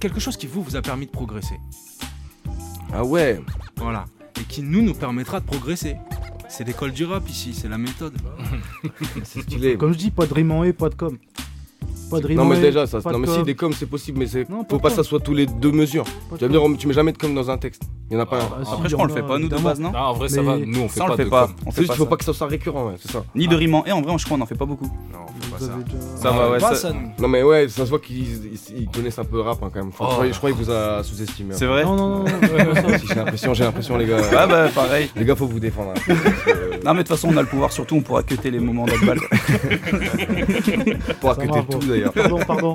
[0.00, 1.56] Quelque chose qui vous vous a permis de progresser.
[2.92, 3.40] Ah ouais
[3.76, 4.04] Voilà.
[4.40, 5.96] Et qui nous nous permettra de progresser.
[6.48, 8.14] C'est l'école du rap ici, c'est la méthode.
[9.24, 9.76] C'est stylé.
[9.76, 11.18] Comme je dis, pas de rime en et, pas de com.
[12.14, 14.26] Pas de rime Non mais déjà ça, non mais si des coms c'est possible mais
[14.26, 16.04] c'est faut pas que ça soit tous les deux mesures.
[16.38, 17.82] Tu vas me dire tu mets jamais de com dans un texte.
[18.10, 18.40] Il y en a pas un.
[18.40, 20.12] Ah, si, Après, je crois qu'on le fait pas, nous, de base, non Non, en
[20.12, 20.58] vrai, ça va.
[20.58, 21.48] Nous, on fait Ça, on pas le fait de pas.
[21.64, 23.24] On C'est fait juste faut pas que ça soit récurrent, ouais, c'est ça.
[23.34, 24.84] Ni de rime en et, en vrai, je crois qu'on en fait pas beaucoup.
[24.84, 26.20] Non, on fait pas ça.
[26.22, 26.58] Ça va, ouais.
[27.18, 29.80] Non mais ouais, ça se voit qu'ils ils- ils connaissent un peu rap hein, quand
[29.80, 29.90] même.
[29.98, 30.04] Oh.
[30.30, 31.54] je, crois, qu'il vous a sous-estimé.
[31.54, 31.68] C'est hein.
[31.68, 34.16] vrai Non, non, non, c'est J'ai l'impression, j'ai l'impression les gars.
[34.18, 35.08] Ouais, bah, pareil.
[35.16, 35.94] Les gars, faut vous défendre.
[36.84, 38.84] Non, mais de toute façon, on a le pouvoir, surtout, on pourra cuter les moments
[38.84, 39.18] d'Akbal.
[41.08, 42.12] On pourra cuter tout d'ailleurs.
[42.12, 42.74] Pardon, pardon.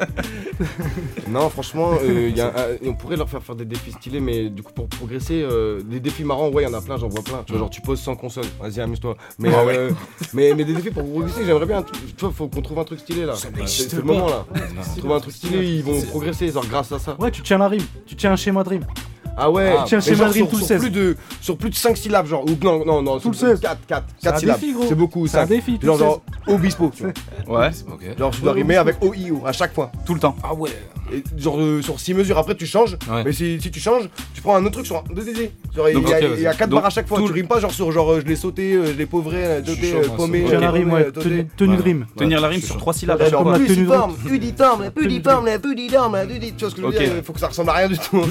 [1.28, 2.54] non, franchement, euh, y a
[2.86, 6.00] on pourrait leur faire faire des défis stylés, mais du coup, pour progresser, euh, des
[6.00, 7.44] défis marrants, ouais, il y en a plein, j'en vois plein.
[7.46, 9.16] Tu vois, genre, tu poses sans console, vas-y, amuse-toi.
[9.38, 9.78] Mais, Ah ouais.
[9.78, 9.92] euh,
[10.34, 11.84] mais, mais des défis pour progresser, j'aimerais bien.
[11.84, 13.34] Tu vois, faut qu'on trouve un truc stylé là.
[13.36, 14.46] C'est le moment là.
[14.98, 15.66] Trouver un truc stylé.
[15.66, 17.16] ils vont progresser, genre, grâce à ça.
[17.20, 18.86] Ouais, tu tiens la rime, tu tiens un schéma de rime.
[19.38, 20.82] Ah ouais, tu tiens de rime sur, tout le sur 16.
[20.82, 23.48] plus de sur plus de 5 syllabes genre ou non non non Tout le sur
[23.48, 23.60] 16.
[23.62, 24.60] 4 4 C'est un 4 syllabes.
[24.60, 24.86] défi, gros.
[24.90, 25.50] C'est beaucoup C'est un 5.
[25.50, 27.04] défi, tout Genre le genre obispo, tu
[27.48, 27.62] vois.
[27.62, 27.70] Ouais.
[28.18, 29.92] Genre tu dois rimer avec O I O à chaque fois.
[30.06, 30.36] Tout le temps.
[30.44, 30.70] Ah ouais.
[31.12, 32.98] Et genre euh, sur 6 mesures après tu changes.
[33.10, 33.24] Ouais.
[33.24, 35.52] Mais si, si tu changes, tu prends un autre truc sur un 2 DD.
[35.76, 36.58] Genre il Donc, y a, ok, il y a vas-y.
[36.58, 37.20] 4 Donc, barres à chaque fois.
[37.22, 39.38] Tu le- rimes pas genre sur genre euh, je l'ai sauté, euh, je l'ai pauvré,
[39.44, 40.46] euh, doté, paumé.
[40.48, 40.60] ça.
[40.60, 42.06] La rime, ouais, tenue, de rime.
[42.16, 43.00] Tenir la rime sur suis trois chaud.
[43.00, 43.28] syllabes.
[43.30, 43.88] Genre, Comme la plus tenue de il-
[46.56, 47.00] Tu vois ce que je veux Ok.
[47.00, 48.22] dire Faut que ça ressemble à rien du tout.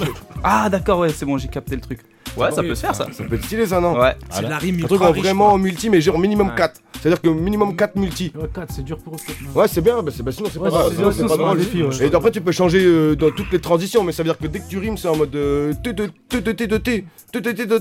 [0.45, 2.01] Ah, d'accord, ouais, c'est bon, j'ai capté le truc.
[2.37, 3.07] Ouais, ça peut se faire, ça.
[3.11, 4.15] Ça peut être stylé ça, non Ouais.
[4.31, 5.59] C'est de la rime Un truc ultra en riche, vraiment quoi.
[5.59, 6.81] multi, mais genre minimum 4.
[7.01, 8.33] C'est-à-dire que minimum 4 multi.
[8.37, 9.19] Ouais, 4, c'est dur pour eux.
[9.55, 10.89] Ouais, c'est bien, bah, c'est- bah, sinon c'est Ouais, pas grave.
[10.91, 12.07] c'est- Sinon, c'est- c'est c'est pas défi, ouais.
[12.07, 14.47] Et après, tu peux changer euh, dans toutes les transitions, mais ça veut dire que
[14.47, 17.01] dès que tu rimes, c'est en mode euh, te te te te te te te
[17.33, 17.81] te te te te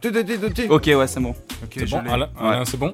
[0.00, 0.72] te te te te te.
[0.72, 1.34] Ok, ouais, c'est bon.
[1.74, 2.92] C'est bon, Alain, Alain, c'est bon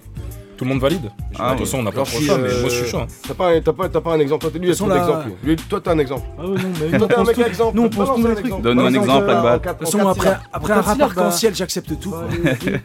[0.63, 1.11] tout le monde valide.
[1.41, 2.99] Ah, de toute façon, on n'a pas trop ça, mais moi je suis euh, chaud.
[2.99, 3.07] Hein.
[3.27, 4.47] T'as pas, pas, pas un exemple.
[4.55, 5.31] Lui, il ton exemple.
[5.43, 6.23] Lui, toi, t'as un exemple.
[6.39, 6.99] Ah ouais, non, mais.
[6.99, 7.77] Toi, t'es un mec exemple.
[7.77, 8.63] Nous, on pense tous les trucs.
[8.63, 9.27] Donne-nous un exemple.
[9.27, 10.07] De toute façon,
[10.53, 12.11] après un rap arc-en-ciel, j'accepte tout.
[12.11, 12.29] Bah.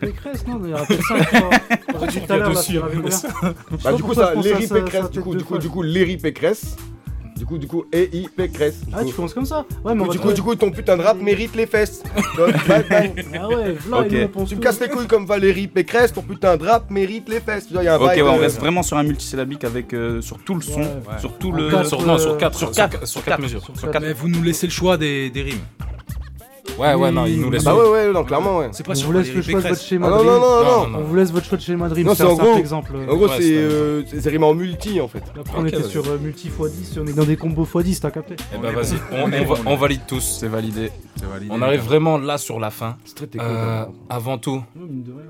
[0.02, 1.16] Pécresse, non, mais rappelle ça.
[1.88, 6.76] Après, tout à l'heure, du coup, ça, Léry Pécresse, du coup, Léry Pécresse.
[7.38, 8.82] Du coup, du coup, EI Pécresse.
[8.86, 10.56] Du Ah, coup- tu commences comme ça Ouais, mais on va du coup, du coup,
[10.56, 12.04] ton putain de rap mérite les fesses.
[13.40, 14.12] Ah ouais, là, Ok.
[14.12, 16.90] nous, on pense Tu me casses les couilles comme Valérie Pécresse, ton putain de rap
[16.90, 17.68] mérite les fesses.
[17.68, 19.94] Tu vois, y a un Ok, ouais, on euh, reste vraiment sur un multisyllabique avec
[19.94, 21.20] euh, sur tout le son, Ouais.
[21.20, 21.70] sur tout En le.
[21.70, 23.42] quatre, Sur, non, sur 4 sur sur quatre, quatre- sur sur quatre quatre.
[23.44, 23.64] mesures.
[23.78, 24.02] Sur quatre.
[24.04, 25.60] Mais vous nous laissez le choix des, des rimes.
[26.78, 27.64] Ouais, ouais, non, il nous laisse.
[27.64, 28.70] Bah ouais, ouais, non, clairement, ouais.
[28.72, 31.00] C'est pas On vous laisse le choix de votre schéma Ah de non, non, non,
[31.00, 32.08] On vous laisse votre choix de schéma de rime.
[32.08, 32.56] Non, c'est en gros.
[32.58, 32.92] exemple.
[33.10, 35.24] En gros, c'est c'est- euh, rimé en multi en fait.
[35.40, 38.36] Après, on était sur euh, multi x10, on est dans des combos x10, t'as capté
[38.54, 40.38] Eh ben vas-y, on, on va- on valide tous.
[40.40, 40.92] C'est validé.
[41.50, 42.98] On arrive vraiment là sur la fin.
[43.06, 43.50] C'est très technique.
[43.50, 43.90] Euh, hein.
[44.10, 45.22] avant tout, Ouais, mine de rien.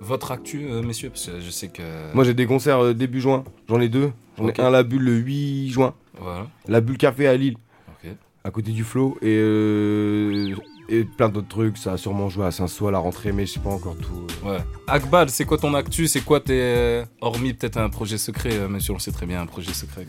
[0.00, 1.82] votre actu, euh, messieurs, parce que je sais que.
[2.14, 4.10] Moi j'ai des concerts euh, début juin, j'en ai deux.
[4.36, 6.46] J'en ai un à la bulle le 8 juin, Voilà.
[6.68, 7.56] la bulle café à Lille,
[8.04, 8.10] Ok.
[8.44, 10.54] à côté du flow, et, euh,
[10.88, 11.76] et plein d'autres trucs.
[11.78, 14.26] Ça a sûrement joué à Saint-Sois à la rentrée, mais je sais pas encore tout.
[14.46, 14.52] euh.
[14.52, 14.58] Ouais.
[14.86, 16.06] Akbal, c'est quoi ton actu?
[16.06, 17.02] C'est quoi tes.
[17.20, 20.06] Hormis peut-être un projet secret, euh, monsieur, on le sait très bien, un projet secret.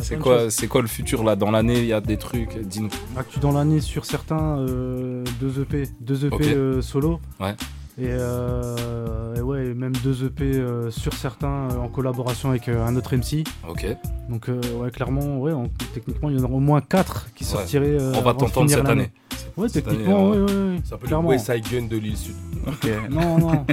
[0.00, 1.36] C'est- quoi, c'est quoi le futur là?
[1.36, 2.88] Dans l'année, il y a des trucs, dis-nous.
[3.16, 7.20] Actu dans l'année sur certains, euh, deux EP, deux EP euh, solo.
[7.40, 7.54] Ouais.
[7.96, 12.84] Et, euh, et ouais, même deux EP euh, sur certains euh, en collaboration avec euh,
[12.84, 13.44] un autre MC.
[13.68, 13.86] Ok.
[14.28, 17.44] Donc euh, ouais, clairement, ouais, en- techniquement, il y en aura au moins quatre qui
[17.44, 17.50] Ouais.
[17.50, 17.96] sortiraient.
[18.00, 19.12] euh, On va t'entendre cette année.
[19.56, 21.28] Ouais, Cette techniquement, année, ouais, euh, ouais, ouais, C'est un peu le clairement.
[21.28, 22.34] West Side Gun de l'île Sud.
[22.66, 22.88] Ok.
[23.10, 23.64] Non, non.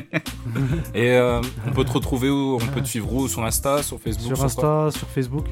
[0.93, 2.55] Et euh, on peut te retrouver où?
[2.61, 3.27] On peut te suivre où?
[3.27, 5.45] Sur Insta, sur Facebook sur Insta, sur Facebook.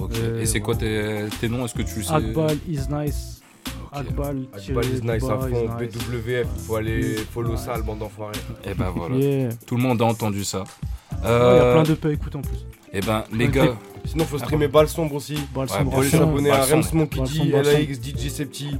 [0.00, 0.12] Ok.
[0.40, 1.66] Et c'est quoi tes, tes noms?
[1.66, 2.12] Est-ce que tu sais?
[2.14, 3.42] Akbal is nice.
[3.94, 5.68] Akbal, Akbal is nice à fond.
[5.78, 8.38] BWF, faut aller follow ça, le bande d'enfoirés.
[8.64, 9.16] Et ben voilà.
[9.66, 10.64] Tout le monde a entendu ça.
[11.22, 12.66] Il y a Euh, plein de peu écoute en plus.
[12.92, 15.38] Et ben les gars, Sinon, faut streamer Balle Sombre aussi.
[15.54, 16.82] Balle Ouais, sombre Faut s'abonner à Rems.
[16.92, 17.20] Monkey.
[17.50, 18.76] LAX, DJ Septi.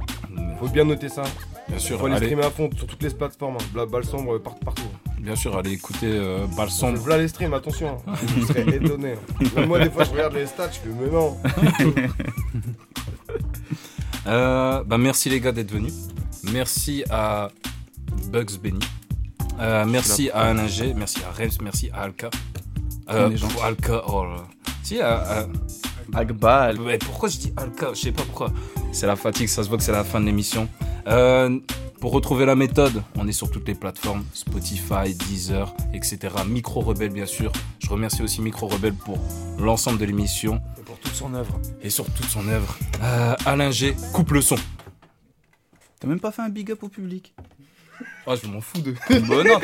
[0.59, 1.23] Faut bien noter ça.
[1.67, 3.55] bien sûr, Faut aller streamer à fond sur toutes les plateformes.
[3.59, 3.65] hein.
[3.73, 4.83] Bla- Balle Sombre par- partout.
[5.19, 6.99] bien sûr, allez écouter euh, Balle Sombre.
[6.99, 7.97] Voilà les streams, attention.
[8.07, 8.13] hein.
[8.37, 9.13] Vous serez étonné.
[9.13, 9.45] hein.
[9.55, 11.35] Même moi, des fois, je regarde les stats, je fais, mais non.
[14.27, 15.93] Euh, bah merci les gars d'être venus.
[16.51, 17.49] Merci à
[18.31, 18.79] Bugs Benny.
[19.59, 20.93] Euh, merci à G.
[20.95, 21.57] Merci à Rems.
[21.61, 22.29] Merci à Alka.
[23.09, 24.29] Euh, pour Alka, oh là.
[24.35, 24.43] là.
[24.83, 25.47] Si, à- à-
[26.15, 26.77] Akbal.
[27.05, 28.51] Pourquoi je dis Alka Je sais pas pourquoi.
[28.91, 30.67] C'est la fatigue, ça se voit que c'est la fin de l'émission.
[31.07, 31.59] Euh,
[31.99, 36.19] pour retrouver la méthode, on est sur toutes les plateformes Spotify, Deezer, etc.
[36.47, 37.51] Micro Rebelle, bien sûr.
[37.79, 39.17] Je remercie aussi Micro Rebelle pour
[39.59, 41.59] l'ensemble de l'émission Et pour toute son œuvre.
[41.81, 42.77] et sur toute son œuvre.
[43.03, 44.55] Euh, Alain G, coupe le son.
[45.99, 47.33] T'as même pas fait un big up au public
[48.27, 48.93] Oh, je m'en fous de.
[49.27, 49.59] Bon, non.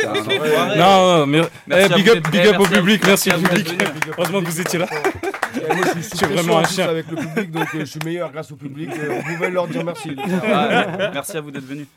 [0.77, 3.73] Non, non, mais Merci eh, big up, big up au public, merci au public.
[4.17, 4.87] Heureusement que vous étiez là.
[5.55, 6.87] Et moi, je suis sous pression vraiment un en plus chien.
[6.89, 8.89] avec le public, donc euh, je suis meilleur grâce au public.
[8.97, 10.09] euh, vous pouvez leur dire merci.
[10.09, 11.87] Ouais, Merci à vous d'être venus.